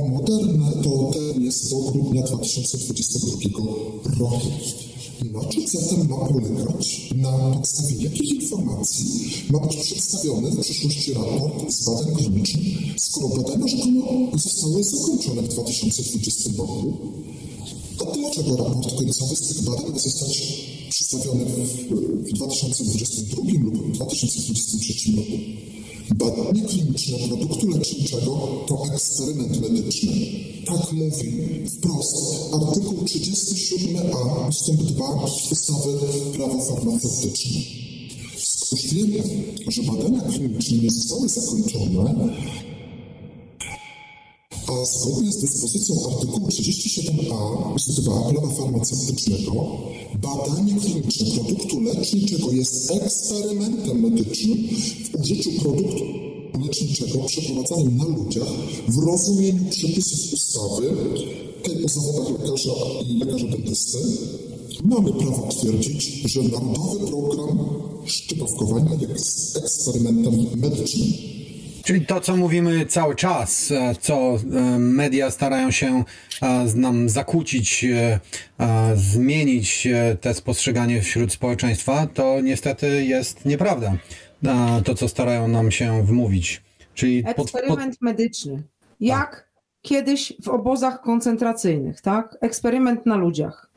[0.07, 4.47] Moderne to ten jest do grudnia 2022 roku.
[5.33, 7.15] Na czym zatem ma polegać?
[7.16, 13.66] Na podstawie jakich informacji ma być przedstawiony w przyszłości raport z badań klinicznych, skoro badania
[13.66, 16.95] rzekomo zostały zakończone w 2020 roku?
[18.01, 20.43] A dlaczego raport końcowy z tych badań ma zostać
[20.91, 25.33] przedstawiony w 2022 lub 2023 roku?
[26.14, 30.12] Badanie kliniczne produktu leczniczego to eksperyment medyczny.
[30.66, 31.32] Tak mówi
[31.68, 32.16] wprost
[32.55, 34.70] artykuł 37a ust.
[34.70, 35.98] 2 ustawy
[36.32, 37.60] Prawo farmaceutyczne.
[38.93, 39.22] Wiemy,
[39.68, 42.14] że badania kliniczne nie zostały zakończone,
[44.69, 48.01] a zgodnie z dyspozycją artykułu 37a ust.
[48.01, 49.66] 2 prawa farmaceutycznego
[50.23, 54.59] badanie kliniczne produktu leczniczego jest eksperymentem medycznym
[55.12, 56.05] w użyciu produktu
[56.65, 58.49] leczniczego przeprowadzanym na ludziach
[58.89, 60.97] w rozumieniu przepisów ustawy
[61.62, 62.73] tej o zawodach lekarza
[63.09, 63.99] i lekarza dentysty
[64.85, 67.59] mamy prawo twierdzić, że Narodowy Program
[68.07, 71.38] Szczepawkowania jest eksperymentem medycznym.
[71.89, 74.39] Czyli to, co mówimy cały czas, e, co e,
[74.78, 76.05] media starają się
[76.43, 77.86] e, nam zakłócić,
[78.94, 79.89] zmienić
[80.20, 83.97] te postrzeganie wśród społeczeństwa, to niestety jest nieprawda.
[84.85, 86.62] To, co starają nam się wmówić.
[86.94, 88.02] Czyli Eksperyment pod...
[88.02, 88.62] medyczny.
[89.01, 89.48] Jak tak.
[89.82, 92.36] kiedyś w obozach koncentracyjnych, tak?
[92.40, 93.70] Eksperyment na ludziach.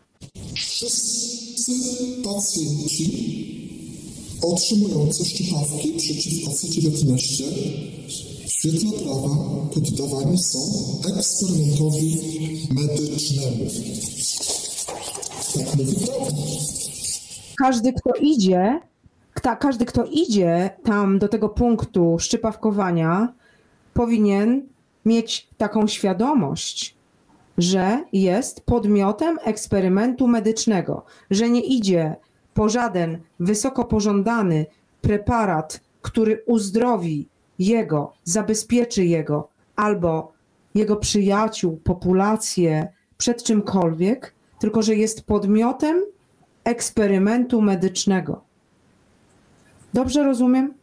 [0.53, 1.71] Wszyscy
[2.23, 3.60] pacjenci
[4.41, 7.43] otrzymujące szczepawki przeciwko C19
[8.47, 9.35] w świetle prawa
[9.73, 10.59] poddawani są
[11.17, 12.19] eksperymentowi
[12.69, 13.65] medycznemu.
[15.53, 15.95] Tak mówi.
[17.57, 18.79] Każdy, kto idzie,
[19.33, 23.33] kta, każdy, kto idzie tam do tego punktu szczypawkowania,
[23.93, 24.61] powinien
[25.05, 26.95] mieć taką świadomość,
[27.57, 32.15] że jest podmiotem eksperymentu medycznego, że nie idzie
[32.53, 34.65] po żaden wysoko pożądany
[35.01, 37.27] preparat, który uzdrowi
[37.59, 40.31] jego, zabezpieczy jego albo
[40.75, 42.87] jego przyjaciół, populację
[43.17, 46.03] przed czymkolwiek, tylko że jest podmiotem
[46.63, 48.41] eksperymentu medycznego.
[49.93, 50.73] Dobrze rozumiem?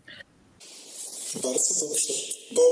[1.42, 2.12] Bardzo dobrze,
[2.54, 2.62] bo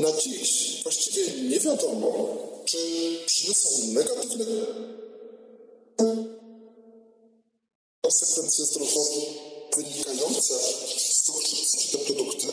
[0.00, 2.28] na dziś właściwie nie wiadomo,
[2.64, 2.78] czy
[3.26, 4.44] przyniosą negatywne
[8.06, 9.22] konsekwencje zdrowotne
[9.76, 10.54] wynikające
[10.98, 12.46] z tego, czy te produkty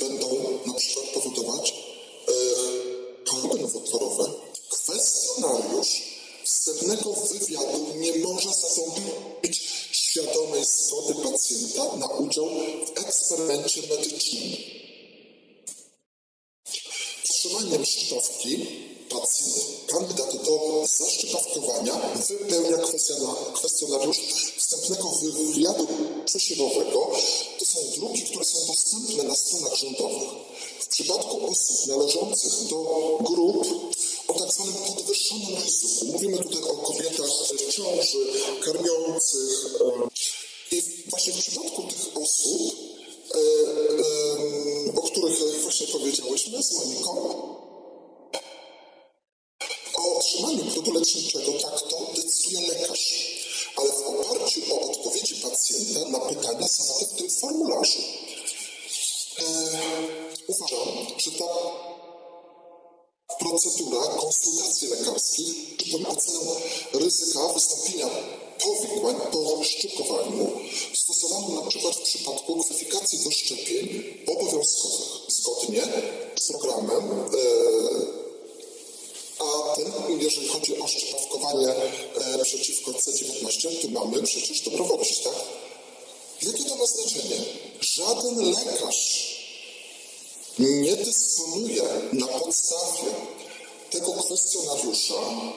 [0.00, 0.28] będą
[0.66, 1.74] na przykład powodować
[2.28, 4.24] e, choroby nowotworowe.
[4.70, 6.02] Kwestionariusz
[6.44, 9.62] wstępnego wywiadu nie może zastąpić
[9.92, 12.46] świadomej zgody pacjenta na udział
[12.86, 14.42] w eksperymencie medycznym.
[17.24, 18.66] Wstrzymaniem szczepawki
[19.08, 21.94] pacjent, kandydat do zaszczepawkowania
[22.28, 22.78] wypełnia
[23.54, 24.18] kwestionariusz
[24.68, 25.86] wstępnego wywiadu
[26.24, 27.10] przesiewowego.
[27.58, 30.28] To są druki, które są dostępne na stronach rządowych.
[30.80, 33.66] W przypadku osób należących do grup
[34.28, 38.18] o tak zwanym podwyższonym ryzyku, mówimy tutaj o kobietach w ciąży,
[38.64, 39.78] karmiących
[40.70, 42.74] i właśnie w przypadku tych osób,
[43.34, 47.12] e, e, o których właśnie powiedziałyśmy z Moniką,
[49.94, 53.37] o otrzymaniu produktu leczniczego tak to decyduje lekarz,
[53.78, 58.02] ale w oparciu o odpowiedzi pacjenta na pytania zawarte w tym formularzu.
[59.38, 59.44] E,
[60.46, 60.88] uważam,
[61.18, 61.44] że ta
[63.38, 66.38] procedura konsultacji lekarskich przypomina ocenę
[66.92, 68.08] ryzyka wystąpienia
[68.58, 70.50] powikłań po szczepowaniu
[70.94, 75.82] stosowaną na przykład w przypadku kwalifikacji do szczepień obowiązkowych zgodnie
[76.40, 78.17] z programem e,
[79.38, 85.34] a ten, jeżeli chodzi o szczepawkowanie e, przeciwko C19, to mamy przecież dobrowolność, tak?
[86.42, 87.44] Jakie to ma znaczenie?
[87.80, 89.38] Żaden lekarz
[90.58, 91.82] nie dysponuje
[92.12, 93.10] na podstawie
[93.90, 95.14] tego kwestionariusza,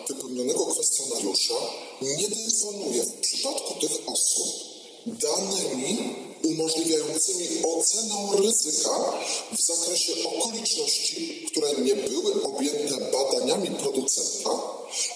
[0.07, 1.53] wypełnionego kwestionariusza,
[2.01, 4.47] nie dysponuje w przypadku tych osób
[5.05, 9.13] danymi umożliwiającymi ocenę ryzyka
[9.57, 14.49] w zakresie okoliczności, które nie były objęte badaniami producenta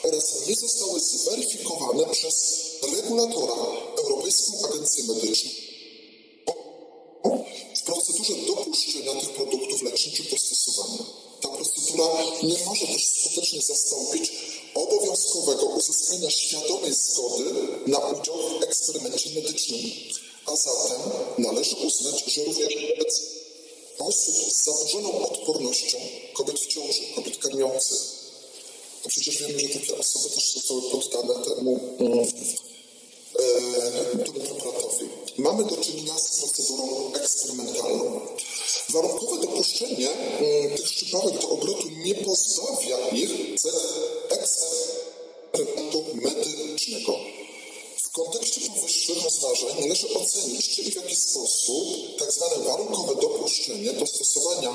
[0.03, 2.65] oraz nie zostały zweryfikowane przez
[2.95, 3.55] regulatora
[3.97, 5.49] Europejską Agencję Medyczną
[7.75, 11.03] w procedurze dopuszczenia tych produktów leczniczych do stosowania.
[11.41, 12.05] Ta procedura
[12.43, 14.31] nie może też skutecznie zastąpić
[14.73, 17.43] obowiązkowego uzyskania świadomej zgody
[17.87, 19.81] na udział w eksperymencie medycznym.
[20.45, 21.01] A zatem
[21.37, 23.21] należy uznać, że również wobec
[23.99, 25.97] osób z zaburzoną odpornością,
[26.33, 28.01] kobiet w ciąży, kobiet karmiących,
[29.03, 31.79] to przecież wiemy, że takie osoby też zostały poddane temu,
[33.39, 35.09] e, temu preparatowi.
[35.37, 38.21] Mamy do czynienia z procedurą eksperymentalną.
[38.89, 43.73] Warunkowe dopuszczenie mm, tych szczypawek do obrotu nie pozbawia ich cech
[44.29, 47.15] eksperymentu medycznego.
[48.15, 54.07] W kontekście powyższych rozważań należy ocenić, czy w jaki sposób tak zwane warunkowe dopuszczenie do
[54.07, 54.73] stosowania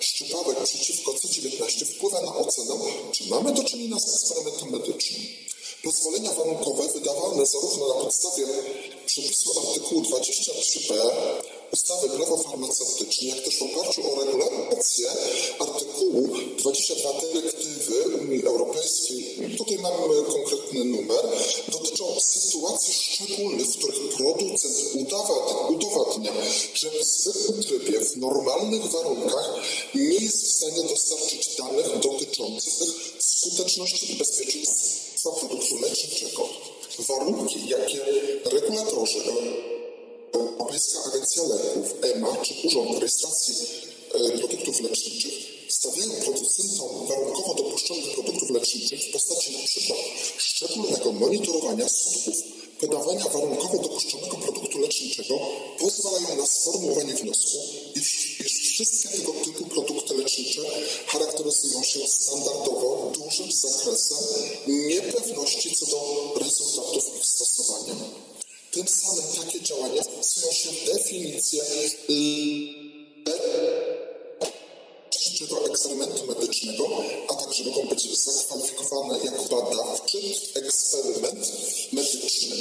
[0.00, 2.74] szczypawek przeciwko C19 wpływa na ocenę,
[3.12, 5.22] czy mamy do czynienia z eksperymentem medycznym.
[5.84, 8.46] Pozwolenia warunkowe wydawane zarówno na podstawie
[9.06, 10.94] przepisu artykułu 23b
[11.72, 15.10] ustawy prawo farmaceutyczne, jak też w oparciu o regulację
[15.58, 16.28] artykułu
[16.58, 21.24] 22 dyrektywy Unii Europejskiej, tutaj mamy konkretny numer,
[21.68, 24.76] dotyczą sytuacji szczególnych, w których producent
[25.68, 26.32] udowadnia,
[26.74, 29.54] że w zwykłym trybie, w normalnych warunkach
[29.94, 36.48] nie jest w stanie dostarczyć danych dotyczących skuteczności i bezpieczeństwa produktu leczniczego.
[36.98, 38.00] Warunki, jakie
[38.44, 39.18] regulatorzy
[40.32, 43.54] Europejska Agencja Leków, EMA czy Urząd Rejestracji
[44.14, 45.34] e, Produktów Leczniczych
[45.68, 49.94] stawiają producentom warunkowo dopuszczonych produktów leczniczych w postaci np.
[50.38, 52.36] szczególnego monitorowania skutków
[52.80, 55.38] podawania warunkowo dopuszczonego produktu leczniczego
[55.78, 57.58] pozwalają na sformułowanie wniosku,
[57.94, 60.62] iż, iż wszystkie tego typu produkty lecznicze
[61.06, 64.18] charakteryzują się standardowo dużym zakresem
[64.66, 67.94] niepewności co do rezultatów ich stosowania.
[68.72, 71.62] Tym samym takie działania wpisują się w definicję
[75.38, 76.88] leczniczego eksperymentu medycznego,
[77.28, 80.18] a także mogą być zakwalifikowane jako badawczy
[80.54, 81.52] eksperyment
[81.92, 82.56] medyczny.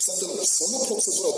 [0.00, 1.32] Zatem sama procedura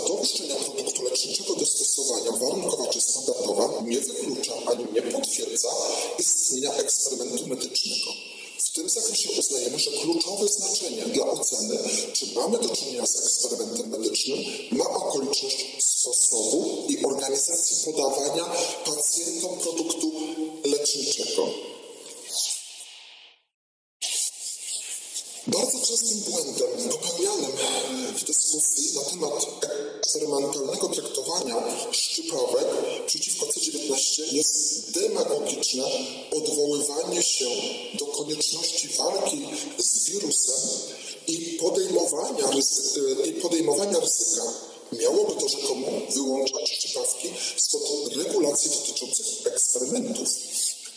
[47.11, 50.29] szczypawki spod regulacji dotyczących eksperymentów.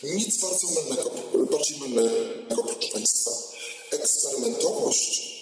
[0.03, 1.11] Nic bardzo mylnego,
[1.51, 3.31] bardziej mylnego, proszę Państwa.
[3.91, 5.35] Eksperymentowość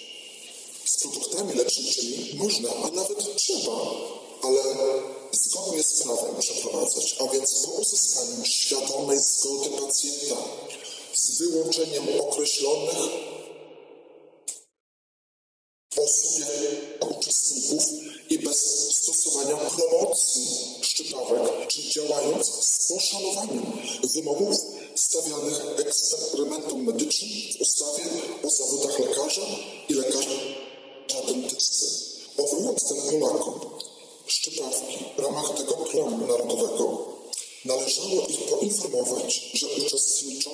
[0.84, 3.90] z produktami leczniczymi można, a nawet trzeba,
[4.42, 4.62] ale
[5.32, 10.36] zgodnie z prawem przeprowadzać, a więc po uzyskaniu świadomej zgody pacjenta
[11.14, 13.32] z wyłączeniem określonych
[15.96, 16.32] osób
[17.10, 17.84] uczestników
[18.30, 20.42] i bez stosowania promocji
[20.80, 23.62] szczypawek, czy działając z poszanowaniem
[24.14, 24.56] wymogów
[24.94, 28.04] stawianych eksperymentom medycznym w ustawie
[28.46, 29.46] o zawodach lekarza
[29.88, 30.30] i lekarza
[31.26, 31.86] dentysty.
[32.38, 33.60] Oferując tym Polakom
[34.26, 37.12] szczypawki w ramach tego programu narodowego,
[37.64, 40.50] należało ich poinformować, że uczestniczą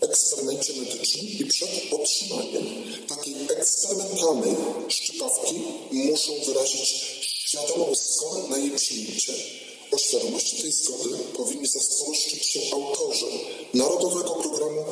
[0.00, 2.64] w eksperymencie medycznym i przed otrzymaniem
[3.08, 4.54] takiej eksperymentalnej
[4.88, 5.54] szczypawki
[5.92, 7.23] muszą wyrazić
[7.54, 9.32] świadomą zgodę na jej przyjęcie.
[9.92, 13.26] O świadomości tej zgody powinni zatroszczyć się autorzy
[13.74, 14.84] Narodowego Programu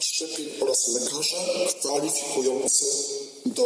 [0.00, 1.36] Szczepień oraz lekarze
[1.68, 2.84] kwalifikujący
[3.46, 3.64] do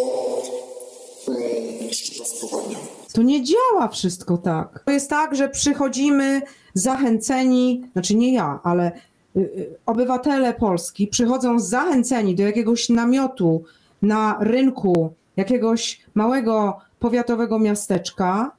[1.28, 2.78] mm, szczypawkowania.
[3.12, 4.82] To nie działa wszystko tak.
[4.86, 6.42] To jest tak, że przychodzimy
[6.74, 8.92] zachęceni, znaczy nie ja, ale
[9.36, 13.64] y, y, obywatele Polski przychodzą zachęceni do jakiegoś namiotu
[14.02, 18.50] na rynku jakiegoś małego powiatowego miasteczka,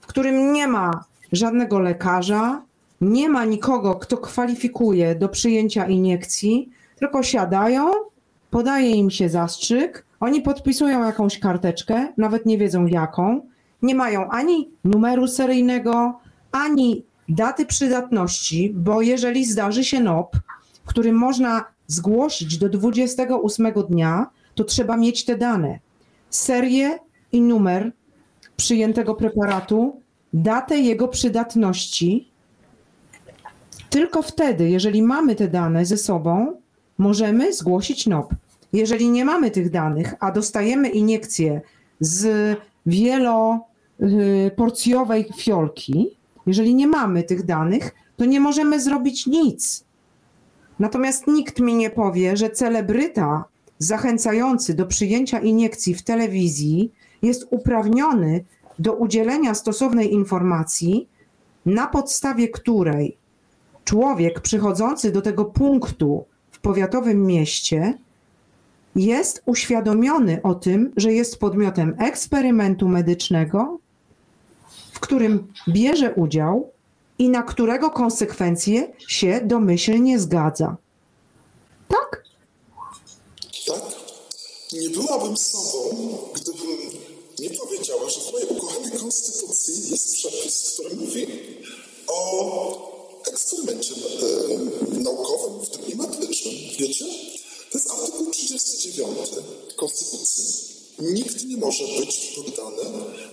[0.00, 2.62] w którym nie ma żadnego lekarza,
[3.00, 7.90] nie ma nikogo, kto kwalifikuje do przyjęcia iniekcji, tylko siadają,
[8.50, 13.40] podaje im się zastrzyk, oni podpisują jakąś karteczkę, nawet nie wiedzą jaką,
[13.82, 16.20] nie mają ani numeru seryjnego,
[16.52, 20.36] ani daty przydatności, bo jeżeli zdarzy się NOP,
[20.84, 25.78] w którym można zgłosić do 28 dnia, to trzeba mieć te dane.
[26.30, 26.98] Serię
[27.32, 27.92] i numer
[28.56, 30.00] przyjętego preparatu,
[30.32, 32.28] datę jego przydatności.
[33.90, 36.56] Tylko wtedy, jeżeli mamy te dane ze sobą,
[36.98, 38.34] możemy zgłosić NOP.
[38.72, 41.60] Jeżeli nie mamy tych danych, a dostajemy iniekcję
[42.00, 42.56] z
[42.86, 46.10] wieloporcjowej fiolki,
[46.46, 49.84] jeżeli nie mamy tych danych, to nie możemy zrobić nic.
[50.78, 53.44] Natomiast nikt mi nie powie, że celebryta
[53.78, 56.92] zachęcający do przyjęcia iniekcji w telewizji
[57.22, 58.44] jest uprawniony
[58.78, 61.08] do udzielenia stosownej informacji,
[61.66, 63.16] na podstawie której
[63.84, 67.98] człowiek przychodzący do tego punktu w powiatowym mieście
[68.96, 73.78] jest uświadomiony o tym, że jest podmiotem eksperymentu medycznego,
[74.92, 76.70] w którym bierze udział
[77.18, 80.76] i na którego konsekwencje się domyślnie zgadza.
[81.88, 82.24] Tak?
[83.66, 83.82] Tak?
[84.72, 86.91] Nie byłabym sobą, gdybym
[87.42, 91.26] nie powiedziała, że w mojej ukochanej konstytucji jest przepis, który mówi
[92.06, 92.92] o
[93.28, 96.54] eksperymencie e, naukowym, w tym i medycznym.
[96.78, 97.04] Wiecie?
[97.70, 99.18] To jest artykuł 39
[99.76, 100.44] Konstytucji.
[100.98, 102.82] Nikt nie może być poddany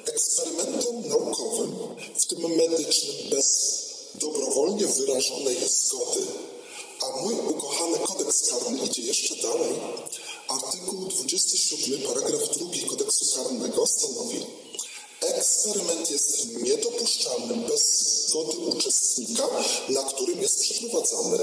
[0.05, 1.71] eksperymentom naukowym,
[2.15, 3.79] w tym medycznym, bez
[4.15, 6.21] dobrowolnie wyrażonej zgody.
[7.01, 9.73] A mój ukochany kodeks karny idzie jeszcze dalej.
[10.49, 14.45] Artykuł 27, paragraf 2 kodeksu karnego stanowi,
[15.21, 19.47] eksperyment jest niedopuszczalny bez zgody uczestnika,
[19.89, 21.39] na którym jest przeprowadzany,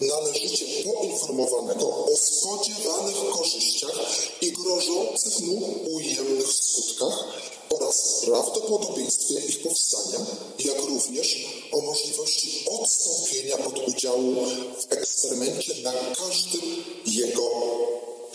[0.00, 4.00] należycie poinformowanego o spodziewanych korzyściach
[4.40, 7.24] i grożących mu ujemnych skutkach
[7.70, 10.26] oraz prawdopodobieństwie ich powstania,
[10.58, 14.34] jak również o możliwości odstąpienia od udziału
[14.80, 17.50] w eksperymencie na każdym jego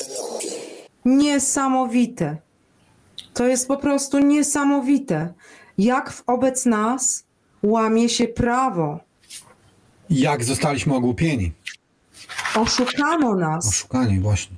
[0.01, 0.51] etapie.
[1.05, 2.37] Niesamowite.
[3.33, 5.33] To jest po prostu niesamowite,
[5.77, 7.23] jak wobec nas
[7.63, 8.99] łamie się prawo.
[10.09, 11.51] Jak zostaliśmy ogłupieni?
[12.55, 13.67] Oszukano nas.
[13.67, 14.57] Oszukani, właśnie.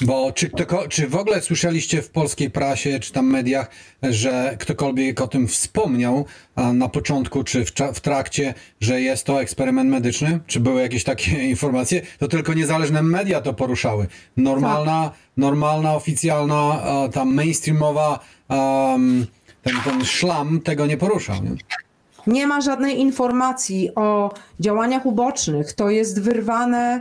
[0.00, 3.70] Bo czy, ktoko, czy w ogóle słyszeliście w polskiej prasie, czy tam mediach,
[4.02, 6.24] że ktokolwiek o tym wspomniał
[6.74, 10.40] na początku, czy w, w trakcie, że jest to eksperyment medyczny?
[10.46, 12.02] Czy były jakieś takie informacje?
[12.18, 14.06] To tylko niezależne media to poruszały.
[14.36, 18.18] Normalna, normalna, oficjalna, a, tam mainstreamowa,
[18.48, 19.26] am,
[19.62, 21.36] ten, ten szlam tego nie poruszał.
[21.44, 21.50] Nie?
[22.26, 25.72] Nie ma żadnej informacji o działaniach ubocznych.
[25.72, 27.00] To jest wyrwane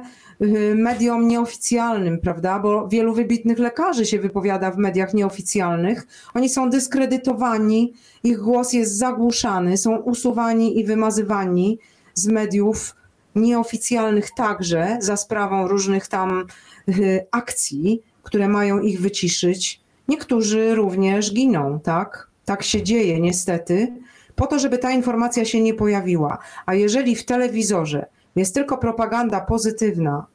[0.76, 2.60] mediom nieoficjalnym, prawda?
[2.60, 6.08] Bo wielu wybitnych lekarzy się wypowiada w mediach nieoficjalnych.
[6.34, 7.94] Oni są dyskredytowani,
[8.24, 11.80] ich głos jest zagłuszany, są usuwani i wymazywani
[12.14, 12.96] z mediów
[13.36, 16.46] nieoficjalnych także za sprawą różnych tam
[16.90, 19.82] y, akcji, które mają ich wyciszyć.
[20.08, 22.28] Niektórzy również giną, tak?
[22.46, 23.94] Tak się dzieje niestety
[24.40, 26.38] po to, żeby ta informacja się nie pojawiła.
[26.66, 30.26] A jeżeli w telewizorze jest tylko propaganda pozytywna,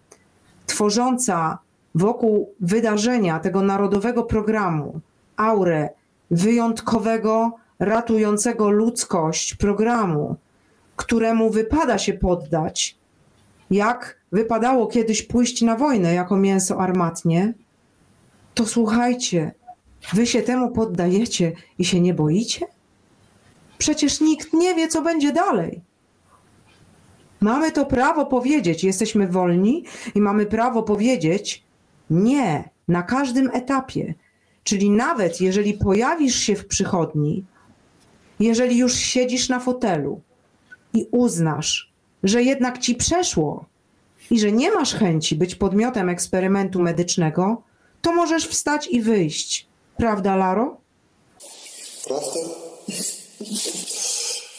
[0.67, 1.59] tworząca
[1.95, 5.01] wokół wydarzenia tego narodowego programu
[5.37, 5.89] aurę
[6.31, 10.37] wyjątkowego, ratującego ludzkość programu,
[10.97, 12.97] któremu wypada się poddać,
[13.71, 17.53] jak wypadało kiedyś pójść na wojnę jako mięso armatnie,
[18.55, 19.53] to słuchajcie,
[20.13, 22.67] wy się temu poddajecie i się nie boicie?
[23.79, 25.81] Przecież nikt nie wie, co będzie dalej.
[27.45, 29.85] Mamy to prawo powiedzieć, jesteśmy wolni
[30.15, 31.63] i mamy prawo powiedzieć
[32.11, 34.15] nie na każdym etapie.
[34.65, 37.45] Czyli nawet jeżeli pojawisz się w przychodni,
[38.41, 40.21] jeżeli już siedzisz na fotelu
[40.95, 41.91] i uznasz,
[42.23, 43.65] że jednak ci przeszło
[44.31, 47.63] i że nie masz chęci być podmiotem eksperymentu medycznego,
[48.03, 49.67] to możesz wstać i wyjść.
[49.97, 50.77] Prawda, Laro?
[52.07, 52.41] Prawda?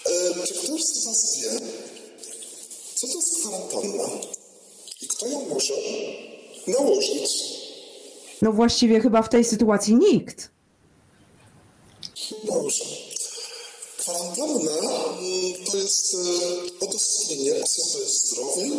[0.06, 1.95] E, czy ktoś z Was wie,
[3.08, 4.04] co to jest kwarantanna
[5.02, 5.74] i kto ją może
[6.68, 7.56] nałożyć?
[8.42, 10.50] No właściwie chyba w tej sytuacji nikt.
[12.44, 12.86] Dobrze.
[13.98, 18.72] Kwarantanna mm, to jest e, odosobnienie osoby zdrowej,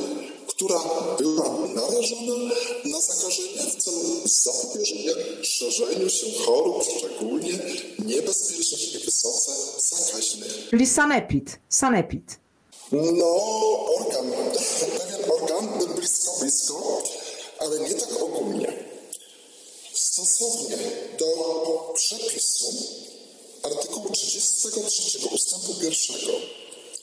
[0.46, 0.80] która
[1.18, 2.54] była narażona
[2.84, 5.12] na zakażenie w celu zapobieżenia
[5.42, 7.58] szerzeniu się chorób, szczególnie
[7.98, 10.68] niebezpiecznych i wysoce zakaźnych.
[10.70, 11.58] Czyli sanepid.
[11.68, 12.45] Sanepid.
[12.92, 13.26] No,
[13.98, 14.32] organ,
[14.98, 17.02] pewien organ, blisko, blisko,
[17.58, 18.84] ale nie tak ogólnie.
[19.94, 20.76] Stosownie
[21.18, 22.72] do przepisu
[23.62, 26.32] artykułu 33 ustępu pierwszego.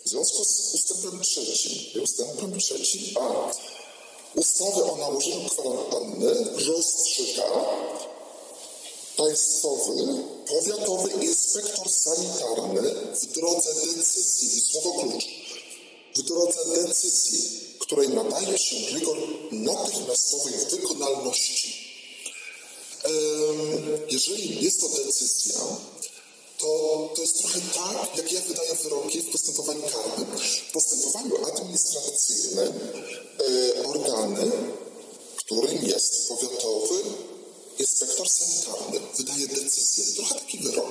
[0.05, 3.51] W związku z ustępem trzecim i ustępem trzecim a
[4.35, 6.35] ustawy o nałożeniu kwarantanny
[6.67, 7.43] rozstrzyga
[9.17, 9.93] państwowy,
[10.47, 12.81] powiatowy inspektor sanitarny
[13.21, 15.42] w drodze decyzji, słowo klucz,
[16.15, 19.17] w drodze decyzji, której nadaje się rygor
[19.51, 21.83] natychmiastowej wykonalności.
[24.09, 25.59] Jeżeli jest to decyzja,
[26.57, 30.39] to, to jest trochę tak, jak ja wydaję wyroki w postępowaniu karnym.
[30.69, 32.73] W postępowaniu administracyjnym
[33.77, 34.51] e, organy,
[35.37, 37.03] którym jest powiatowy
[37.79, 40.89] inspektor sanitarny, wydaje decyzję, trochę taki wyrok.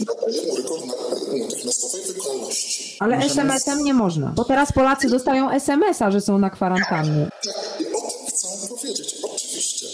[0.00, 2.96] Na, natychmiastowej wykonalności.
[3.00, 4.32] Ale SMS-em nie można.
[4.36, 7.30] Bo teraz Polacy dostają SMS-a, że są na kwarantannie.
[7.44, 9.86] Tak, i o tym chcę powiedzieć, oczywiście.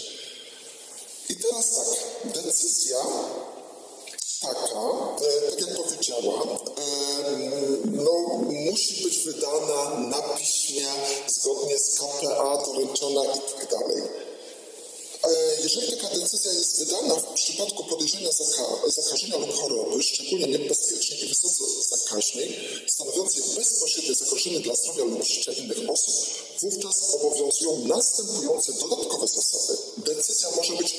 [1.29, 2.97] I teraz tak, decyzja
[4.41, 4.81] taka,
[5.25, 6.85] e, tak jak powiedziałam, e,
[7.85, 8.11] no,
[8.71, 10.85] musi być wydana na piśmie,
[11.27, 14.03] zgodnie z KPA, doręczona i tak dalej.
[15.25, 21.25] E, Jeżeli taka decyzja jest wydana w przypadku podejrzenia zaka- zakażenia lub choroby, szczególnie niebezpiecznej
[21.25, 26.15] i wysoce zakaźnej, stanowiącej bezpośrednie zagrożenie dla zdrowia lub życia innych osób,
[26.61, 29.77] wówczas obowiązują następujące dodatkowe zasady.
[29.97, 30.95] Decyzja może być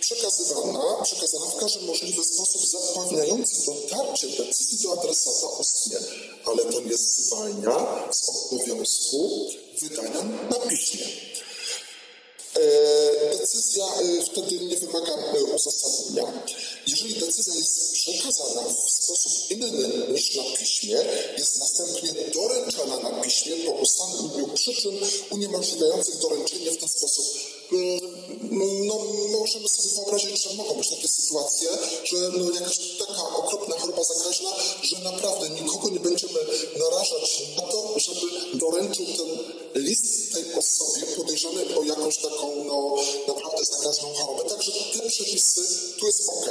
[0.00, 5.96] przekazywana, przekazana w każdy możliwy sposób zapewniający dotarcie decyzji do adresata ustnie,
[6.44, 9.48] ale to nie zwalnia z obowiązku
[9.80, 11.06] wydania na piśmie.
[12.56, 16.42] E, Decyzja e, wtedy nie wymaga e, uzasadnienia.
[16.86, 20.98] Jeżeli decyzja jest przekazana w sposób inny niż na piśmie,
[21.38, 24.94] jest następnie doręczana na piśmie po ustaleniu przyczyn
[25.30, 27.24] uniemożliwiających doręczenie w ten sposób
[28.86, 28.98] no,
[29.38, 31.68] możemy sobie wyobrazić, że mogą być takie sytuacje,
[32.04, 34.50] że no, jakaś taka okropna choroba zakaźna,
[34.82, 36.40] że naprawdę nikogo nie będziemy
[36.78, 39.38] narażać na to, żeby doręczył ten
[39.82, 42.96] list tej osobie podejrzanej o jakąś taką no,
[43.28, 44.50] naprawdę zakaźną chorobę.
[44.50, 45.60] Także te przepisy
[46.00, 46.50] tu jest ok.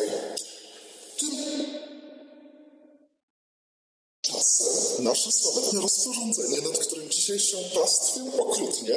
[4.23, 8.95] Tymczasem nasze sławetne rozporządzenie, nad którym dzisiaj się pastwię okrutnie,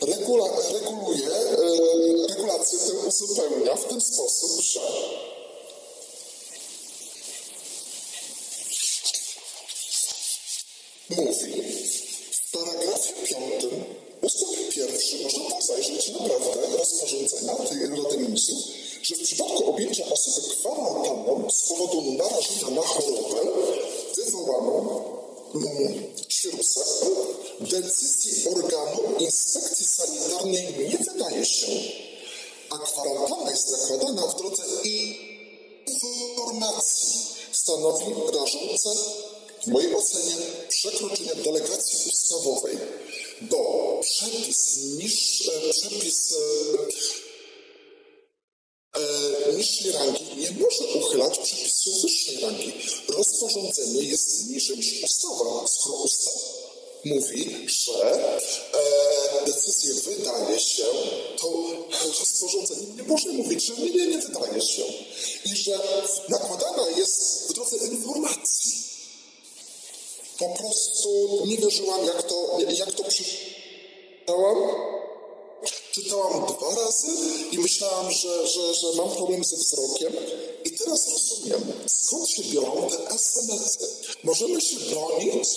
[0.00, 4.80] regula, reguluje, e, regulację tę uzupełnia w ten sposób, że
[11.10, 11.62] mówi
[12.32, 13.84] w paragrafie piątym
[14.22, 18.58] ustęp pierwszy, można tam zajrzeć naprawdę rozporządzenia tej Rady Ministrów,
[19.02, 23.40] że w przypadku objęcia osoby kwarantanną z powodu narażenia na chorobę
[24.16, 25.02] wywołaną
[25.54, 26.08] mm,
[26.42, 26.84] wirusem,
[27.60, 29.77] decyzji organu inspekcji
[30.48, 31.66] nie wydaje się,
[32.70, 34.62] a kwarantanna jest nakładana w drodze
[35.86, 37.20] informacji.
[37.52, 38.04] Stanowi
[38.34, 38.88] rażące
[39.62, 40.36] w mojej ocenie
[40.68, 42.78] przekroczenie delegacji ustawowej,
[43.40, 46.38] bo przepis niż e, przepis e,
[49.00, 52.72] e, niższej rangi nie może uchylać przepisów wyższej rangi.
[53.08, 56.67] Rozporządzenie jest niżej niż ustawa, skoro ustawa
[57.04, 60.84] mówi, że e, decyzję wydaje się,
[61.40, 61.64] to
[62.18, 64.82] rozporządzenie nie może mówić, że nie, nie, nie wydaje się
[65.44, 65.80] i że
[66.28, 68.88] nakładana jest w drodze informacji
[70.38, 74.58] po prostu nie wierzyłam, jak to, jak to przeczytałam.
[75.92, 77.08] Czytałam dwa razy
[77.52, 80.12] i myślałam, że, że, że mam problem ze wzrokiem.
[80.64, 83.86] I teraz rozumiem, skąd się biorą te SMS-y.
[84.24, 85.48] Możemy się bronić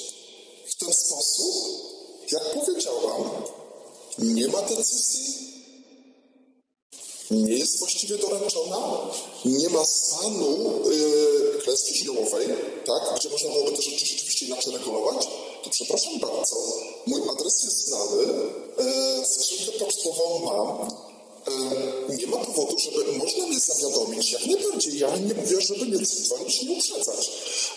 [0.81, 1.55] w ten sposób,
[2.31, 3.23] jak powiedziałam,
[4.17, 5.51] nie ma decyzji,
[7.31, 9.09] nie jest właściwie doręczona,
[9.45, 12.47] nie ma stanu yy, klęski żywiołowej,
[12.85, 15.27] tak, gdzie można byłoby te rzeczy rzeczywiście inaczej regulować,
[15.63, 16.55] to przepraszam bardzo,
[17.05, 18.23] mój adres jest znany,
[19.17, 20.91] yy, skrzynkę pocztową mam,
[22.09, 26.05] yy, nie ma powodu, żeby można mnie zawiadomić, jak najbardziej, ja nie mówię, żeby nie
[26.05, 27.31] dzwonić, nie uprzedzać,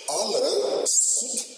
[0.09, 0.41] ale
[0.87, 1.55] skutek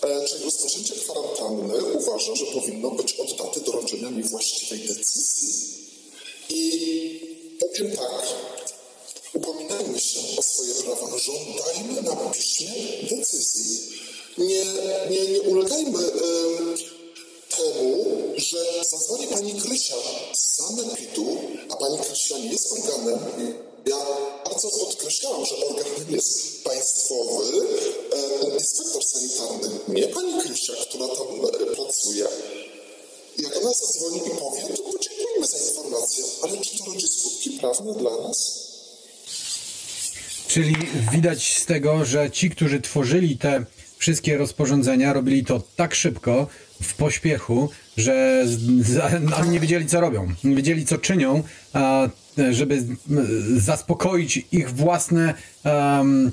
[0.00, 5.76] czyli rozpoczęcie kwarantanny uważam, że powinno być od daty doręczenia mi właściwej decyzji.
[6.48, 8.26] I powiem tak,
[9.34, 12.68] upominajmy się o swoje prawa, żądajmy na piśmie
[13.10, 13.96] decyzji.
[14.38, 14.64] Nie,
[15.10, 16.96] nie, nie ulegajmy y,
[17.56, 18.04] temu,
[18.36, 19.94] że zadzwoni pani Krysia
[20.32, 21.38] z sanepidu,
[21.70, 23.18] a pani Krysia nie jest organem.
[23.86, 23.96] Ja
[24.44, 27.44] bardzo podkreślałam, że organem jest państwowy
[28.16, 32.24] e, inspektor sanitarny, nie pani Krysia, która tam e, pracuje.
[33.38, 37.94] Jak ona zadzwoni i powie, to podziękujemy za informację, ale czy to rodzi skutki prawne
[37.94, 38.66] dla nas?
[40.48, 40.76] Czyli
[41.12, 43.64] widać z tego, że ci, którzy tworzyli te
[43.98, 46.46] wszystkie rozporządzenia, robili to tak szybko,
[46.82, 48.44] w pośpiechu, że
[49.40, 50.34] oni nie wiedzieli, co robią.
[50.44, 51.42] Nie wiedzieli, co czynią,
[52.50, 52.86] żeby
[53.56, 55.34] zaspokoić ich własne
[55.64, 56.32] um,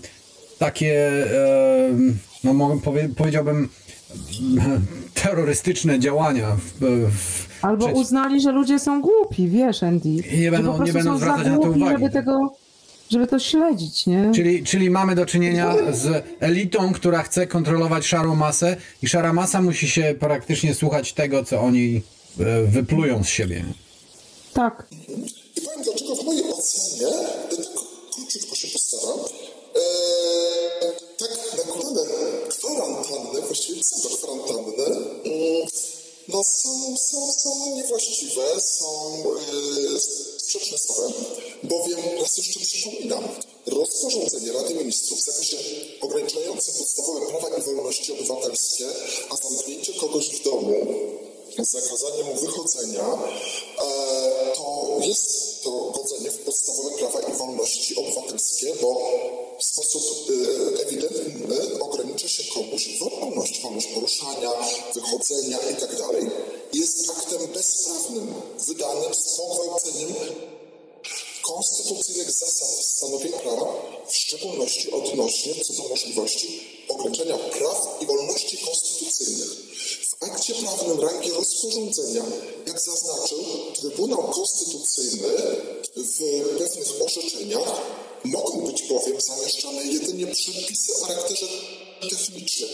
[0.60, 1.26] takie,
[1.90, 2.82] um, no
[3.16, 3.70] powiedziałbym,
[5.24, 6.58] terrorystyczne działania.
[6.80, 8.02] W, w Albo przeciw...
[8.02, 10.10] uznali, że ludzie są głupi, wiesz, Andy.
[10.10, 11.98] I nie będą, nie będą zwracać na to uwagi.
[11.98, 12.54] Żeby tego
[13.10, 14.32] żeby to śledzić, nie?
[14.36, 19.62] Czyli, czyli mamy do czynienia z elitą, która chce kontrolować szarą masę i szara masa
[19.62, 22.02] musi się praktycznie słuchać tego, co oni
[22.40, 23.66] e, wyplują z siebie.
[24.54, 24.88] Tak.
[25.64, 27.08] I powiem dlaczego w mojej ocenie,
[27.50, 27.60] tak
[28.16, 32.04] króciutko się postaram, e, tak nakładane
[32.50, 35.68] kwarantanny, właściwie pseudo kwarantanny, mm,
[36.28, 39.24] no są, są, są niewłaściwe, są
[39.92, 40.00] yy,
[40.40, 41.14] sprzeczne z prawem,
[41.64, 43.24] bowiem raz jeszcze przypominam,
[43.66, 45.58] rozporządzenie Rady Ministrów w zakresie
[46.02, 48.86] ograniczającym podstawowe prawa i wolności obywatelskie,
[49.30, 50.86] a zamknięcie kogoś w domu
[51.62, 53.06] z zakazaniem mu wychodzenia,
[53.82, 59.12] e, to jest to godzenie w podstawowe prawa i wolności obywatelskie, bo
[59.60, 64.52] w sposób e, ewidentny ogranicza się komuś wolność, wolność poruszania,
[64.94, 65.98] wychodzenia itd.
[65.98, 66.14] Tak
[66.74, 68.34] jest aktem bezprawnym,
[68.68, 70.14] wydanym z pogwałceniem
[71.42, 73.66] konstytucyjnych zasad stanowienia prawa,
[74.08, 79.73] w szczególności odnośnie co do możliwości ograniczenia praw i wolności konstytucyjnych.
[80.26, 82.24] Akcie prawnym rangi rozporządzenia,
[82.68, 83.40] jak zaznaczył
[83.80, 85.28] Trybunał Konstytucyjny
[85.96, 86.20] w
[86.58, 87.82] pewnych orzeczeniach,
[88.24, 91.48] mogą być bowiem zamieszczane jedynie przepisy o charakterze
[92.10, 92.70] technicznym,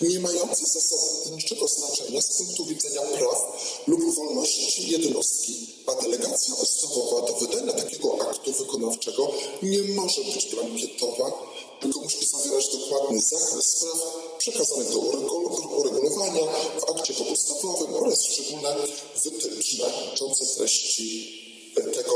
[0.00, 3.38] nie mający zasadniczego znaczenia z punktu widzenia praw
[3.86, 9.32] lub wolności jednostki, a delegacja ustawowa do wydania takiego aktu wykonawczego
[9.62, 11.32] nie może być blankietowa,
[11.80, 13.98] tylko musi zawierać dokładny zakres spraw
[14.38, 16.42] przekazanych do uregulowania
[16.80, 18.76] w akcie podstawowym oraz szczególne
[19.24, 22.14] wytyczne dotyczące treści tego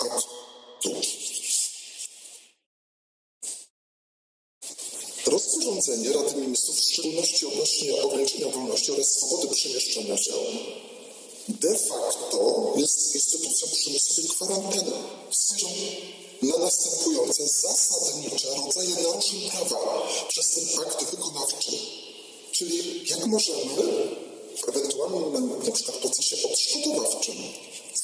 [0.00, 0.90] aktu.
[5.26, 10.32] Rozporządzenie Rady Ministrów, w szczególności odnośnie ograniczenia wolności oraz swobody przemieszczania się,
[11.48, 14.92] de facto jest instytucją przymusowej kwarantanny.
[16.42, 21.72] Na następujące zasadnicze rodzaje naruszeń prawa przez ten akt wykonawczy.
[22.52, 23.64] Czyli jak możemy
[24.56, 27.34] w ewentualnym na przykład procesie odszkodowawczym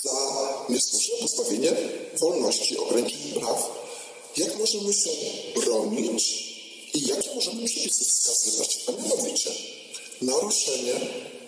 [0.02, 1.72] za niesłuszne pozbawienie
[2.20, 3.70] wolności, ograniczenie praw,
[4.36, 5.10] jak możemy się
[5.54, 6.54] bronić
[6.94, 9.50] i jakie możemy przepisy wskazywać, a mianowicie
[10.22, 10.94] naruszenie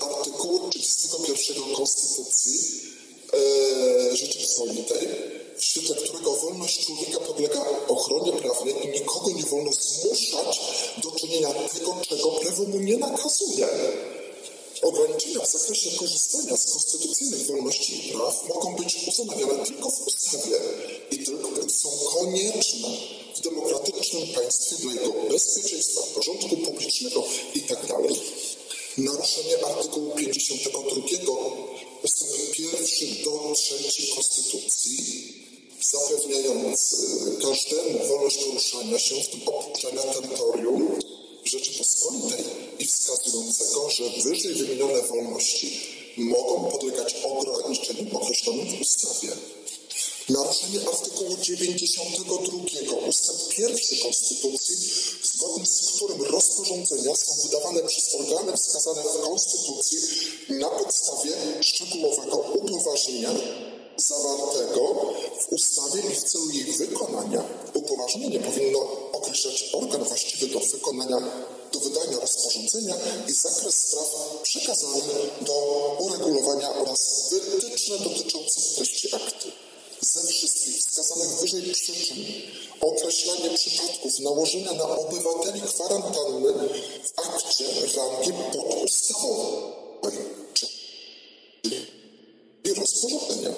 [0.00, 2.80] artykułu 31 Konstytucji
[3.32, 5.08] e, Rzeczypospolitej,
[5.58, 10.60] świetle którego wolność człowieka podlega ochronie prawnej i nikogo nie wolno zmuszać
[11.02, 13.68] do czynienia tego, czego prawo mu nie nakazuje.
[14.82, 20.60] Ograniczenia w zakresie korzystania z konstytucyjnych wolności i praw mogą być ustanawiane tylko w ustawie
[21.10, 22.88] i tylko gdy są konieczne
[23.36, 27.24] w demokratycznym państwie dla jego bezpieczeństwa, porządku publicznego
[27.54, 27.86] itd.
[27.86, 28.00] Tak
[28.98, 30.80] Naruszenie artykułu 52
[32.02, 35.45] ustęp pierwszy do trzeci Konstytucji
[35.92, 36.96] zapewniający
[37.42, 40.98] każdemu wolność poruszania się, w tym opuszczania terytorium
[41.44, 42.44] Rzeczypospolitej
[42.78, 45.80] i wskazującego, że wyżej wymienione wolności
[46.16, 49.28] mogą podlegać ograniczeniom określonym w ustawie.
[50.28, 54.76] Naruszenie artykułu 92 ustęp 1 Konstytucji,
[55.22, 59.98] zgodnie z którym rozporządzenia są wydawane przez organy wskazane w Konstytucji
[60.48, 63.30] na podstawie szczegółowego upoważnienia
[63.96, 67.44] zawartego w ustawie i w celu jej wykonania.
[67.74, 68.78] Upoważnienie powinno
[69.12, 71.18] określać organ właściwy do wykonania,
[71.72, 72.94] do wydania rozporządzenia
[73.28, 74.08] i zakres spraw
[74.42, 75.02] przekazany
[75.40, 75.54] do
[76.00, 79.48] uregulowania oraz wytyczne dotyczące treści aktu.
[80.00, 82.16] Ze wszystkich wskazanych wyżej przyczyn
[82.80, 86.52] określanie przypadków nałożenia na obywateli kwarantanny
[87.02, 87.64] w akcie
[87.96, 90.18] rangi podustawowej,
[92.66, 93.50] czyli rozporządzenia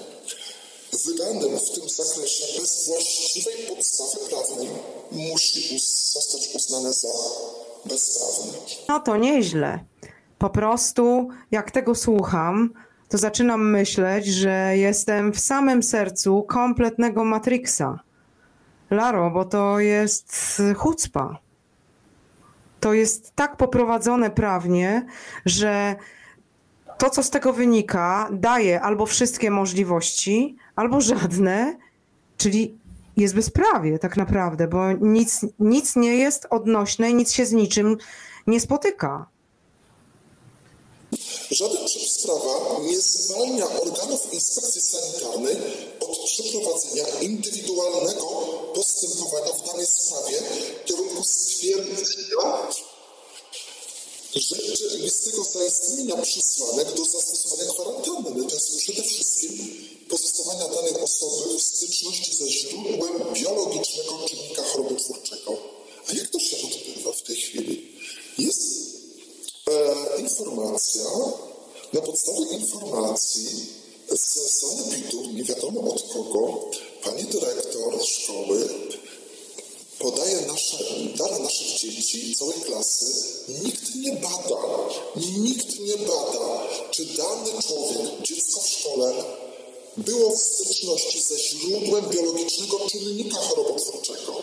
[1.07, 4.69] wydanym w tym zakresie bez właściwej podstawy prawnej
[5.13, 5.79] musi
[6.13, 7.09] zostać uznane za
[7.85, 8.53] bezprawne.
[8.89, 9.79] No to nieźle.
[10.39, 12.71] Po prostu, jak tego słucham,
[13.09, 18.01] to zaczynam myśleć, że jestem w samym sercu kompletnego Matrixa.
[18.91, 21.39] Laro, bo to jest chucpa.
[22.81, 25.07] To jest tak poprowadzone prawnie,
[25.47, 25.97] że
[26.99, 31.79] to, co z tego wynika, daje albo wszystkie możliwości, albo żadne,
[32.39, 32.79] czyli
[33.17, 37.97] jest bezprawie tak naprawdę, bo nic, nic nie jest odnośne, nic się z niczym
[38.47, 39.27] nie spotyka.
[41.51, 42.27] Żaden przepis
[42.83, 45.57] nie zwalnia organów inspekcji sanitarnej
[46.01, 48.27] od przeprowadzenia indywidualnego
[48.75, 50.39] postępowania w danej sprawie
[50.83, 52.69] w kierunku stwierdzenia
[54.39, 58.45] rzeczywistego zaistnienia przesłanek do zastosowania kwarantanny.
[58.49, 59.75] To jest przede wszystkim
[60.09, 65.57] pozostawania danej osoby w styczności ze źródłem biologicznego czynnika chorobotwórczego.
[66.09, 67.99] A jak to się odbywa w tej chwili?
[68.39, 68.63] Jest
[69.71, 71.05] e, informacja,
[71.93, 73.67] na podstawie informacji
[74.11, 76.71] z sanepidu, nie wiadomo od kogo,
[77.05, 78.69] pani dyrektor szkoły
[79.99, 80.77] podaje nasze,
[81.17, 83.05] dane naszych dzieci, całej klasy,
[83.49, 84.61] nikt nie bada,
[85.17, 89.25] nikt nie bada, czy dany człowiek, dziecko w szkole
[89.97, 94.43] było w styczności ze źródłem biologicznego czynnika chorobotwórczego.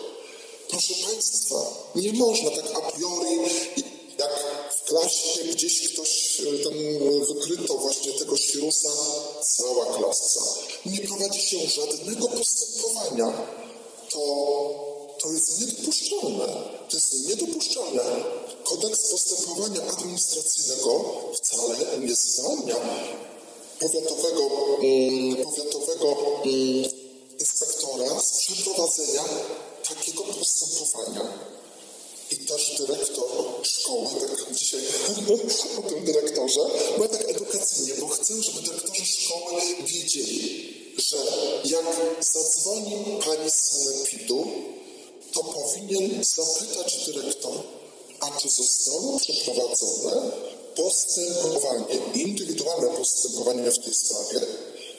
[0.68, 1.56] Proszę Państwa,
[1.94, 3.36] nie można tak a priori,
[4.18, 4.44] jak
[4.76, 6.72] w klasie gdzieś ktoś e, tam
[7.26, 8.88] wykryto właśnie tego wirusa,
[9.56, 10.40] cała klasa.
[10.86, 13.46] Nie prowadzi się żadnego postępowania.
[14.10, 14.95] To
[15.26, 16.46] to jest niedopuszczalne.
[16.88, 18.02] To jest niedopuszczalne.
[18.64, 21.04] Kodeks postępowania administracyjnego
[21.34, 22.76] wcale nie zwalnia
[23.80, 24.50] powiatowego,
[24.82, 26.90] mm, powiatowego mm,
[27.40, 29.24] inspektora z przeprowadzenia
[29.88, 31.32] takiego postępowania.
[32.30, 33.28] I też dyrektor
[33.62, 34.80] szkoły, tak dzisiaj
[35.78, 36.60] o tym dyrektorze,
[36.98, 41.16] bo tak edukacyjnie, bo chcę, żeby dyrektorzy szkoły wiedzieli, że
[41.64, 41.84] jak
[42.20, 44.46] zadzwoni pani z sanepidu,
[45.36, 47.54] to powinien zapytać dyrektor,
[48.20, 50.32] a czy zostało przeprowadzone
[50.74, 54.40] postępowanie, indywidualne postępowanie w tej sprawie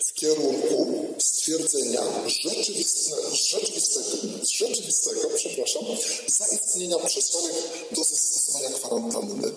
[0.05, 4.09] w kierunku stwierdzenia rzeczywistego, rzeczywistego,
[4.43, 5.83] rzeczywistego przepraszam,
[6.27, 7.55] zaistnienia przesłanek
[7.91, 9.51] do zastosowania kwarantanny.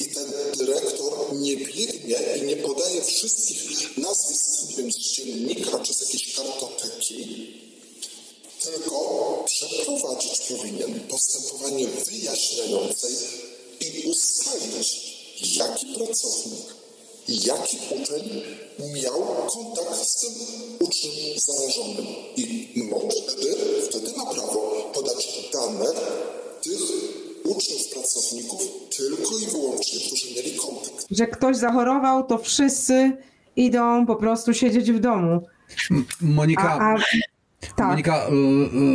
[0.00, 4.48] I ten dyrektor nie biegnie i nie podaje wszystkich nazwisk,
[4.90, 7.67] z dziennika czy z jakiejś kartoteki,
[8.62, 8.98] tylko
[9.46, 13.08] przeprowadzić powinien postępowanie wyjaśniające
[13.80, 15.18] i ustalić,
[15.56, 16.66] jaki pracownik,
[17.28, 18.42] jaki uczeń
[18.94, 20.32] miał kontakt z tym
[20.80, 22.06] uczniem zarażonym.
[22.36, 23.56] I może wtedy,
[23.88, 25.86] wtedy ma prawo podać dane
[26.62, 26.80] tych
[27.44, 28.62] uczniów, pracowników
[28.96, 31.06] tylko i wyłącznie, którzy mieli kontakt.
[31.10, 33.12] Że ktoś zachorował, to wszyscy
[33.56, 35.40] idą po prostu siedzieć w domu.
[36.20, 36.96] Monika, A, a,
[37.60, 37.88] tak.
[37.88, 38.26] Monika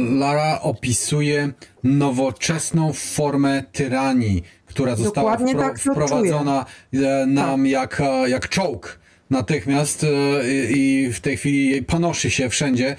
[0.09, 1.51] Lara opisuje
[1.83, 8.99] nowoczesną formę tyranii, która została Dokładnie tak wprowadzona e, nam jak, e, jak czołg.
[9.29, 10.07] Natychmiast e,
[10.71, 12.95] i w tej chwili panoszy się wszędzie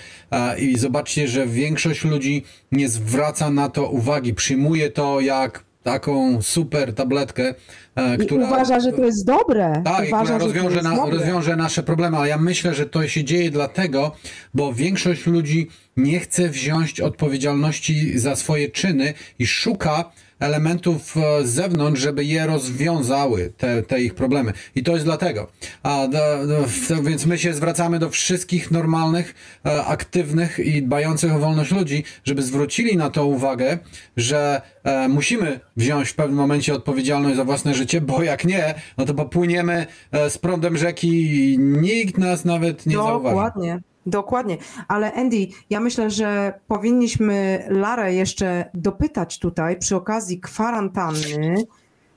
[0.59, 6.95] i zobaczcie, że większość ludzi nie zwraca na to uwagi, przyjmuje to jak taką super
[6.95, 7.55] tabletkę,
[7.97, 9.83] e, I która uważa, że to jest dobre.
[9.85, 11.19] tak, uważa, która rozwiąże, na, dobre.
[11.19, 14.13] rozwiąże nasze problemy, ale ja myślę, że to się dzieje dlatego,
[14.55, 20.11] bo większość ludzi nie chce wziąć odpowiedzialności za swoje czyny i szuka
[20.45, 24.53] elementów e, z zewnątrz, żeby je rozwiązały, te, te ich problemy.
[24.75, 25.47] I to jest dlatego.
[25.83, 29.35] A, do, do, więc my się zwracamy do wszystkich normalnych,
[29.67, 33.79] e, aktywnych i dbających o wolność ludzi, żeby zwrócili na to uwagę,
[34.17, 39.05] że e, musimy wziąć w pewnym momencie odpowiedzialność za własne życie, bo jak nie, no
[39.05, 43.35] to popłyniemy e, z prądem rzeki i nikt nas nawet nie zauważy.
[43.35, 43.81] Dokładnie.
[44.07, 44.57] Dokładnie,
[44.89, 51.67] ale Andy, ja myślę, że powinniśmy Larę jeszcze dopytać tutaj przy okazji kwarantanny,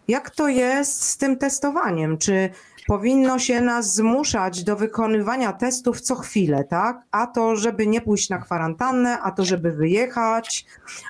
[0.08, 2.18] jak to jest z tym testowaniem?
[2.18, 2.50] Czy
[2.88, 7.02] powinno się nas zmuszać do wykonywania testów co chwilę, tak?
[7.12, 10.66] A to, żeby nie pójść na kwarantannę, a to, żeby wyjechać,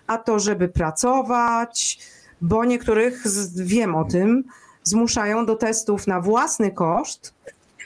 [0.08, 2.00] a to, żeby pracować,
[2.42, 3.24] bo niektórych,
[3.56, 4.44] wiem o tym,
[4.84, 7.34] zmuszają do testów na własny koszt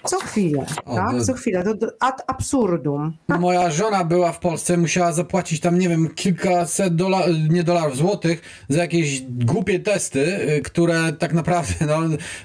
[0.06, 1.11] co chwilę, O, tak?
[1.11, 3.14] to- Co chwilę, do ad absurdum.
[3.28, 8.41] Moja żona była w Polsce, musiała zapłacić tam, nie wiem, kilkaset dolarów, nie dolarów, złotych
[8.69, 11.99] za jakieś głupie testy, y, które tak naprawdę no,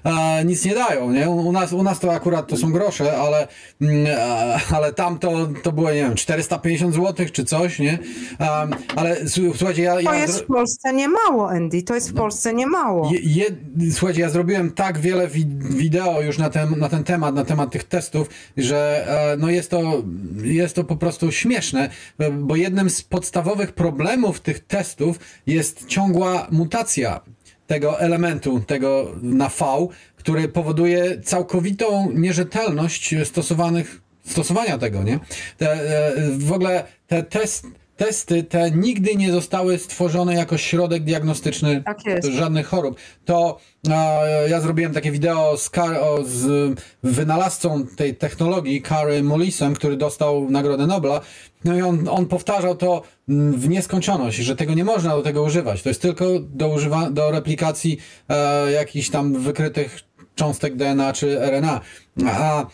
[0.04, 1.12] a, nic nie dają.
[1.12, 1.30] Nie?
[1.30, 3.48] U, nas, u nas to akurat to są grosze, ale,
[3.80, 7.98] mm, a, ale tam to, to było, nie wiem, 450 złotych czy coś, nie?
[8.40, 9.16] Um, ale
[9.56, 10.02] słuchajcie, ja...
[10.02, 13.10] To jest w Polsce nie mało, Andy, to jest w Polsce nie mało.
[13.12, 13.46] Je, je,
[13.92, 17.70] słuchajcie, ja zrobiłem tak wiele wi wideo już na ten, na ten temat, na temat
[17.70, 20.02] tych testów, że e, no jest, to,
[20.42, 21.88] jest to po prostu śmieszne,
[22.32, 27.20] bo jednym z podstawowych problemów tych testów jest ciągła mutacja
[27.66, 35.18] tego elementu, tego na V, który powoduje całkowitą nierzetelność stosowanych, stosowania tego, nie?
[35.58, 37.66] Te, e, w ogóle te test,
[37.96, 41.98] testy te nigdy nie zostały stworzone jako środek diagnostyczny Tak
[42.32, 42.96] żadnych chorób.
[43.24, 43.58] To
[43.88, 49.96] e, ja zrobiłem takie wideo z, Kar- o, z wynalazcą tej technologii, Kary Mullisem, który
[49.96, 51.20] dostał Nagrodę Nobla.
[51.64, 55.42] No i on, on powtarzał to mm, w nieskończoność, że tego nie można do tego
[55.42, 55.82] używać.
[55.82, 57.98] To jest tylko do, używa- do replikacji
[58.28, 60.00] e, jakichś tam wykrytych
[60.34, 61.80] cząstek DNA czy RNA.
[62.26, 62.66] A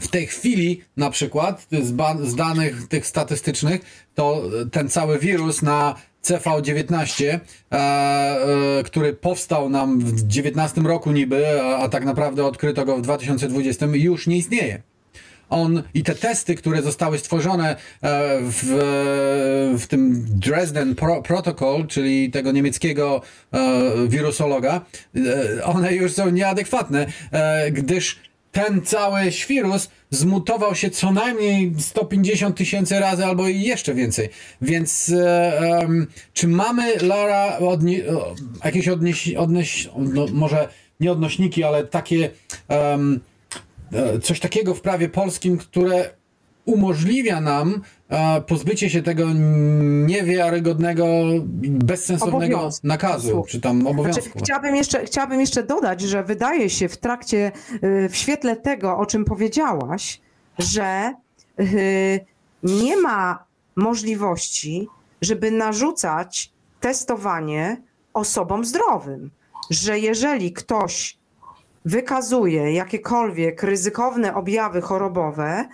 [0.00, 1.96] w tej chwili, na przykład, z,
[2.28, 3.80] z danych tych statystycznych,
[4.14, 5.94] to ten cały wirus na
[6.24, 12.84] CV19, e, e, który powstał nam w 19 roku niby, a, a tak naprawdę odkryto
[12.84, 14.82] go w 2020, już nie istnieje.
[15.50, 17.76] On i te testy, które zostały stworzone e,
[18.40, 18.64] w,
[19.78, 23.22] w tym Dresden Pro Protocol, czyli tego niemieckiego
[23.52, 23.58] e,
[24.08, 24.80] wirusologa,
[25.58, 32.56] e, one już są nieadekwatne, e, gdyż ten cały świrus zmutował się co najmniej 150
[32.56, 34.28] tysięcy razy albo i jeszcze więcej.
[34.62, 38.02] Więc e, em, czy mamy, Lara, odnie,
[38.64, 40.68] jakieś odnieś, odnieś, no, może
[41.00, 42.30] nie odnośniki, ale takie
[42.70, 42.98] e,
[44.22, 46.10] coś takiego w prawie polskim, które
[46.64, 47.82] umożliwia nam
[48.46, 49.26] pozbycie się tego
[50.06, 51.06] niewiarygodnego,
[51.62, 52.86] bezsensownego Obowiązku.
[52.86, 54.22] nakazu, czy tam obowiązku.
[54.22, 57.52] Znaczy, chciałabym, jeszcze, chciałabym jeszcze dodać, że wydaje się w trakcie,
[57.84, 60.20] y, w świetle tego, o czym powiedziałaś,
[60.58, 61.14] że
[61.60, 62.20] y,
[62.62, 63.44] nie ma
[63.76, 64.88] możliwości,
[65.22, 67.82] żeby narzucać testowanie
[68.14, 69.30] osobom zdrowym.
[69.70, 71.18] Że jeżeli ktoś
[71.84, 75.68] wykazuje jakiekolwiek ryzykowne objawy chorobowe,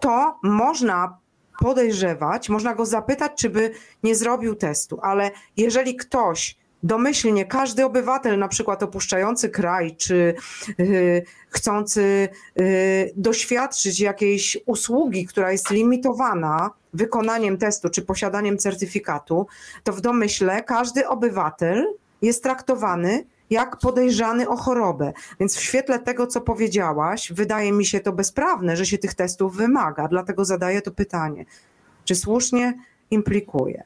[0.00, 1.18] to można
[1.58, 3.70] podejrzewać, można go zapytać, czy by
[4.02, 10.34] nie zrobił testu, ale jeżeli ktoś domyślnie każdy obywatel, na przykład opuszczający kraj, czy
[10.80, 12.28] y, chcący
[12.60, 19.46] y, doświadczyć jakiejś usługi, która jest limitowana wykonaniem testu czy posiadaniem certyfikatu,
[19.84, 25.12] to w domyśle każdy obywatel jest traktowany jak podejrzany o chorobę.
[25.40, 29.56] Więc w świetle tego, co powiedziałaś, wydaje mi się to bezprawne, że się tych testów
[29.56, 30.08] wymaga.
[30.08, 31.44] Dlatego zadaję to pytanie.
[32.04, 32.74] Czy słusznie
[33.10, 33.82] implikuje?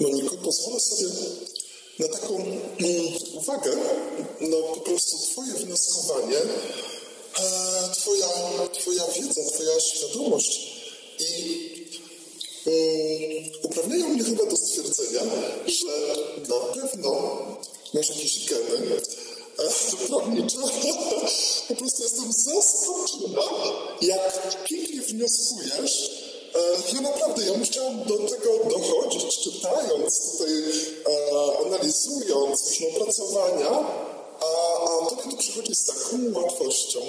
[0.00, 1.10] Moniko, pozwolę sobie
[1.98, 2.58] na taką mm,
[3.34, 3.70] uwagę,
[4.40, 8.26] no po prostu Twoje wnioskowanie, e, twoja,
[8.72, 10.78] twoja wiedza, Twoja świadomość
[11.18, 11.88] i
[12.66, 15.20] mm, uprawniają mnie chyba do stwierdzenia,
[15.66, 15.86] że
[16.48, 17.10] na pewno
[17.94, 19.00] masz jakieś geny
[20.08, 20.58] prawnicze.
[21.68, 23.42] po prostu jestem zaskoczona,
[24.00, 26.10] jak pięknie wnioskujesz,
[26.54, 30.52] E, ja naprawdę, ja musiałam do tego dochodzić, czytając tutaj,
[31.06, 33.70] e, analizując różne opracowania,
[34.40, 37.00] a, a tobie to przychodzi z taką łatwością.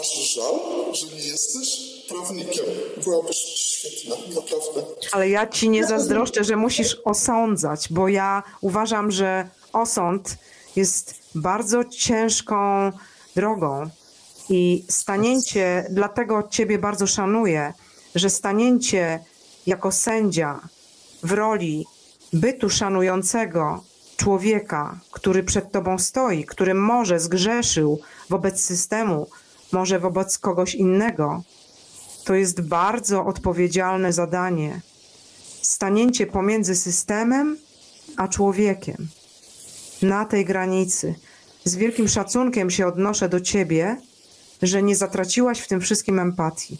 [0.00, 0.54] Aż żal,
[0.92, 2.64] że nie jesteś prawnikiem.
[3.04, 4.82] Byłabyś świetna, naprawdę.
[5.12, 10.38] Ale ja ci nie zazdroszczę, że musisz osądzać, bo ja uważam, że osąd
[10.76, 12.92] jest bardzo ciężką
[13.36, 13.90] drogą
[14.48, 17.72] i stanięcie, dlatego ciebie bardzo szanuję,
[18.14, 19.24] że stanięcie
[19.66, 20.60] jako sędzia
[21.22, 21.86] w roli
[22.32, 23.84] bytu szanującego
[24.16, 28.00] człowieka, który przed tobą stoi, który może zgrzeszył
[28.30, 29.26] wobec systemu,
[29.72, 31.42] może wobec kogoś innego,
[32.24, 34.80] to jest bardzo odpowiedzialne zadanie.
[35.62, 37.56] Stanięcie pomiędzy systemem
[38.16, 39.08] a człowiekiem
[40.02, 41.14] na tej granicy.
[41.64, 43.96] Z wielkim szacunkiem się odnoszę do ciebie,
[44.62, 46.76] że nie zatraciłaś w tym wszystkim empatii.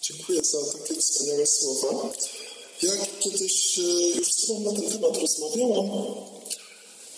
[0.00, 2.12] Dziękuję za takie wspaniałe słowa.
[2.82, 3.82] Ja kiedyś e,
[4.18, 5.90] już z Tobą na ten temat rozmawiałam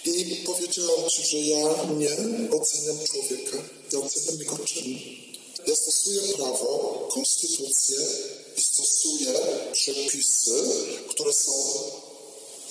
[0.04, 2.10] i powiedziałam Ci, że ja nie
[2.50, 3.56] oceniam człowieka,
[3.92, 4.98] ja oceniam jego czyn.
[5.66, 7.98] Ja stosuję prawo, konstytucję
[8.56, 9.32] i stosuję
[9.72, 10.62] przepisy,
[11.08, 11.52] które są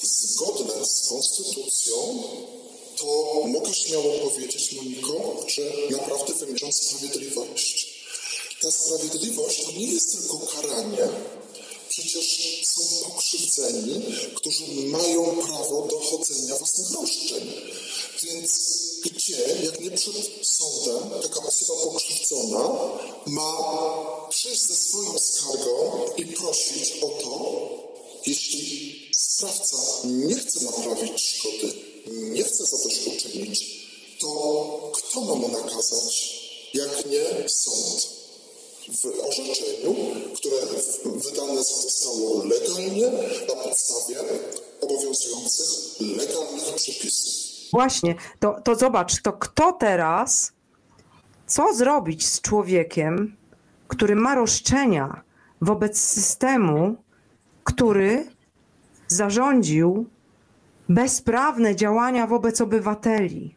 [0.01, 2.23] zgodne z konstytucją,
[2.95, 5.61] to mogę śmiało powiedzieć, Moniko, że
[5.91, 7.97] naprawdę wymierzam sprawiedliwość.
[8.61, 11.07] Ta sprawiedliwość to nie jest tylko karanie.
[11.89, 14.01] Przecież są pokrzywdzeni,
[14.35, 17.53] którzy mają prawo dochodzenia własnych roszczeń.
[18.23, 22.69] Więc gdzie, jak nie przed sądem, taka osoba pokrzywdzona
[23.25, 23.53] ma
[24.29, 27.69] przyjść ze swoją skargą i prosić o to,
[28.25, 31.73] jeśli sprawca nie chce naprawić szkody,
[32.07, 33.87] nie chce zadośćuczynić,
[34.19, 36.41] to kto ma mu nakazać,
[36.73, 38.17] jak nie sąd?
[38.87, 39.95] w orzeczeniu,
[40.35, 40.57] które
[41.05, 43.11] wydane zostało legalnie
[43.47, 44.17] na podstawie
[44.81, 45.67] obowiązujących
[45.99, 47.33] legalnych przepisów.
[47.71, 50.51] Właśnie, to, to zobacz, to kto teraz,
[51.47, 53.35] co zrobić z człowiekiem,
[53.87, 55.21] który ma roszczenia
[55.61, 56.95] wobec systemu,
[57.63, 58.36] który
[59.07, 60.05] zarządził
[60.89, 63.55] bezprawne działania wobec obywateli.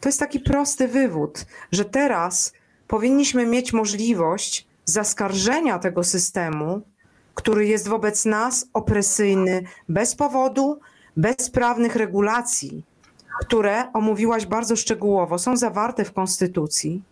[0.00, 2.52] To jest taki prosty wywód, że teraz
[2.88, 6.82] powinniśmy mieć możliwość zaskarżenia tego systemu,
[7.34, 10.80] który jest wobec nas opresyjny bez powodu,
[11.16, 12.82] bez prawnych regulacji,
[13.40, 17.02] które omówiłaś bardzo szczegółowo, są zawarte w Konstytucji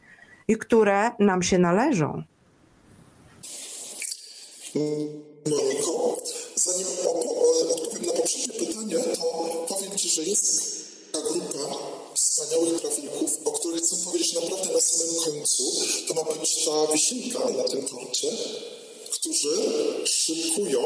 [0.49, 2.23] i które nam się należą.
[5.47, 6.10] Moniko,
[6.65, 6.87] zanim
[7.71, 10.81] odpowiem na poprzednie pytanie, to powiem Ci, że jest
[11.13, 11.77] ta grupa
[12.15, 15.65] wspaniałych prawników, o których chcę powiedzieć naprawdę na samym końcu.
[16.09, 18.29] To ma być ta wisienka na tym torcie,
[19.11, 19.57] którzy
[20.05, 20.83] szykują,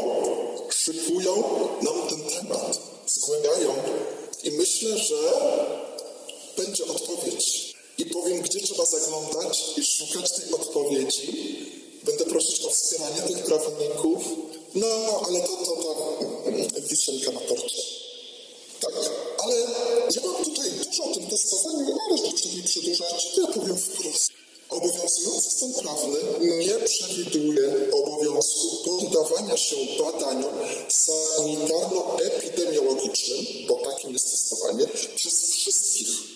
[0.70, 1.42] szykują
[1.82, 3.74] nam ten temat, zgłębiają.
[4.44, 5.16] I myślę, że
[6.56, 7.74] będzie odpowiedź.
[7.98, 11.56] I powiem, gdzie trzeba zaglądać i szukać tej odpowiedzi.
[12.02, 14.22] Będę prosić o wspieranie tych prawników.
[14.74, 14.86] No,
[15.28, 15.76] ale to, to
[16.74, 17.82] ta wisienka na torcie.
[18.80, 18.92] Tak,
[19.38, 19.56] ale
[20.14, 24.30] ja mam tutaj dużo o tym testowaniu, ale żeby nie przedłużać, ja powiem wprost.
[24.70, 30.54] Obowiązujący stan prawny nie przewiduje obowiązku poddawania się badaniom
[30.88, 34.86] sanitarno-epidemiologicznym, bo takim jest testowanie,
[35.16, 36.33] przez wszystkich.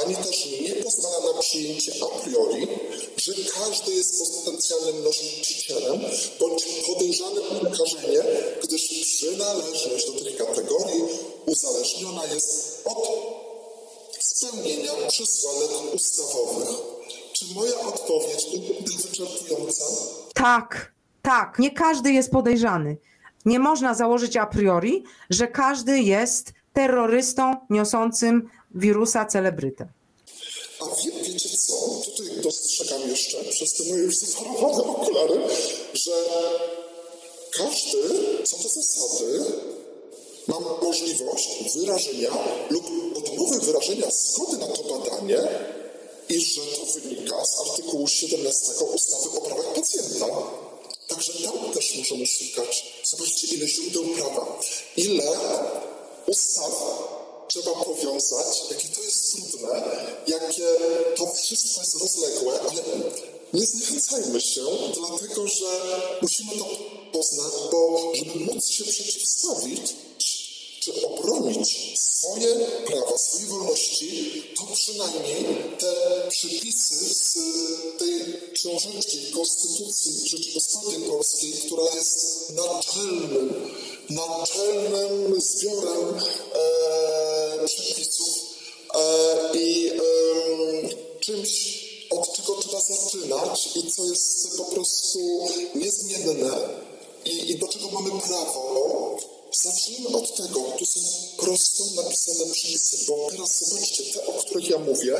[0.00, 2.68] Ani też nie pozwala na przyjęcie a priori,
[3.16, 6.00] że każdy jest potencjalnym nosicielem
[6.40, 8.22] bądź podejrzanym o nakażenie,
[8.62, 11.02] gdyż przynależność do tych kategorii
[11.46, 13.08] uzależniona jest od
[14.18, 16.68] spełnienia przesłanek ustawowych.
[17.32, 18.46] Czy moja odpowiedź
[18.86, 19.84] jest wyczerpująca?
[20.34, 20.92] Tak,
[21.22, 21.58] tak.
[21.58, 22.96] Nie każdy jest podejrzany.
[23.44, 29.88] nie można założyć a priori, że każdy jest terrorystą niosącym wirusa celebrytę.
[30.80, 31.74] A wie, wiecie co?
[32.04, 35.40] Tutaj dostrzegam jeszcze przez te moje już zaparowane okulary,
[35.94, 36.12] że
[37.50, 37.98] każdy
[38.44, 39.44] co do zasady
[40.46, 42.30] ma możliwość wyrażenia
[42.70, 42.84] lub
[43.16, 45.38] odmowy wyrażenia zgody na to badanie
[46.28, 50.26] i że to wynika z artykułu 17 ustawy o prawach pacjenta.
[51.08, 52.92] Także tam też możemy szukać.
[53.04, 54.60] Zobaczcie, ile źródeł prawa,
[54.96, 55.32] ile
[56.26, 56.72] ustaw
[57.52, 59.82] trzeba powiązać, jakie to jest trudne,
[60.26, 60.66] jakie
[61.16, 62.82] to wszystko jest rozległe, ale
[63.52, 64.64] nie zniechęcajmy się,
[64.94, 65.66] dlatego że
[66.22, 66.66] musimy to
[67.12, 69.80] poznać, bo żeby móc się przeciwstawić,
[70.80, 72.54] czy obronić swoje
[72.86, 75.44] prawa, swoje wolności, to przynajmniej
[75.78, 75.94] te
[76.28, 77.34] przepisy z
[77.98, 83.70] tej książeczki Konstytucji Rzeczypospolitej Polskiej, która jest naczelnym,
[84.10, 86.14] naczelnym zbiorem
[86.54, 86.81] e,
[87.66, 88.28] przepisów
[88.94, 89.92] e, i
[91.20, 95.20] czymś, od czego trzeba zaczynać i co jest po prostu
[95.74, 96.50] niezmienne
[97.24, 98.92] i, i do czego mamy prawo,
[99.60, 100.60] Zacznijmy od tego.
[100.78, 101.00] Tu są
[101.36, 105.16] prosto napisane przepisy, bo teraz zobaczcie, te, o których ja mówię,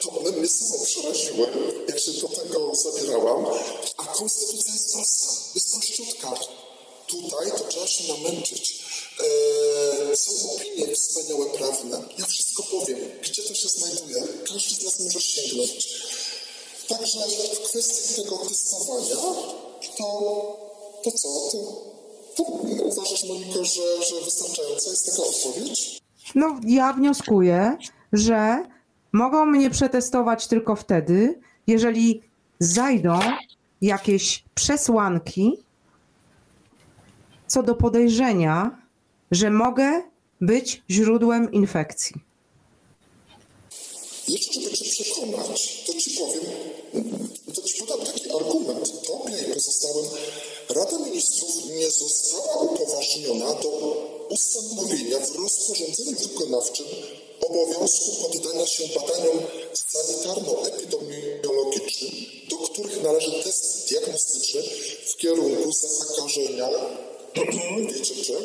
[0.00, 1.48] to one mnie samo przeraziły,
[1.88, 3.46] jak się do tego zabierałam.
[3.96, 6.34] A konstytucja jest prosta, jest prościutka.
[7.06, 8.83] Tutaj to trzeba się namęczyć.
[9.20, 12.02] Eee, są opinie wspaniałe prawne.
[12.18, 14.22] Ja wszystko powiem, gdzie to się znajduje.
[14.48, 15.88] Każdy z nas może sięgnąć.
[16.88, 17.18] Także
[17.54, 19.16] w kwestii tego testowania,
[19.96, 20.56] to,
[21.04, 21.28] to co?
[21.52, 21.94] To
[22.36, 22.42] to
[22.84, 26.00] uważasz, Moniko, że, że wystarczająca jest taka odpowiedź?
[26.34, 27.76] No, ja wnioskuję,
[28.12, 28.64] że
[29.12, 32.22] mogą mnie przetestować tylko wtedy, jeżeli
[32.58, 33.18] zajdą
[33.82, 35.58] jakieś przesłanki
[37.46, 38.78] co do podejrzenia,
[39.30, 40.02] że mogę
[40.40, 42.16] być źródłem infekcji.
[44.28, 46.42] Jeszcze, żeby Cię przekonać, to Ci powiem,
[47.54, 49.06] to Ci podam taki argument.
[49.06, 50.06] Tobie i pozostałym
[50.68, 53.70] Rada Ministrów nie została upoważniona do
[54.30, 56.86] ustanowienia w rozporządzeniu wykonawczym
[57.40, 59.38] obowiązku poddania się badaniom
[59.74, 62.10] sanitarno-epidemiologicznym,
[62.50, 64.62] do których należy test diagnostyczny
[65.06, 66.68] w kierunku zakażenia,
[67.94, 68.36] wiecie czym,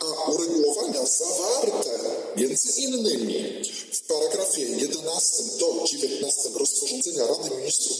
[0.00, 1.90] a uregulowania zawarte
[2.36, 3.62] między innymi
[3.92, 7.96] w paragrafie 11 do 19 rozporządzenia Rady Ministrów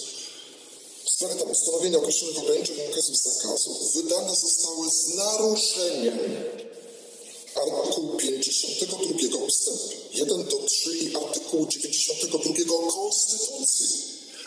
[1.04, 6.18] w sprawie tam ustanowienia określonych ograniczeń nakazu zakazu wydane zostały z naruszeniem
[7.56, 9.78] artykułu 52 ustęp
[10.12, 13.88] 1 do 3 i artykułu 92 Konstytucji,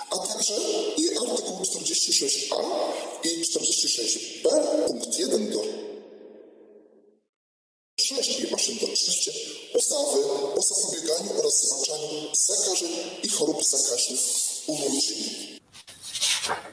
[0.09, 0.53] a także
[0.97, 2.63] i artykułu 46a
[3.23, 4.49] i 46b
[4.87, 5.88] punkt 1 do
[8.15, 9.31] 6 i 8 do 30
[9.75, 10.19] ustawy
[10.55, 12.89] o zapobieganiu oraz zwalczaniu zakażeń
[13.23, 14.19] i chorób zakaźnych
[14.67, 15.15] u ludzi.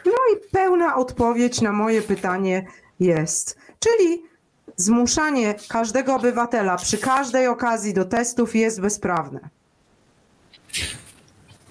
[0.07, 2.67] No i pełna odpowiedź na moje pytanie
[3.01, 3.57] jest.
[3.79, 4.23] Czyli
[4.77, 9.41] zmuszanie każdego obywatela przy każdej okazji do testów jest bezprawne.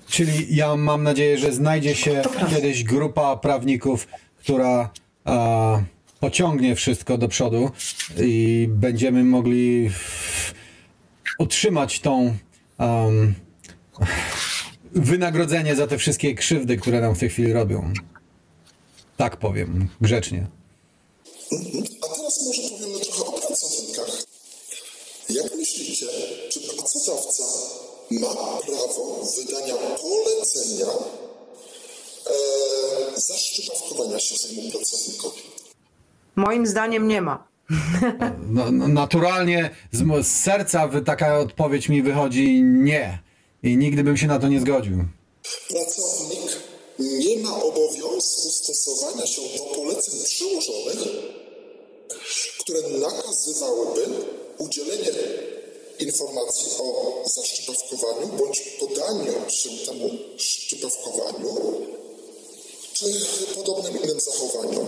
[0.07, 4.07] Czyli ja mam nadzieję, że znajdzie się kiedyś grupa prawników,
[4.39, 4.89] która
[5.25, 5.79] a,
[6.19, 7.71] pociągnie wszystko do przodu
[8.17, 9.89] i będziemy mogli
[11.39, 12.37] utrzymać tą
[12.79, 13.35] um,
[14.91, 17.93] wynagrodzenie za te wszystkie krzywdy, które nam w tej chwili robią.
[19.17, 20.47] Tak powiem, grzecznie.
[22.01, 24.23] A teraz może powiemy trochę o pracownikach.
[25.29, 26.05] Jak myślicie,
[26.49, 27.43] czy pracodawca
[28.11, 28.35] ma
[28.65, 30.87] prawo wydania polecenia
[32.25, 35.54] e, zaszczypawkowania się swojemu pracownikowi?
[36.35, 37.47] Moim zdaniem nie ma.
[38.49, 43.19] No, no, naturalnie z, z serca wy, taka odpowiedź mi wychodzi nie.
[43.63, 45.05] I nigdy bym się na to nie zgodził.
[45.69, 46.51] Pracownik
[46.99, 50.97] nie ma obowiązku stosowania się do poleceń przyłożonych,
[52.59, 54.05] które nakazywałyby
[54.57, 55.11] udzielenie
[55.99, 61.81] informacji o zaszczypawkowaniu bądź podaniu się temu szczypawkowaniu
[62.93, 63.05] czy
[63.55, 64.87] podobnym innym zachowaniom.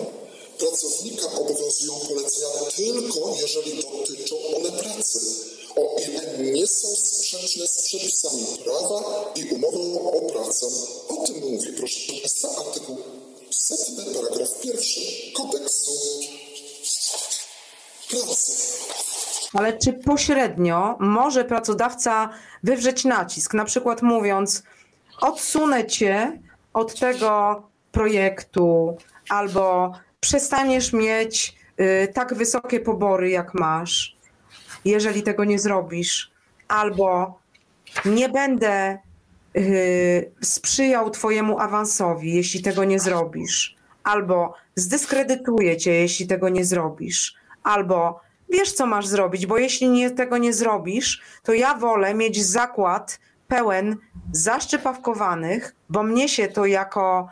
[0.60, 5.20] Pracownika obowiązują polecenia tylko, jeżeli dotyczą one pracy
[5.76, 10.66] o ile nie są sprzeczne z przepisami prawa i umową o pracę.
[11.08, 12.98] O tym mówi, proszę Państwa, artykuł
[13.52, 15.02] setny, paragraf pierwszy
[15.34, 15.92] kodeksu
[18.10, 18.52] pracy.
[19.54, 22.30] Ale czy pośrednio może pracodawca
[22.64, 24.64] wywrzeć nacisk, na przykład mówiąc,
[25.22, 26.42] odsunę cię
[26.74, 28.98] od tego projektu,
[29.30, 34.18] albo przestaniesz mieć y, tak wysokie pobory, jak masz,
[34.86, 36.32] jeżeli tego nie zrobisz,
[36.68, 37.40] albo
[38.06, 38.98] nie będę
[39.58, 47.36] y, sprzyjał Twojemu awansowi, jeśli tego nie zrobisz, albo zdyskredytuję Cię, jeśli tego nie zrobisz,
[47.64, 52.46] albo wiesz, co masz zrobić, bo jeśli nie, tego nie zrobisz, to ja wolę mieć
[52.46, 53.98] zakład pełen
[54.32, 57.30] zaszczepawkowanych, bo mnie się to jako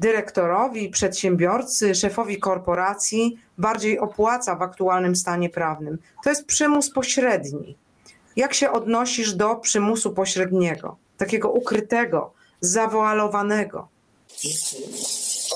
[0.00, 5.98] dyrektorowi, przedsiębiorcy, szefowi korporacji bardziej opłaca w aktualnym stanie prawnym.
[6.24, 7.76] To jest przymus pośredni.
[8.36, 13.88] Jak się odnosisz do przymusu pośredniego, takiego ukrytego, zawoalowanego?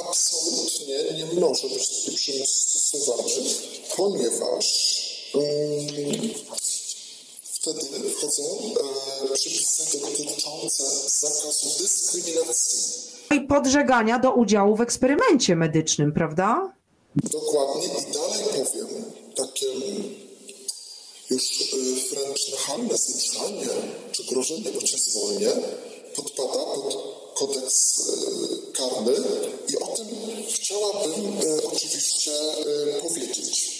[0.08, 3.32] Absolutnie nie może być taki przymus stosowany,
[3.96, 4.98] ponieważ
[5.34, 5.44] um,
[7.42, 16.72] wtedy wchodzą e, przepisy dotyczące zakazu dyskryminacji i podżegania do udziału w eksperymencie medycznym, prawda?
[17.16, 19.04] Dokładnie i dalej powiem,
[19.36, 19.66] takie
[21.30, 23.68] już y, wręcz nachalne zmuszanie
[24.12, 25.50] czy grożenie, zwolnię,
[26.16, 26.96] podpada pod
[27.34, 29.14] kodeks y, karny
[29.68, 30.06] i o tym
[30.54, 32.30] chciałabym y, oczywiście
[33.02, 33.78] powiedzieć.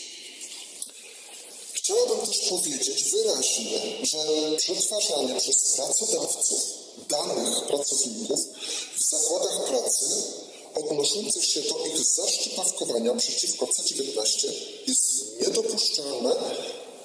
[1.73, 4.19] Chciałabym też powiedzieć wyraźnie, że
[4.57, 8.41] przetwarzanie przez pracodawców danych pracowników
[8.97, 10.07] w zakładach pracy
[10.75, 14.49] odnoszących się do ich zaszczepawkowania przeciwko C19
[14.87, 16.37] jest niedopuszczalne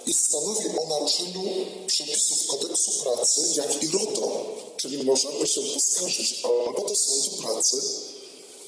[0.06, 1.44] i stanowi o naruszeniu
[1.88, 4.46] przepisów kodeksu pracy, jak i RODO,
[4.78, 7.78] czyli możemy się poskarżyć albo do sądu pracy,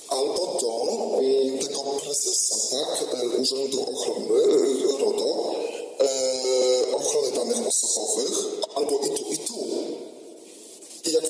[0.07, 5.55] albo do um, tego prezesa tak, e, Urzędu Ochrony e, RODO,
[5.99, 8.45] e, ochrony danych osobowych,
[8.75, 9.84] albo i tu, i tu.
[11.11, 11.23] Jak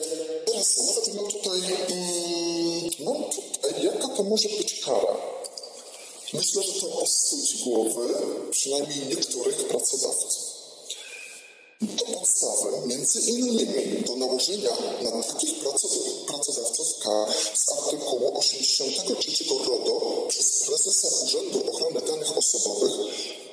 [0.45, 5.17] teraz nawet mam tutaj, mm, mam tutaj, jaka to może być kara?
[6.33, 8.13] Myślę, że to ostudzi głowy
[8.51, 10.55] przynajmniej niektórych pracodawców.
[11.97, 14.69] To podstawę między innymi do nałożenia
[15.01, 15.53] na takich
[16.27, 22.91] pracodawców kar z artykułu 83 RODO przez prezesa Urzędu Ochrony Danych Osobowych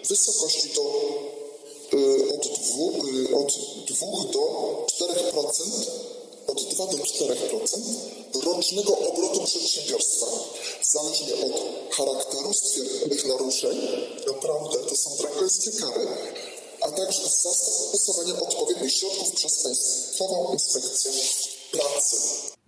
[0.04, 1.41] w wysokości do, y,
[2.34, 3.52] od, 2, y, od
[3.86, 6.12] 2 do 4%
[6.46, 10.26] od 2 do 4% rocznego obrotu przedsiębiorstwa.
[10.82, 13.76] Zależnie od charakteru stwierdzonych naruszeń,
[14.32, 16.06] naprawdę to są drakońskie kary,
[16.80, 21.10] a także zastosowania odpowiednich środków przez Państwową Inspekcję
[21.72, 22.16] Pracy.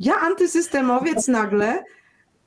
[0.01, 1.85] Ja, antysystemowiec, nagle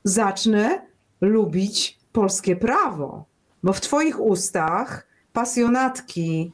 [0.03, 0.87] zacznę
[1.21, 3.23] lubić polskie prawo,
[3.63, 6.51] bo w Twoich ustach pasjonatki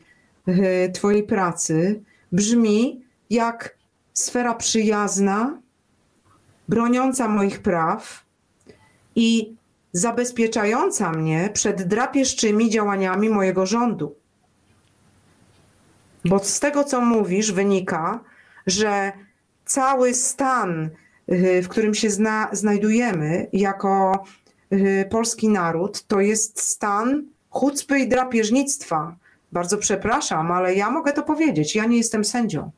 [0.93, 3.75] Twojej pracy brzmi jak
[4.13, 5.57] sfera przyjazna,
[6.67, 8.23] broniąca moich praw
[9.15, 9.55] i
[9.93, 14.15] zabezpieczająca mnie przed drapieżczymi działaniami mojego rządu.
[16.25, 18.19] Bo z tego, co mówisz, wynika,
[18.67, 19.11] że
[19.65, 20.89] cały stan,
[21.31, 24.25] y, w którym się zna, znajdujemy jako
[24.73, 29.15] y, polski naród, to jest stan chucpy i drapieżnictwa.
[29.53, 31.75] Bardzo przepraszam, ale ja mogę to powiedzieć.
[31.75, 32.71] Ja nie jestem sędzią.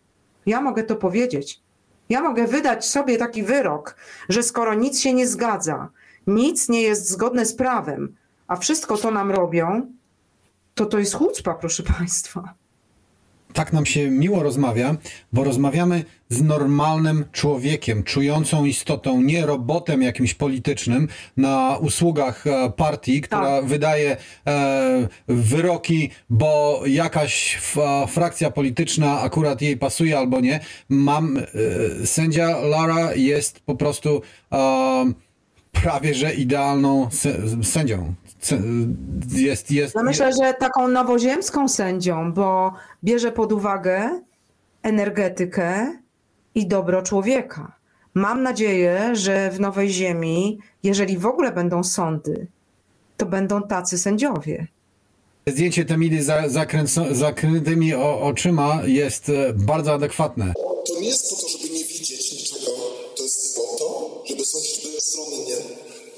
[0.46, 1.60] Ja mogę to powiedzieć.
[2.10, 3.96] Ja mogę wydać sobie taki wyrok,
[4.30, 5.90] że skoro nic się nie zgadza,
[6.28, 8.16] nic nie jest zgodne z prawem,
[8.48, 9.92] a wszystko to nam robią,
[10.76, 12.54] to to jest chucpa, proszę Państwa
[13.56, 14.96] tak nam się miło rozmawia,
[15.34, 23.22] bo rozmawiamy z normalnym człowiekiem, czującą istotą, nie robotem jakimś politycznym na usługach e, partii,
[23.22, 23.66] która tak.
[23.66, 24.18] wydaje
[24.48, 27.60] e, wyroki, bo jakaś
[28.08, 30.60] frakcja polityczna akurat jej pasuje albo nie.
[30.90, 31.44] Mam, e,
[32.06, 35.14] sędzia Lara jest po prostu e,
[35.72, 37.10] prawie że idealną
[37.64, 38.14] sędzią
[39.32, 39.96] jest, jest.
[39.96, 44.22] Ja myślę, że taką nowoziemską sędzią, bo bierze pod uwagę
[44.84, 45.98] energetykę
[46.56, 47.72] i dobro człowieka.
[48.14, 52.48] Mam nadzieję, że w Nowej Ziemi, jeżeli w ogóle będą sądy,
[53.18, 54.68] to będą tacy sędziowie.
[55.48, 56.44] Zdjęcie Temidy za,
[57.12, 60.54] zakrętymi oczyma jest e, bardzo adekwatne.
[60.88, 62.72] To nie jest po to, żeby nie widzieć niczego.
[63.18, 65.56] To jest po to, żeby sądzić bezstronnie.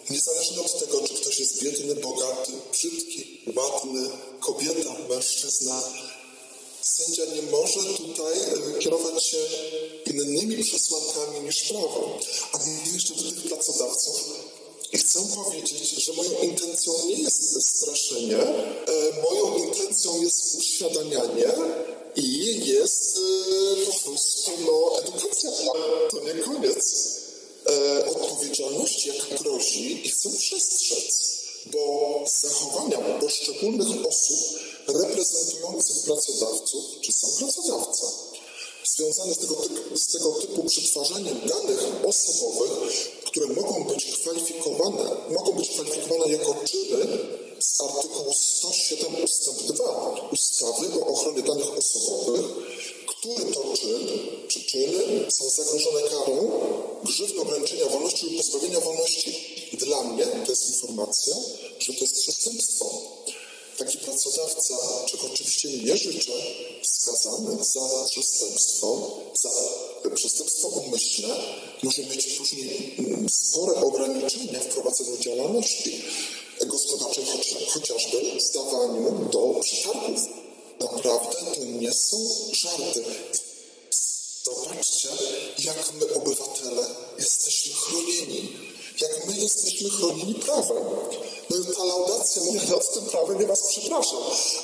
[0.09, 1.16] Niezależnie od tego, czy
[1.61, 5.81] biedny, bogaty, brzydki, ładny, kobieta, mężczyzna,
[6.97, 9.37] sędzia nie może tutaj e, kierować się
[10.05, 12.19] innymi przesłankami niż prawo.
[12.53, 12.59] A
[12.93, 14.23] jeszcze do tych pracodawców
[14.93, 21.53] chcę powiedzieć, że moją intencją nie jest straszenie, e, moją intencją jest uświadamianie
[22.15, 25.51] i jest e, po prostu no, edukacja.
[26.11, 27.17] To nie koniec
[28.09, 31.36] odpowiedzialności, jak grozi i chcę przestrzec
[31.71, 38.07] bo zachowania poszczególnych osób reprezentujących pracodawców, czy sam pracodawca,
[38.85, 42.71] związane z tego, typu, z tego typu przetwarzaniem danych osobowych,
[43.25, 47.07] które mogą być kwalifikowane, mogą być kwalifikowane jako czyny
[47.59, 52.45] z artykułu 107 ustęp 2 ustawy o ochronie danych osobowych,
[53.07, 54.07] który to czyn,
[54.47, 56.51] czy czyny są zagrożone karą
[57.03, 59.57] grzywny ograniczenia wolności lub pozbawienia wolności.
[59.73, 59.96] Dla
[60.57, 61.35] jest informacja,
[61.79, 63.01] że to jest przestępstwo.
[63.77, 66.31] Taki pracodawca, czego oczywiście nie życzę,
[66.83, 69.49] skazany za przestępstwo, za
[70.15, 71.37] przestępstwo umyślne,
[71.83, 76.03] może mieć później mm, spore ograniczenia w prowadzeniu działalności
[76.65, 77.25] gospodarczej,
[77.69, 80.21] chociażby zdawaniu do przetargów.
[80.79, 82.17] Naprawdę to nie są
[82.51, 83.03] żarty.
[84.43, 85.09] Zobaczcie,
[85.59, 86.87] jak my, obywatele,
[87.19, 88.49] jesteśmy chronieni.
[89.01, 90.77] Jak my jesteśmy chronieni prawem.
[91.49, 94.19] No ta laudacja mówi nad tym prawem, ja was przepraszam,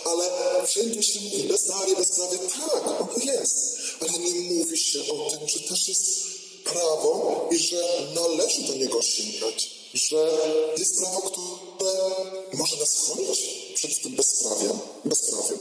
[0.05, 0.29] ale
[0.67, 2.37] wszędzie się mówi bezprawie, bezprawie.
[2.37, 6.23] Tak, ono jest, ale nie mówi się o tym, że też jest
[6.63, 10.31] prawo i że należy do niego sięgać, że
[10.77, 11.93] jest prawo, które
[12.53, 13.39] może nas chronić
[13.75, 14.79] przed tym bezprawiem.
[15.05, 15.59] bezprawiem.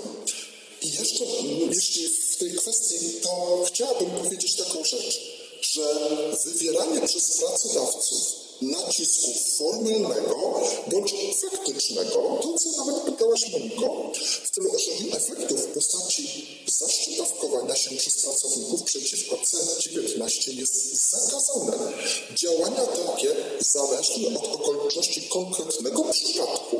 [0.82, 1.24] I jeszcze,
[1.70, 5.20] jeśli w tej kwestii, to chciałabym powiedzieć taką rzecz,
[5.60, 6.10] że
[6.44, 14.12] wywieranie przez pracodawców nacisku formalnego bądź faktycznego, to co nawet pytałaś Moniko,
[14.44, 21.92] w celu osiągnięcia efektów w postaci zaszczytowkowania się przez pracowników przeciwko C19 jest zakazane.
[22.34, 26.76] Działania takie, zależne od okoliczności konkretnego przypadku,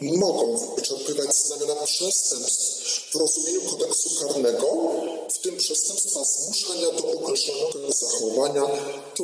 [0.00, 4.66] mogą wyczerpywać znamiona przestępstw w rozumieniu kodeksu karnego,
[5.32, 8.62] w tym przestępstwa zmuszania do określonego zachowania.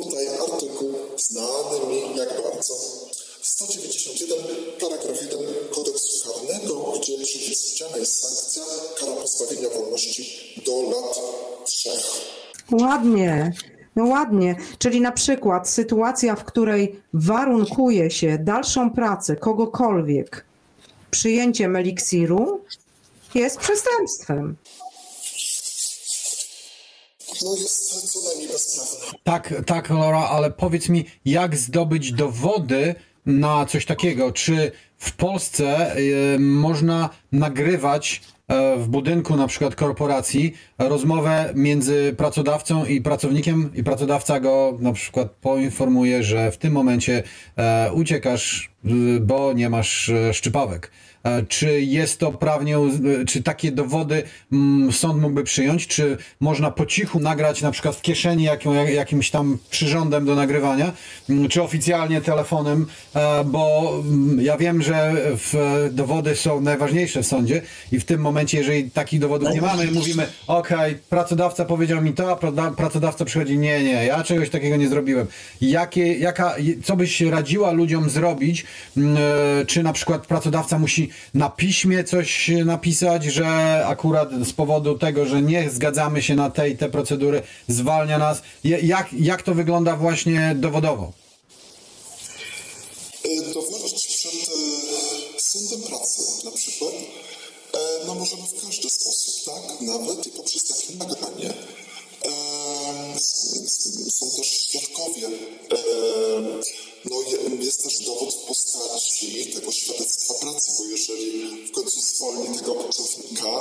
[0.03, 2.73] Tutaj artykuł znany mi jak bardzo.
[3.41, 4.37] 191,
[4.79, 5.39] paragraf 1
[5.75, 8.63] kodeksu karnego, gdzie przewidziana jest sankcja
[8.99, 11.19] kara pozbawienia wolności do lat
[11.65, 12.05] trzech.
[12.71, 13.53] Ładnie.
[13.95, 20.45] No ładnie, czyli na przykład sytuacja, w której warunkuje się dalszą pracę kogokolwiek
[21.11, 22.61] przyjęciem eliksiru,
[23.35, 24.55] jest przestępstwem.
[27.45, 29.19] No jest co najmniej bezprawne.
[29.23, 34.31] Tak, tak, Laura, ale powiedz mi, jak zdobyć dowody na coś takiego?
[34.31, 38.21] Czy w Polsce y, można nagrywać
[38.75, 44.93] y, w budynku na przykład korporacji rozmowę między pracodawcą i pracownikiem i pracodawca go na
[44.93, 47.23] przykład poinformuje, że w tym momencie
[47.87, 48.71] y, uciekasz,
[49.21, 50.91] bo nie masz szczypawek.
[51.23, 52.77] E, czy jest to prawnie,
[53.27, 55.87] czy takie dowody mm, sąd mógłby przyjąć?
[55.87, 58.47] Czy można po cichu nagrać na przykład w kieszeni
[58.93, 60.91] jakimś tam przyrządem do nagrywania?
[61.29, 62.85] Mm, czy oficjalnie telefonem?
[63.15, 65.13] E, bo mm, ja wiem, że
[65.91, 70.27] dowody są najważniejsze w sądzie i w tym momencie, jeżeli takich dowodów nie mamy, mówimy,
[70.47, 70.69] ok,
[71.09, 75.27] pracodawca powiedział mi to, a pracodawca przychodzi, nie, nie, ja czegoś takiego nie zrobiłem.
[75.61, 78.65] Jakie, jaka, co byś radziła ludziom zrobić?
[78.97, 83.47] E, czy na przykład pracodawca musi na piśmie coś napisać, że
[83.87, 88.41] akurat z powodu tego, że nie zgadzamy się na te i te procedury, zwalnia nas.
[88.63, 91.11] Jak, jak to wygląda właśnie dowodowo?
[93.23, 99.81] E, dowodzić przed e, sądem pracy na przykład, e, no możemy w każdy sposób, tak?
[99.81, 101.53] Nawet i poprzez takie nagranie.
[104.09, 105.27] Są też świadkowie
[107.11, 112.75] no jest też dowód w postaci tego świadectwa pracy, bo jeżeli w końcu zwolni tego
[112.75, 113.51] pracownika,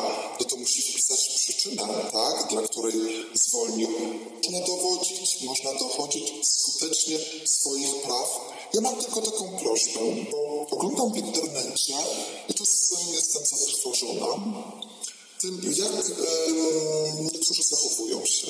[0.41, 2.94] no to musi wpisać przyczynę, tak, dla której
[3.34, 3.89] zwolnił.
[4.44, 8.41] Można dowodzić, można dochodzić skutecznie swoich praw.
[8.75, 10.00] Ja mam tylko taką prośbę,
[10.31, 11.94] bo oglądam w internecie
[12.49, 14.26] i czasem jestem zatrwożona
[15.41, 18.47] tym, jak e, niektórzy zachowują się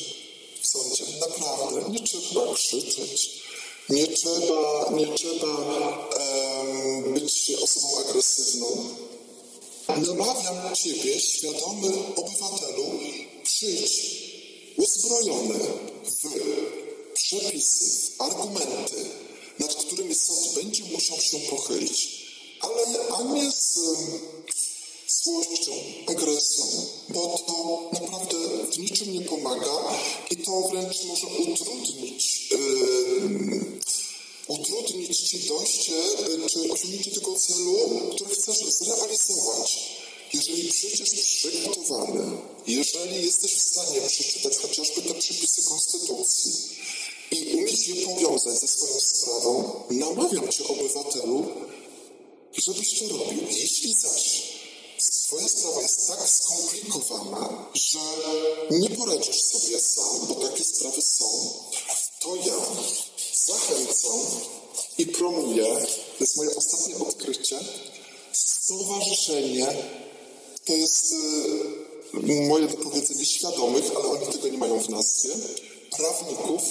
[0.62, 1.04] w sądzie.
[1.20, 3.42] Naprawdę, nie trzeba krzyczeć,
[3.90, 5.48] nie trzeba, nie trzeba
[7.04, 8.66] um, być osobą agresywną.
[9.88, 12.84] Namawiam Ciebie, świadomy obywatelu,
[13.42, 14.26] przyjdź
[14.76, 15.58] uzbrojony
[16.04, 16.28] w
[17.14, 19.04] przepisy, w argumenty,
[19.58, 22.26] nad którymi sąd będzie musiał się pochylić,
[22.60, 22.82] ale
[23.18, 23.78] a nie z
[25.26, 25.72] złością,
[26.06, 26.64] agresją,
[27.08, 28.36] bo to naprawdę
[28.72, 29.76] w niczym nie pomaga
[30.30, 32.58] i to wręcz może utrudnić, yy,
[34.48, 37.76] utrudnić Ci dojście yy, czy osiągnięcie tego celu,
[38.14, 39.96] który chcesz zrealizować.
[40.34, 46.52] Jeżeli przyjdziesz przygotowany, jeżeli jesteś w stanie przeczytać chociażby te przepisy Konstytucji
[47.30, 51.46] i umieć je powiązać ze swoją sprawą, namawiam Cię, obywatelu,
[52.58, 53.42] żebyś to robił.
[53.50, 54.55] Jeśli zaś
[55.26, 57.98] Twoja sprawa jest tak skomplikowana, że
[58.70, 61.24] nie poradzisz sobie sam, bo takie sprawy są,
[62.20, 62.54] to ja
[63.46, 64.20] zachęcam
[64.98, 65.64] i promuję,
[66.18, 67.60] to jest moje ostatnie odkrycie,
[68.32, 69.66] stowarzyszenie,
[70.64, 75.30] to jest y, moje dopowiedzenie świadomych, ale oni tego nie mają w nazwie,
[75.96, 76.62] prawników,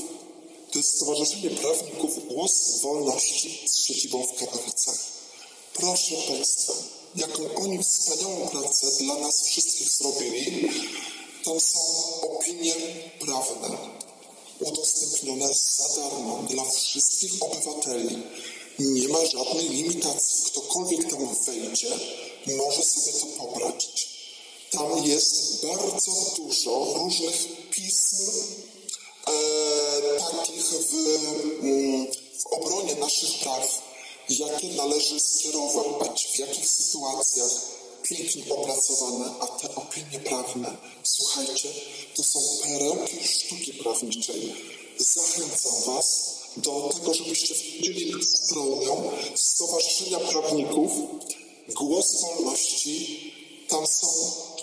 [0.71, 5.14] to jest Stowarzyszenie Prawników Głos Wolności z siedzibą w Katowicach.
[5.79, 6.73] Proszę Państwa,
[7.15, 10.69] jaką oni wspaniałą pracę dla nas wszystkich zrobili.
[11.45, 11.79] Tam są
[12.21, 12.75] opinie
[13.19, 13.77] prawne
[14.59, 18.23] udostępnione za darmo dla wszystkich obywateli.
[18.79, 20.45] Nie ma żadnej limitacji.
[20.45, 21.89] Ktokolwiek tam wejdzie,
[22.57, 24.07] może sobie to pobrać.
[24.71, 28.31] Tam jest bardzo dużo różnych pism,
[29.27, 30.93] e, takich w,
[31.63, 32.07] mm,
[32.39, 33.84] w obronie naszych praw
[34.29, 37.51] jakie należy skierować, w jakich sytuacjach
[38.03, 41.69] pięknie opracowane, a te opinie prawne, słuchajcie,
[42.15, 44.55] to są perełki sztuki prawniczej.
[44.97, 50.91] Zachęcam Was do tego, żebyście wchodzili stronę Stowarzyszenia Prawników
[51.75, 53.31] Głos Wolności.
[53.67, 54.07] Tam są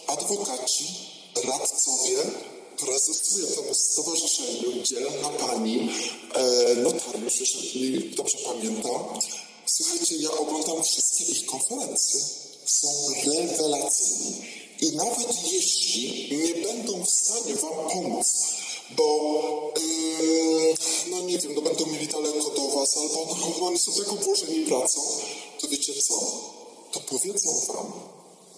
[0.06, 0.84] adwokaci,
[1.44, 2.16] radcowie,
[2.78, 5.88] prezesuje temu stowarzyszeniu dzielna pani
[6.34, 8.92] e, notariusz, jeżeli dobrze pamiętam,
[9.66, 12.20] Słuchajcie, ja oglądam wszystkie ich konferencje.
[12.66, 12.88] Są
[13.26, 14.46] rewelacyjne.
[14.80, 18.26] I nawet jeśli nie będą w stanie Wam pomóc,
[18.96, 20.74] bo yy,
[21.10, 24.66] no nie wiem, no będą mieli daleko do Was, albo no, oni są tak obłożeni
[24.66, 25.00] pracą,
[25.60, 26.14] to wiecie co?
[26.92, 27.92] To powiedzą Wam,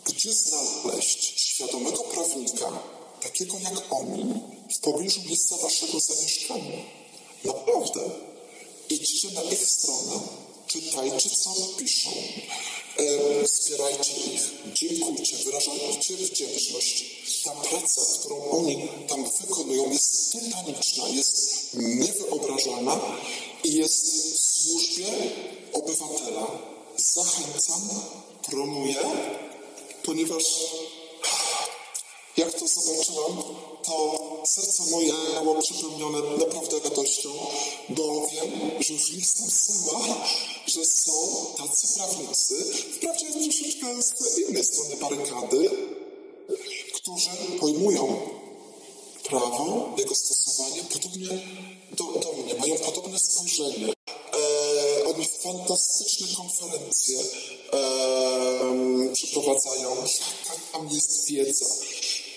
[0.05, 2.83] gdzie znaleźć świadomego prawnika,
[3.23, 4.41] takiego jak oni,
[4.76, 6.78] w pobliżu miejsca Waszego zamieszkania.
[7.44, 8.00] Naprawdę.
[8.91, 10.20] Idźcie na ich stronę,
[10.67, 12.10] czytajcie, co piszą.
[12.97, 14.43] E, wspierajcie ich,
[14.75, 17.05] dziękujcie, wyrażajcie wdzięczność.
[17.44, 23.01] Ta praca, którą oni tam wykonują, jest tytaniczna, jest niewyobrażalna
[23.65, 25.07] i jest w służbie
[25.73, 26.47] obywatela.
[26.97, 27.81] Zachęcam,
[28.51, 28.97] promuję,
[30.05, 30.44] ponieważ
[32.36, 33.42] jak to zobaczyłam,
[33.82, 37.30] to serce moje było przepełnione naprawdę radością,
[37.88, 40.26] bo wiem, że już nie jestem sama,
[40.66, 41.12] że są
[41.56, 42.54] tacy prawnicy,
[42.96, 45.70] wprawdzie troszeczkę z innej strony barykady,
[46.94, 47.30] którzy
[47.60, 48.16] pojmują
[49.24, 51.28] prawo, jego stosowanie podobnie
[51.92, 53.92] do, do mnie, mają podobne spojrzenie.
[54.34, 57.18] E, oni fantastyczne konferencje
[57.72, 61.66] e, przeprowadzają, jaka tam jest wiedza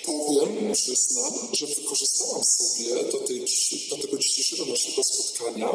[0.07, 3.45] powiem, przyznam, że wykorzystałam sobie do, tej,
[3.89, 5.69] do tego dzisiejszego naszego spotkania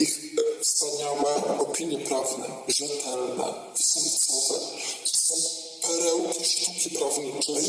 [0.00, 0.18] ich
[0.58, 4.60] e, wspaniałe opinie prawne, rzetelne, wzorcowe.
[5.04, 5.34] To są
[5.82, 7.64] perełki sztuki prawniczej.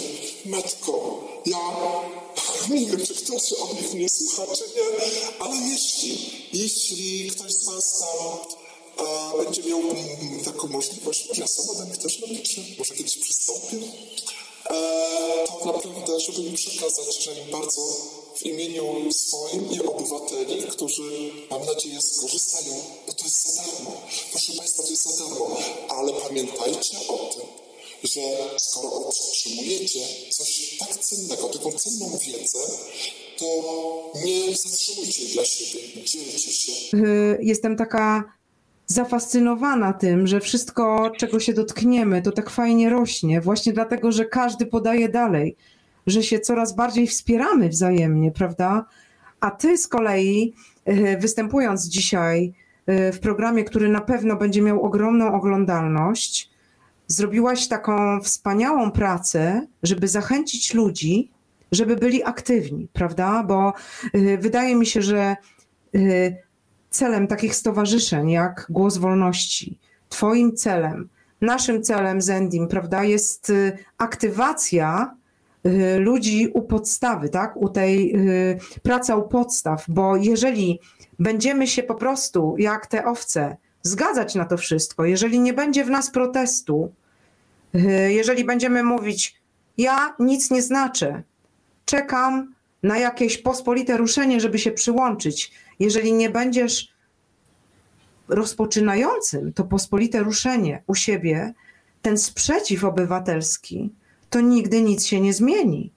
[0.45, 1.75] Metko, ja
[2.75, 4.83] nie wiem, czy ktoś o nich nie słucha, czy nie,
[5.39, 8.37] ale jeśli, jeśli ktoś z Was tam
[9.07, 9.81] a, będzie miał
[10.45, 13.77] taką możliwość, może ja sama do nich też napiszę, może kiedyś przystąpię,
[14.69, 17.81] E, tak naprawdę, żeby im przekazać, że im bardzo
[18.35, 22.73] w imieniu swoim i obywateli, którzy mam nadzieję skorzystają,
[23.07, 24.01] bo to jest za darmo.
[24.31, 25.57] Proszę Państwa, to jest za darmo,
[25.89, 27.47] ale pamiętajcie o tym,
[28.03, 28.21] że
[28.57, 32.59] skoro otrzymujecie coś tak cennego, taką cenną wiedzę,
[33.37, 33.45] to
[34.25, 36.71] nie zatrzymujcie jej dla siebie, dzielcie się.
[36.97, 38.36] Y, jestem taka
[38.87, 44.65] zafascynowana tym, że wszystko, czego się dotkniemy, to tak fajnie rośnie, właśnie dlatego, że każdy
[44.65, 45.55] podaje dalej,
[46.07, 48.85] że się coraz bardziej wspieramy wzajemnie, prawda?
[49.39, 50.53] A ty z kolei,
[50.85, 52.53] e, występując dzisiaj
[52.85, 56.49] e, w programie, który na pewno będzie miał ogromną oglądalność,
[57.07, 61.29] zrobiłaś taką wspaniałą pracę, żeby zachęcić ludzi,
[61.71, 63.43] żeby byli aktywni, prawda?
[63.43, 63.73] Bo
[64.13, 65.35] e, wydaje mi się, że
[66.89, 69.77] celem takich stowarzyszeń jak Głos Wolności,
[70.09, 71.09] Twoim celem,
[71.41, 75.15] naszym celem Zendim, prawda, jest y, aktywacja
[75.65, 80.79] y, ludzi u podstawy, tak, u tej y, praca u podstaw, bo jeżeli
[81.19, 85.89] będziemy się po prostu jak te owce zgadzać na to wszystko, jeżeli nie będzie w
[85.89, 86.91] nas protestu,
[88.09, 89.35] jeżeli będziemy mówić,
[89.77, 91.23] ja nic nie znaczę,
[91.85, 96.87] czekam na jakieś pospolite ruszenie, żeby się przyłączyć, jeżeli nie będziesz
[98.27, 101.53] rozpoczynającym to pospolite ruszenie u siebie,
[102.01, 103.89] ten sprzeciw obywatelski,
[104.29, 105.91] to nigdy nic się nie zmieni.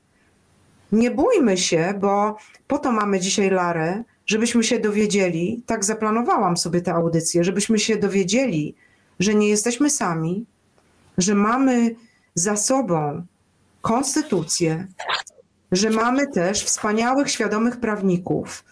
[0.92, 2.36] Nie bójmy się, bo
[2.66, 7.96] po to mamy dzisiaj Larę, żebyśmy się dowiedzieli, tak zaplanowałam sobie tę audycję, żebyśmy się
[7.96, 8.74] dowiedzieli,
[9.20, 10.46] że nie jesteśmy sami,
[11.18, 11.94] że mamy
[12.34, 13.22] za sobą
[13.82, 14.86] konstytucję,
[15.72, 18.64] że mamy też wspaniałych, świadomych prawników.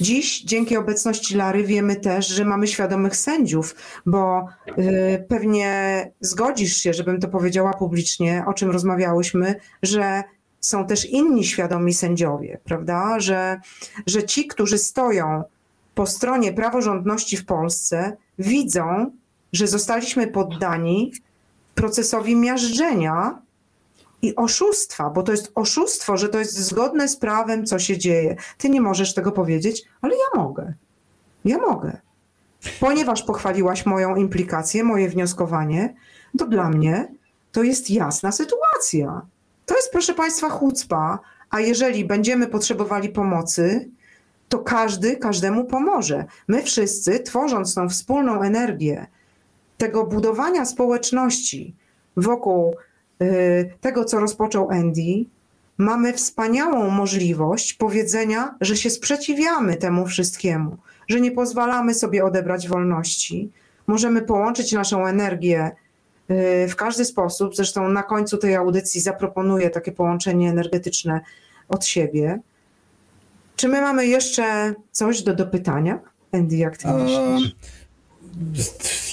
[0.00, 3.74] Dziś, dzięki obecności Lary, wiemy też, że mamy świadomych sędziów,
[4.06, 4.46] bo
[4.78, 10.22] y, pewnie zgodzisz się, żebym to powiedziała publicznie, o czym rozmawiałyśmy, że
[10.60, 13.20] są też inni świadomi sędziowie, prawda?
[13.20, 13.60] Że,
[14.06, 15.42] że ci, którzy stoją
[15.94, 19.10] po stronie praworządności w Polsce, widzą,
[19.52, 21.12] że zostaliśmy poddani
[21.74, 23.38] procesowi miażdżenia
[24.22, 28.36] i oszustwa, bo to jest oszustwo, że to jest zgodne z prawem, co się dzieje.
[28.58, 30.72] Ty nie możesz tego powiedzieć, ale ja mogę.
[31.44, 31.96] Ja mogę.
[32.80, 35.94] Ponieważ pochwaliłaś moją implikację, moje wnioskowanie,
[36.38, 37.08] to dla mnie
[37.52, 39.22] to jest jasna sytuacja.
[39.66, 41.18] To jest, proszę Państwa, chucpa,
[41.50, 43.88] a jeżeli będziemy potrzebowali pomocy,
[44.48, 46.24] to każdy każdemu pomoże.
[46.48, 49.06] My wszyscy, tworząc tą wspólną energię
[49.78, 51.74] tego budowania społeczności
[52.16, 52.74] wokół
[53.80, 55.24] tego, co rozpoczął Andy,
[55.78, 60.76] mamy wspaniałą możliwość powiedzenia, że się sprzeciwiamy temu wszystkiemu,
[61.08, 63.50] że nie pozwalamy sobie odebrać wolności.
[63.86, 65.70] Możemy połączyć naszą energię
[66.30, 67.56] y, w każdy sposób.
[67.56, 71.20] Zresztą na końcu tej audycji zaproponuję takie połączenie energetyczne
[71.68, 72.38] od siebie.
[73.56, 75.98] Czy my mamy jeszcze coś do dopytania?
[76.32, 77.56] Andy, jak ty myślisz?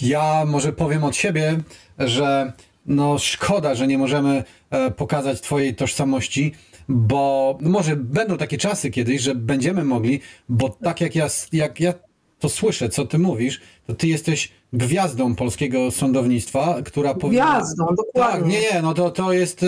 [0.02, 1.60] Ja może powiem od siebie,
[2.00, 2.54] że
[2.90, 6.52] no szkoda, że nie możemy e, pokazać twojej tożsamości,
[6.90, 10.20] bo może będą takie czasy kiedyś, że będziemy mogli,
[10.50, 11.94] bo tak jak ja, jak ja
[12.40, 17.46] to słyszę, co ty mówisz, to ty jesteś gwiazdą polskiego sądownictwa, która powinna...
[17.46, 18.40] Gwiazdą, dokładnie.
[18.42, 19.68] Tak, nie, nie, no to, to jest e,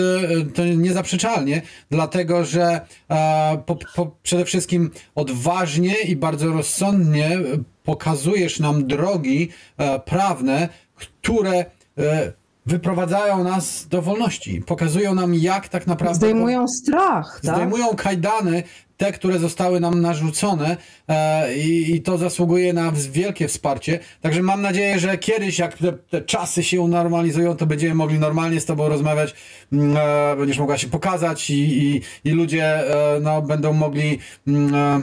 [0.54, 7.38] to niezaprzeczalnie, dlatego że e, po, po, przede wszystkim odważnie i bardzo rozsądnie
[7.84, 11.64] pokazujesz nam drogi e, prawne, które
[11.98, 12.32] e,
[12.66, 14.62] wyprowadzają nas do wolności.
[14.66, 16.16] Pokazują nam, jak tak naprawdę.
[16.16, 17.54] Zdejmują strach, tak?
[17.56, 18.62] Zdejmują kajdany,
[18.96, 20.76] te, które zostały nam narzucone,
[21.08, 23.98] e, i, i to zasługuje na wielkie wsparcie.
[24.20, 28.60] Także mam nadzieję, że kiedyś, jak te, te czasy się unormalizują, to będziemy mogli normalnie
[28.60, 29.34] z Tobą rozmawiać,
[29.72, 34.18] mm, e, będziesz mogła się pokazać i, i, i ludzie e, no, będą mogli.
[34.46, 35.00] Mm, e,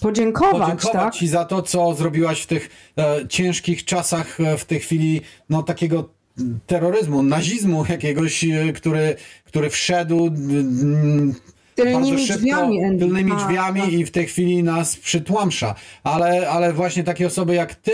[0.00, 1.14] Podziękować, podziękować tak?
[1.14, 5.62] Ci za to, co zrobiłaś w tych e, ciężkich czasach, e, w tej chwili, no
[5.62, 6.17] takiego
[6.66, 10.30] terroryzmu, nazizmu jakiegoś, e, który, który wszedł
[11.78, 13.92] Tylnymi bardzo szybko, drzwiami, tylnymi Tak, drzwiami tak.
[13.92, 15.74] i w tej chwili nas przytłamsza.
[16.04, 17.92] Ale, ale właśnie takie osoby jak ty,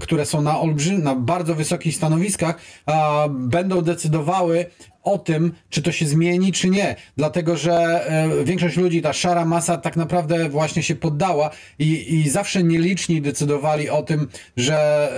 [0.00, 4.66] które są na olbrzym, na bardzo wysokich stanowiskach, a, będą decydowały
[5.06, 6.96] o tym, czy to się zmieni, czy nie.
[7.16, 12.28] Dlatego, że e, większość ludzi, ta szara masa tak naprawdę właśnie się poddała i, i
[12.30, 15.08] zawsze nieliczni decydowali o tym, że,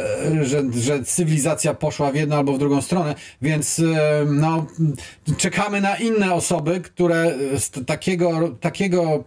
[0.40, 4.66] e, że, że cywilizacja poszła w jedną albo w drugą stronę, więc e, no,
[5.36, 9.24] czekamy na inne osoby, które z takiego, takiego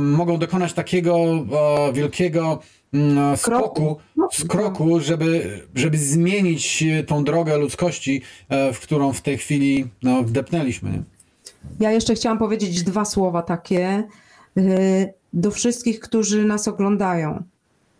[0.00, 1.46] mogą dokonać takiego
[1.92, 2.60] wielkiego
[2.92, 3.96] mm, skoku,
[4.32, 9.86] z kroku, żeby, żeby zmienić e, tą drogę ludzkości, e, w którą w tej chwili
[10.02, 10.90] no, wdepnęliśmy.
[10.90, 11.02] Nie?
[11.80, 14.04] Ja jeszcze chciałam powiedzieć dwa słowa takie
[14.58, 17.42] y, do wszystkich, którzy nas oglądają.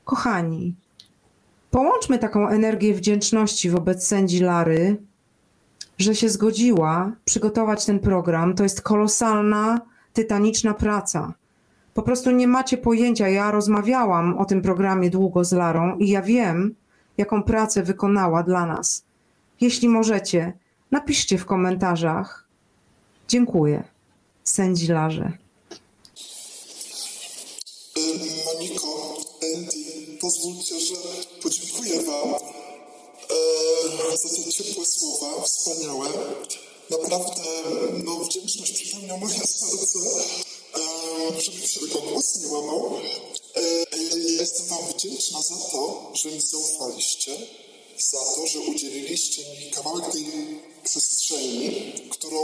[0.04, 0.74] Kochani,
[1.70, 4.96] połączmy taką energię wdzięczności wobec sędzi Lary,
[5.98, 8.54] że się zgodziła przygotować ten program.
[8.54, 9.80] To jest kolosalna,
[10.12, 11.32] tytaniczna praca.
[11.96, 13.28] Po prostu nie macie pojęcia.
[13.28, 16.74] Ja rozmawiałam o tym programie długo z Larą i ja wiem,
[17.18, 19.02] jaką pracę wykonała dla nas.
[19.60, 20.52] Jeśli możecie,
[20.90, 22.48] napiszcie w komentarzach.
[23.28, 23.84] Dziękuję.
[24.44, 25.32] Sędzi Larze.
[28.46, 29.16] Moniko,
[29.54, 30.94] Andy, pozwólcie, że
[31.42, 32.34] podziękuję Wam
[34.12, 36.08] e, za te ciepłe słowa, wspaniałe.
[36.90, 37.42] Naprawdę,
[38.04, 39.98] no, wdzięczność przepełnia moje serce,
[41.38, 43.00] żeby tego głos nie łamał.
[43.54, 43.62] E,
[44.18, 47.36] ja jestem Wam wdzięczna za to, że mi zaufaliście,
[47.98, 50.26] za to, że udzieliliście mi kawałek tej
[50.84, 52.42] przestrzeni, którą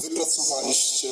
[0.00, 1.08] wypracowaliście.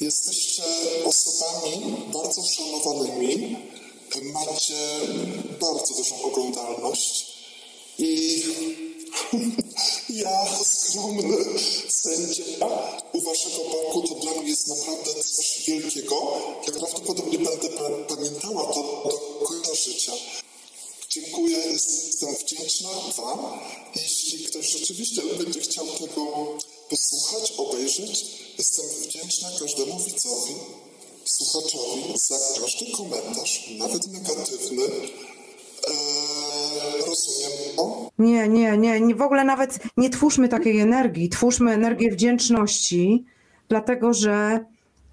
[0.00, 0.62] Jesteście
[1.04, 3.56] osobami bardzo szanowanymi,
[4.22, 4.74] macie
[5.60, 7.26] bardzo dużą oglądalność
[7.98, 8.42] i
[10.10, 11.36] ja, skromny
[11.88, 12.44] sędzia
[13.12, 16.38] u waszego boku, to dla mnie jest naprawdę coś wielkiego.
[16.66, 20.12] Ja prawdopodobnie będę pa- pamiętała to do końca życia.
[21.10, 23.38] Dziękuję, jestem wdzięczna Wam.
[23.96, 26.46] Jeśli ktoś rzeczywiście będzie chciał tego
[26.90, 28.24] posłuchać, obejrzeć,
[28.58, 30.54] jestem wdzięczna każdemu widzowi,
[31.24, 34.84] słuchaczowi za każdy komentarz, nawet negatywny.
[35.88, 36.45] Eee,
[38.18, 41.28] Nie, nie, nie, nie, w ogóle nawet nie twórzmy takiej energii.
[41.28, 43.24] Twórzmy energię wdzięczności,
[43.68, 44.64] dlatego że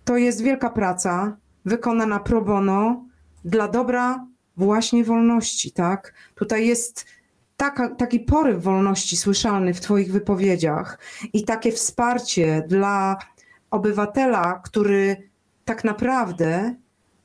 [0.06, 3.06] to jest wielka praca wykonana pro bono
[3.46, 4.26] dla dobra
[4.58, 6.14] właśnie wolności, tak?
[6.36, 7.06] Tutaj jest
[7.58, 11.00] taka, taki poryw wolności słyszalny w Twoich wypowiedziach
[11.34, 13.18] i takie wsparcie dla
[13.72, 15.30] obywatela, który
[15.66, 16.76] tak naprawdę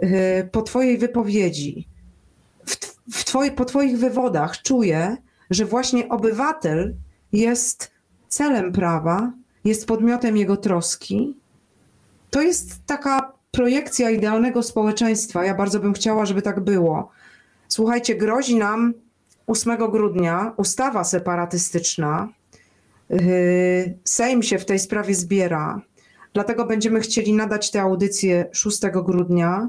[0.02, 1.88] y, po Twojej wypowiedzi,
[3.24, 5.16] twoje, po Twoich wywodach czuje,
[5.50, 6.94] że właśnie obywatel
[7.32, 7.90] jest
[8.28, 9.32] celem prawa,
[9.64, 11.34] jest podmiotem jego troski.
[12.30, 15.44] To jest taka projekcja idealnego społeczeństwa.
[15.44, 17.10] Ja bardzo bym chciała, żeby tak było.
[17.68, 18.94] Słuchajcie, grozi nam
[19.46, 22.28] 8 grudnia ustawa separatystyczna.
[23.10, 23.18] Yy,
[24.04, 25.80] Sejm się w tej sprawie zbiera.
[26.32, 29.68] Dlatego będziemy chcieli nadać tę audycję 6 grudnia.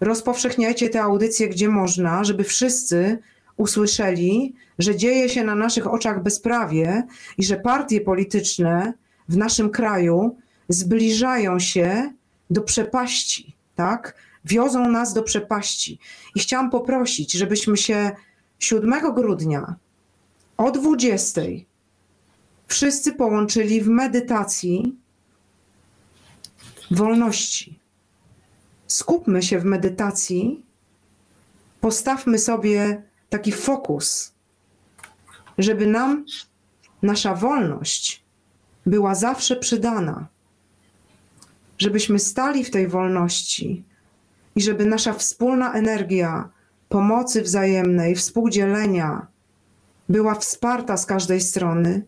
[0.00, 3.18] Rozpowszechniajcie tę audycję gdzie można, żeby wszyscy
[3.56, 7.06] usłyszeli, że dzieje się na naszych oczach bezprawie
[7.38, 8.92] i że partie polityczne
[9.28, 10.36] w naszym kraju
[10.68, 12.12] zbliżają się
[12.50, 14.14] do przepaści, tak?
[14.44, 15.98] Wiozą nas do przepaści.
[16.34, 18.10] I chciałam poprosić, żebyśmy się
[18.58, 19.74] 7 grudnia
[20.56, 21.40] o 20
[22.68, 24.96] wszyscy połączyli w medytacji
[26.90, 27.78] wolności.
[28.94, 30.64] Skupmy się w medytacji,
[31.80, 34.32] postawmy sobie taki fokus,
[35.58, 36.24] żeby nam
[37.02, 38.22] nasza wolność
[38.86, 40.26] była zawsze przydana,
[41.78, 43.82] żebyśmy stali w tej wolności
[44.56, 46.48] i żeby nasza wspólna energia
[46.88, 49.26] pomocy wzajemnej, współdzielenia
[50.08, 52.02] była wsparta z każdej strony,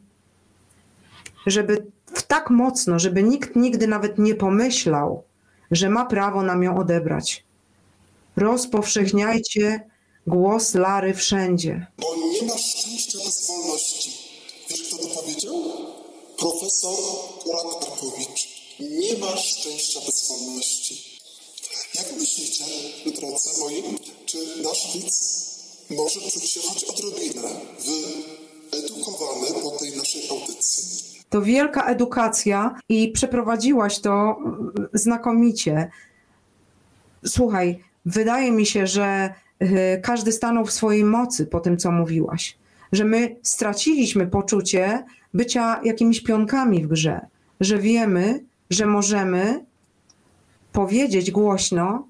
[1.46, 5.24] żeby w tak mocno, żeby nikt nigdy nawet nie pomyślał,
[5.70, 7.44] że ma prawo nam ją odebrać.
[8.36, 9.80] Rozpowszechniajcie
[10.26, 11.86] głos Lary wszędzie.
[11.98, 14.12] Bo nie ma szczęścia bez wolności.
[14.70, 15.54] Wiesz, kto to powiedział?
[16.38, 16.96] Profesor
[17.42, 18.48] Kurat Karpowicz.
[18.80, 21.20] Nie ma szczęścia bez wolności.
[21.94, 22.64] Jak myślicie,
[23.06, 23.82] drodzy moi,
[24.26, 25.46] czy nasz widz
[25.90, 27.60] może czuć się choć odrobinę
[28.70, 31.15] wyedukowany po tej naszej audycji?
[31.30, 35.90] To wielka edukacja i przeprowadziłaś to mm, znakomicie.
[37.26, 42.56] Słuchaj, wydaje mi się, że y, każdy stanął w swojej mocy po tym, co mówiłaś.
[42.92, 47.20] Że my straciliśmy poczucie bycia jakimiś pionkami w grze,
[47.60, 49.64] że wiemy, że możemy
[50.72, 52.06] powiedzieć głośno: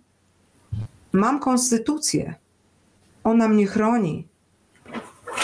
[1.13, 2.35] Mam konstytucję,
[3.25, 4.27] ona mnie chroni.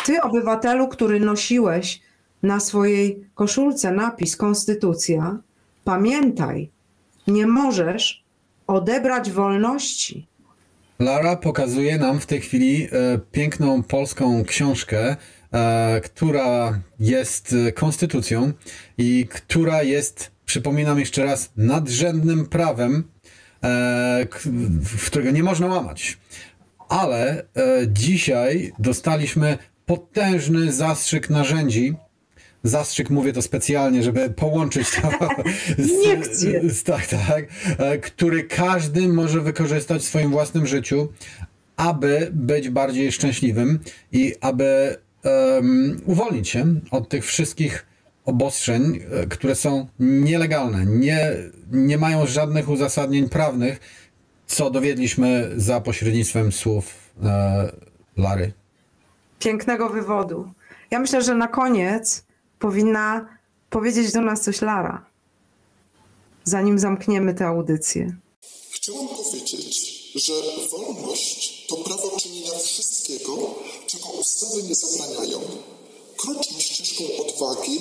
[0.04, 2.00] Ty, obywatelu, który nosiłeś
[2.42, 5.38] na swojej koszulce napis Konstytucja,
[5.84, 6.70] pamiętaj,
[7.26, 8.24] nie możesz
[8.66, 10.26] odebrać wolności.
[10.98, 12.88] Lara pokazuje nam w tej chwili e,
[13.32, 15.16] piękną polską książkę,
[15.52, 18.52] e, która jest e, konstytucją
[18.98, 23.04] i która jest, przypominam jeszcze raz, nadrzędnym prawem,
[23.64, 24.38] e, k-
[25.06, 26.18] którego nie można łamać.
[26.88, 27.44] Ale e,
[27.88, 31.94] dzisiaj dostaliśmy potężny zastrzyk narzędzi.
[32.62, 35.10] Zastrzyk mówię to specjalnie, żeby połączyć to
[35.84, 36.70] z, Iniekcje.
[36.70, 37.44] z, tak, tak,
[37.78, 41.08] e, który każdy może wykorzystać w swoim własnym życiu,
[41.76, 43.78] aby być bardziej szczęśliwym
[44.12, 47.86] i aby em, uwolnić się od tych wszystkich
[48.24, 51.32] obostrzeń, e, które są nielegalne, nie,
[51.72, 53.80] nie mają żadnych uzasadnień prawnych,
[54.46, 57.72] co dowiedliśmy za pośrednictwem słów e,
[58.16, 58.52] Lary.
[59.38, 60.52] Pięknego wywodu.
[60.90, 62.24] Ja myślę, że na koniec
[62.62, 63.38] powinna
[63.70, 65.06] powiedzieć do nas coś Lara,
[66.44, 68.16] zanim zamkniemy tę audycję.
[68.70, 69.74] Chciałam powiedzieć,
[70.14, 70.32] że
[70.70, 73.54] wolność to prawo czynienia wszystkiego,
[73.86, 75.40] czego ustawy nie zabraniają.
[76.16, 77.80] Kroczmy ścieżką odwagi,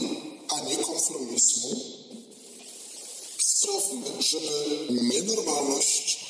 [0.49, 1.69] a nie konformizmu.
[3.39, 4.53] Sprawmy, żeby
[4.89, 6.20] nienormalność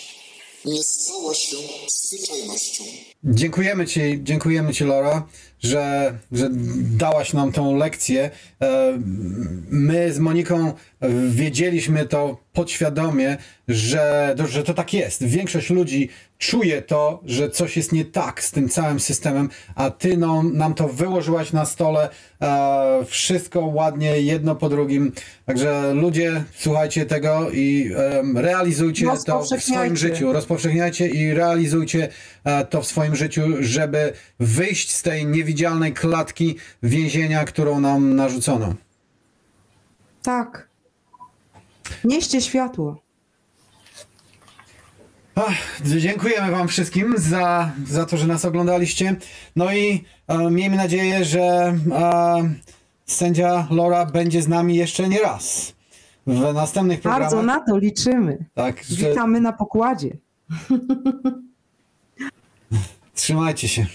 [0.66, 1.58] nie stała się
[1.88, 2.84] zwyczajnością.
[3.24, 5.28] Dziękujemy Ci, dziękujemy Ci, Laura,
[5.60, 6.50] że, że
[6.98, 8.30] dałaś nam tą lekcję.
[8.62, 8.94] E,
[9.70, 10.74] My z Moniką
[11.30, 15.24] wiedzieliśmy to podświadomie, że, że to tak jest.
[15.24, 16.10] Większość ludzi
[16.42, 20.74] czuje to, że coś jest nie tak z tym całym systemem, a Ty no, nam
[20.74, 22.10] to wyłożyłaś na stole.
[22.42, 25.12] e, Wszystko ładnie, jedno po drugim.
[25.46, 32.10] Także ludzie, słuchajcie tego i em, realizujcie to w swoim życiu rozpowszechniajcie i realizujcie
[32.44, 38.74] e, to w swoim życiu, żeby wyjść z tej niewidzialnej klatki więzienia, którą nam narzucono.
[40.24, 40.70] Tak.
[42.04, 43.11] Nieście światło.
[45.36, 49.16] Ach, dziękujemy Wam wszystkim za, za to, że nas oglądaliście.
[49.56, 52.54] No i e, miejmy nadzieję, że e,
[53.06, 55.74] sędzia Laura będzie z nami jeszcze nie raz.
[56.28, 57.32] W następnych programach.
[57.32, 58.46] Bardzo na to liczymy.
[58.54, 60.18] Tak, że Witamy na pokładzie.
[63.16, 63.86] trzymajcie się.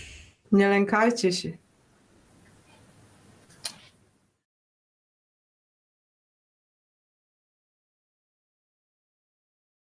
[0.52, 1.52] Nie lękajcie się.